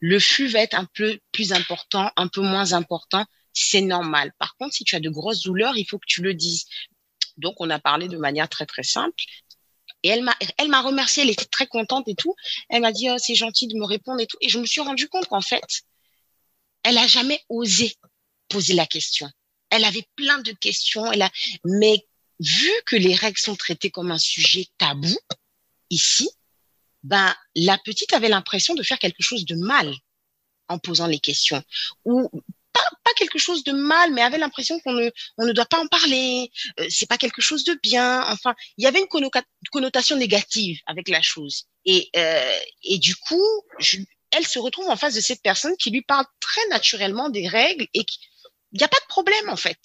Le 0.00 0.20
flux 0.20 0.48
va 0.48 0.60
être 0.60 0.74
un 0.74 0.84
peu 0.84 1.18
plus 1.32 1.54
important, 1.54 2.10
un 2.16 2.28
peu 2.28 2.42
moins 2.42 2.74
important, 2.74 3.24
c'est 3.54 3.80
normal. 3.80 4.34
Par 4.38 4.54
contre, 4.58 4.74
si 4.74 4.84
tu 4.84 4.94
as 4.94 5.00
de 5.00 5.08
grosses 5.08 5.40
douleurs, 5.40 5.78
il 5.78 5.86
faut 5.86 5.98
que 5.98 6.06
tu 6.06 6.20
le 6.20 6.34
dises. 6.34 6.66
Donc, 7.38 7.54
on 7.58 7.70
a 7.70 7.78
parlé 7.78 8.06
de 8.06 8.18
manière 8.18 8.50
très, 8.50 8.66
très 8.66 8.82
simple. 8.82 9.16
Et 10.02 10.10
elle 10.10 10.22
m'a, 10.24 10.36
elle 10.58 10.74
remercié, 10.74 11.22
elle 11.22 11.30
était 11.30 11.46
très 11.46 11.66
contente 11.66 12.06
et 12.06 12.14
tout. 12.14 12.34
Elle 12.68 12.82
m'a 12.82 12.92
dit, 12.92 13.08
oh, 13.10 13.16
c'est 13.16 13.34
gentil 13.34 13.66
de 13.66 13.76
me 13.76 13.86
répondre 13.86 14.20
et 14.20 14.26
tout. 14.26 14.36
Et 14.42 14.50
je 14.50 14.58
me 14.58 14.66
suis 14.66 14.82
rendu 14.82 15.08
compte 15.08 15.26
qu'en 15.26 15.40
fait, 15.40 15.84
elle 16.82 16.98
a 16.98 17.06
jamais 17.06 17.42
osé 17.48 17.96
poser 18.48 18.74
la 18.74 18.86
question. 18.86 19.30
Elle 19.76 19.84
avait 19.84 20.08
plein 20.16 20.38
de 20.38 20.52
questions, 20.52 21.10
elle 21.12 21.22
a, 21.22 21.30
mais 21.64 22.06
vu 22.40 22.70
que 22.86 22.96
les 22.96 23.14
règles 23.14 23.38
sont 23.38 23.56
traitées 23.56 23.90
comme 23.90 24.10
un 24.10 24.18
sujet 24.18 24.66
tabou, 24.78 25.16
ici, 25.90 26.28
ben, 27.02 27.34
la 27.54 27.78
petite 27.78 28.12
avait 28.12 28.28
l'impression 28.28 28.74
de 28.74 28.82
faire 28.82 28.98
quelque 28.98 29.22
chose 29.22 29.44
de 29.44 29.54
mal 29.54 29.94
en 30.68 30.78
posant 30.78 31.06
les 31.06 31.20
questions. 31.20 31.62
Ou 32.04 32.28
pas, 32.72 32.84
quelque 33.16 33.38
chose 33.38 33.64
de 33.64 33.72
mal, 33.72 34.12
mais 34.12 34.22
avait 34.22 34.38
l'impression 34.38 34.78
qu'on 34.80 34.92
ne, 34.92 35.10
on 35.38 35.46
ne 35.46 35.52
doit 35.52 35.66
pas 35.66 35.78
en 35.78 35.86
parler, 35.86 36.50
euh, 36.80 36.86
c'est 36.90 37.08
pas 37.08 37.16
quelque 37.16 37.40
chose 37.40 37.64
de 37.64 37.78
bien. 37.82 38.22
Enfin, 38.28 38.54
il 38.76 38.84
y 38.84 38.86
avait 38.86 39.00
une 39.00 39.30
connotation 39.70 40.16
négative 40.16 40.80
avec 40.86 41.08
la 41.08 41.22
chose. 41.22 41.64
Et, 41.84 42.10
euh, 42.16 42.58
et 42.82 42.98
du 42.98 43.14
coup, 43.16 43.62
elle 44.32 44.46
se 44.46 44.58
retrouve 44.58 44.88
en 44.88 44.96
face 44.96 45.14
de 45.14 45.20
cette 45.20 45.42
personne 45.42 45.76
qui 45.78 45.90
lui 45.90 46.02
parle 46.02 46.26
très 46.40 46.66
naturellement 46.68 47.30
des 47.30 47.48
règles 47.48 47.86
et 47.94 48.04
il 48.76 48.78
n'y 48.78 48.84
a 48.84 48.88
pas 48.88 49.00
de 49.00 49.08
problème 49.08 49.48
en 49.48 49.56
fait. 49.56 49.80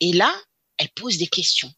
Et 0.00 0.12
là, 0.12 0.34
elle 0.78 0.90
pose 0.90 1.18
des 1.18 1.26
questions 1.26 1.72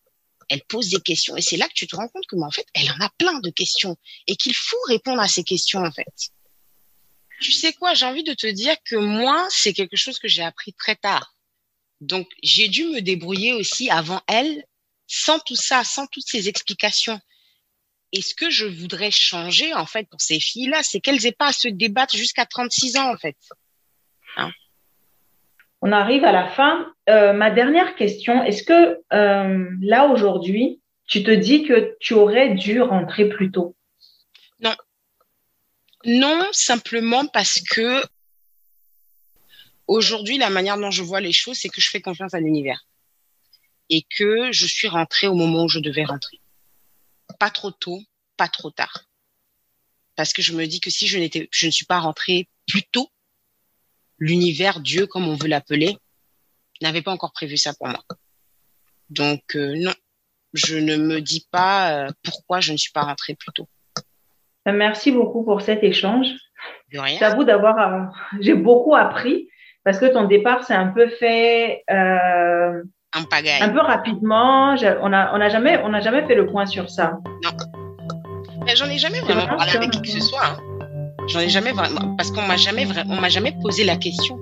elle 0.51 0.63
pose 0.65 0.91
des 0.91 1.01
questions. 1.01 1.37
Et 1.37 1.43
c'est 1.43 1.57
là 1.57 1.67
que 1.69 1.75
tu 1.75 1.87
te 1.87 1.97
rends 1.97 2.09
compte 2.09 2.27
que, 2.27 2.37
en 2.37 2.51
fait, 2.51 2.67
elle 2.75 2.91
en 2.91 3.01
a 3.01 3.09
plein 3.19 3.39
de 3.39 3.51
questions 3.51 3.97
et 4.27 4.37
qu'il 4.37 4.55
faut 4.55 4.81
répondre 4.89 5.23
à 5.23 5.29
ces 5.29 5.45
questions, 5.45 5.83
en 5.83 5.93
fait. 5.93 6.13
Tu 7.41 7.53
sais 7.53 7.73
quoi, 7.73 7.95
j'ai 7.95 8.05
envie 8.05 8.25
de 8.25 8.35
te 8.35 8.49
dire 8.49 8.75
que 8.85 8.97
moi, 8.97 9.47
c'est 9.49 9.73
quelque 9.73 9.97
chose 9.97 10.19
que 10.19 10.29
j'ai 10.29 10.43
appris 10.43 10.75
très 10.75 10.97
tard. 10.97 11.35
Donc, 12.01 12.29
j'ai 12.43 12.69
dû 12.69 12.85
me 12.85 13.01
débrouiller 13.01 13.55
aussi 13.55 13.91
avant 13.91 14.21
elle, 14.27 14.65
sans 15.07 15.39
tout 15.39 15.57
ça, 15.57 15.85
sans 15.85 16.07
toutes 16.09 16.27
ces 16.27 16.49
explications. 16.49 17.21
Et 18.13 18.21
ce 18.21 18.35
que 18.35 18.51
je 18.51 18.67
voudrais 18.67 19.13
changer, 19.13 19.73
en 19.73 19.87
fait, 19.87 20.09
pour 20.11 20.21
ces 20.21 20.41
filles-là, 20.41 20.83
c'est 20.83 21.01
qu'elles 21.01 21.25
aient 21.27 21.33
pas 21.33 21.49
à 21.49 21.53
se 21.53 21.69
débattre 21.69 22.17
jusqu'à 22.17 22.45
36 22.45 22.97
ans, 22.97 23.13
en 23.13 23.17
fait. 23.17 23.37
Hein? 24.37 24.51
On 25.83 25.93
arrive 25.93 26.25
à 26.25 26.33
la 26.33 26.49
fin. 26.49 26.93
Euh, 27.09 27.33
ma 27.33 27.51
dernière 27.51 27.95
question, 27.95 28.43
est-ce 28.45 28.63
que 28.63 29.01
euh, 29.13 29.69
là 29.81 30.07
aujourd'hui, 30.09 30.81
tu 31.07 31.23
te 31.23 31.31
dis 31.31 31.65
que 31.65 31.97
tu 32.01 32.15
aurais 32.15 32.55
dû 32.55 32.81
rentrer 32.81 33.29
plus 33.29 33.51
tôt? 33.51 33.77
Non. 34.61 34.75
Non, 36.05 36.49
simplement 36.53 37.27
parce 37.27 37.61
que 37.61 38.03
aujourd'hui, 39.87 40.39
la 40.39 40.51
manière 40.51 40.79
dont 40.79 40.91
je 40.91 41.03
vois 41.03 41.21
les 41.21 41.33
choses, 41.33 41.59
c'est 41.59 41.69
que 41.69 41.81
je 41.81 41.91
fais 41.91 42.01
confiance 42.01 42.35
à 42.35 42.41
l'univers 42.41 42.87
et 43.91 44.07
que 44.17 44.53
je 44.53 44.67
suis 44.67 44.89
rentrée 44.89 45.27
au 45.27 45.35
moment 45.35 45.65
où 45.65 45.69
je 45.69 45.81
devais 45.81 46.05
rentrer. 46.05 46.41
Pas 47.39 47.51
trop 47.51 47.71
tôt, 47.71 48.01
pas 48.37 48.49
trop 48.49 48.71
tard. 48.71 49.05
Parce 50.15 50.33
que 50.33 50.43
je 50.43 50.53
me 50.53 50.67
dis 50.67 50.81
que 50.81 50.91
si 50.91 51.07
je 51.07 51.19
je 51.51 51.67
ne 51.67 51.71
suis 51.71 51.87
pas 51.87 51.99
rentrée 51.99 52.49
plus 52.67 52.83
tôt, 52.83 53.11
l'univers, 54.21 54.81
Dieu, 54.81 55.07
comme 55.07 55.27
on 55.27 55.35
veut 55.35 55.49
l'appeler, 55.49 55.97
n'avait 56.81 57.03
pas 57.03 57.11
encore 57.11 57.33
prévu 57.33 57.57
ça 57.57 57.73
pour 57.75 57.89
moi. 57.89 58.05
Donc 59.09 59.43
euh, 59.57 59.75
non, 59.77 59.93
je 60.55 60.77
ne 60.77 60.97
me 60.97 61.21
dis 61.21 61.47
pas 61.51 61.93
euh, 61.93 62.09
pourquoi 62.23 62.61
je 62.61 62.73
ne 62.73 62.77
suis 62.77 62.93
pas 62.93 63.03
rentrée 63.03 63.35
plus 63.35 63.53
tôt. 63.53 63.69
Euh, 64.69 64.73
merci 64.73 65.11
beaucoup 65.11 65.45
pour 65.45 65.63
cet 65.63 65.83
échange. 65.83 66.29
De 66.93 66.99
rien. 66.99 67.19
J'avoue 67.19 67.45
d'avoir, 67.45 68.13
j'ai 68.41 68.55
beaucoup 68.55 68.95
appris 68.95 69.49
parce 69.85 69.99
que 69.99 70.07
ton 70.07 70.25
départ 70.25 70.65
s'est 70.65 70.75
un 70.75 70.89
peu 70.89 71.09
fait 71.09 71.83
euh, 71.91 72.83
pagaille. 73.31 73.63
un 73.63 73.71
peu 73.71 73.81
rapidement. 73.81 74.75
On 74.75 75.13
a, 75.13 75.35
on 75.35 75.39
n'a 75.39 75.49
jamais, 75.49 75.79
on 75.83 75.89
n'a 75.89 76.01
jamais 76.01 76.27
fait 76.27 76.35
le 76.35 76.47
point 76.47 76.67
sur 76.67 76.91
ça. 76.91 77.19
Non. 77.43 77.51
Mais 78.67 78.77
j'en 78.77 78.87
ai 78.87 78.99
jamais 78.99 79.21
vraiment 79.21 79.47
parlé 79.47 79.75
avec 79.75 79.91
qui 79.91 80.03
que 80.03 80.09
ce 80.09 80.21
soit. 80.21 80.45
Hein. 80.45 80.70
J'en 81.31 81.41
ai 81.41 81.49
jamais 81.49 81.73
vraiment, 81.73 82.17
parce 82.17 82.33
qu'on 82.33 82.43
m'a 82.43 82.57
jamais 82.57 82.87
on 83.09 83.21
m'a 83.21 83.29
jamais 83.29 83.53
posé 83.63 83.85
la 83.85 83.97
question. 83.97 84.41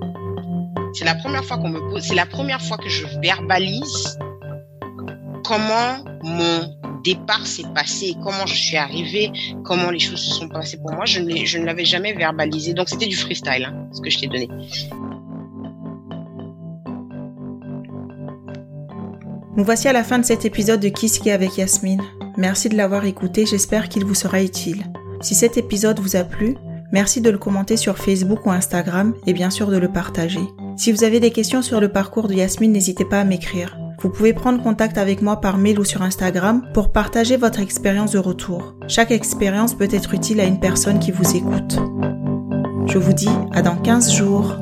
C'est 0.93 1.05
la 1.05 1.13
première 1.15 1.45
fois 1.45 1.57
qu'on 1.57 1.69
me 1.69 1.79
pose, 1.91 2.03
c'est 2.03 2.15
la 2.15 2.25
première 2.25 2.61
fois 2.61 2.77
que 2.77 2.89
je 2.89 3.05
verbalise 3.21 4.17
comment 5.45 6.03
mon 6.23 6.75
départ 7.03 7.45
s'est 7.45 7.67
passé, 7.75 8.15
comment 8.23 8.45
je 8.47 8.55
suis 8.55 8.77
arrivée, 8.77 9.31
comment 9.63 9.91
les 9.91 9.99
choses 9.99 10.19
se 10.19 10.33
sont 10.33 10.49
passées 10.49 10.77
pour 10.77 10.91
moi. 10.91 11.05
Je 11.05 11.19
ne, 11.19 11.45
je 11.45 11.59
ne 11.59 11.65
l'avais 11.65 11.85
jamais 11.85 12.13
verbalisé. 12.13 12.73
Donc 12.73 12.89
c'était 12.89 13.07
du 13.07 13.15
freestyle, 13.15 13.65
hein, 13.65 13.87
ce 13.93 14.01
que 14.01 14.09
je 14.09 14.19
t'ai 14.19 14.27
donné. 14.27 14.49
Nous 19.55 19.63
voici 19.63 19.87
à 19.87 19.93
la 19.93 20.03
fin 20.03 20.17
de 20.17 20.25
cet 20.25 20.45
épisode 20.45 20.79
de 20.79 20.89
Kiski 20.89 21.29
avec 21.29 21.57
Yasmine. 21.57 22.01
Merci 22.37 22.69
de 22.69 22.77
l'avoir 22.77 23.05
écouté, 23.05 23.45
j'espère 23.45 23.89
qu'il 23.89 24.05
vous 24.05 24.15
sera 24.15 24.41
utile. 24.41 24.85
Si 25.21 25.35
cet 25.35 25.57
épisode 25.57 25.99
vous 25.99 26.15
a 26.15 26.23
plu, 26.23 26.55
merci 26.91 27.21
de 27.21 27.29
le 27.29 27.37
commenter 27.37 27.77
sur 27.77 27.97
Facebook 27.97 28.45
ou 28.45 28.51
Instagram 28.51 29.13
et 29.25 29.33
bien 29.33 29.49
sûr 29.49 29.67
de 29.67 29.77
le 29.77 29.89
partager. 29.91 30.41
Si 30.77 30.91
vous 30.91 31.03
avez 31.03 31.19
des 31.19 31.31
questions 31.31 31.61
sur 31.61 31.79
le 31.81 31.89
parcours 31.89 32.27
de 32.27 32.33
Yasmine, 32.33 32.71
n'hésitez 32.71 33.05
pas 33.05 33.19
à 33.19 33.25
m'écrire. 33.25 33.77
Vous 34.01 34.09
pouvez 34.09 34.33
prendre 34.33 34.63
contact 34.63 34.97
avec 34.97 35.21
moi 35.21 35.41
par 35.41 35.57
mail 35.57 35.79
ou 35.79 35.83
sur 35.83 36.01
Instagram 36.01 36.63
pour 36.73 36.91
partager 36.91 37.35
votre 37.35 37.59
expérience 37.59 38.13
de 38.13 38.19
retour. 38.19 38.75
Chaque 38.87 39.11
expérience 39.11 39.73
peut 39.73 39.89
être 39.91 40.13
utile 40.13 40.39
à 40.39 40.45
une 40.45 40.59
personne 40.61 40.99
qui 40.99 41.11
vous 41.11 41.35
écoute. 41.35 41.77
Je 42.87 42.97
vous 42.97 43.13
dis 43.13 43.29
à 43.51 43.61
dans 43.61 43.75
15 43.75 44.13
jours. 44.13 44.55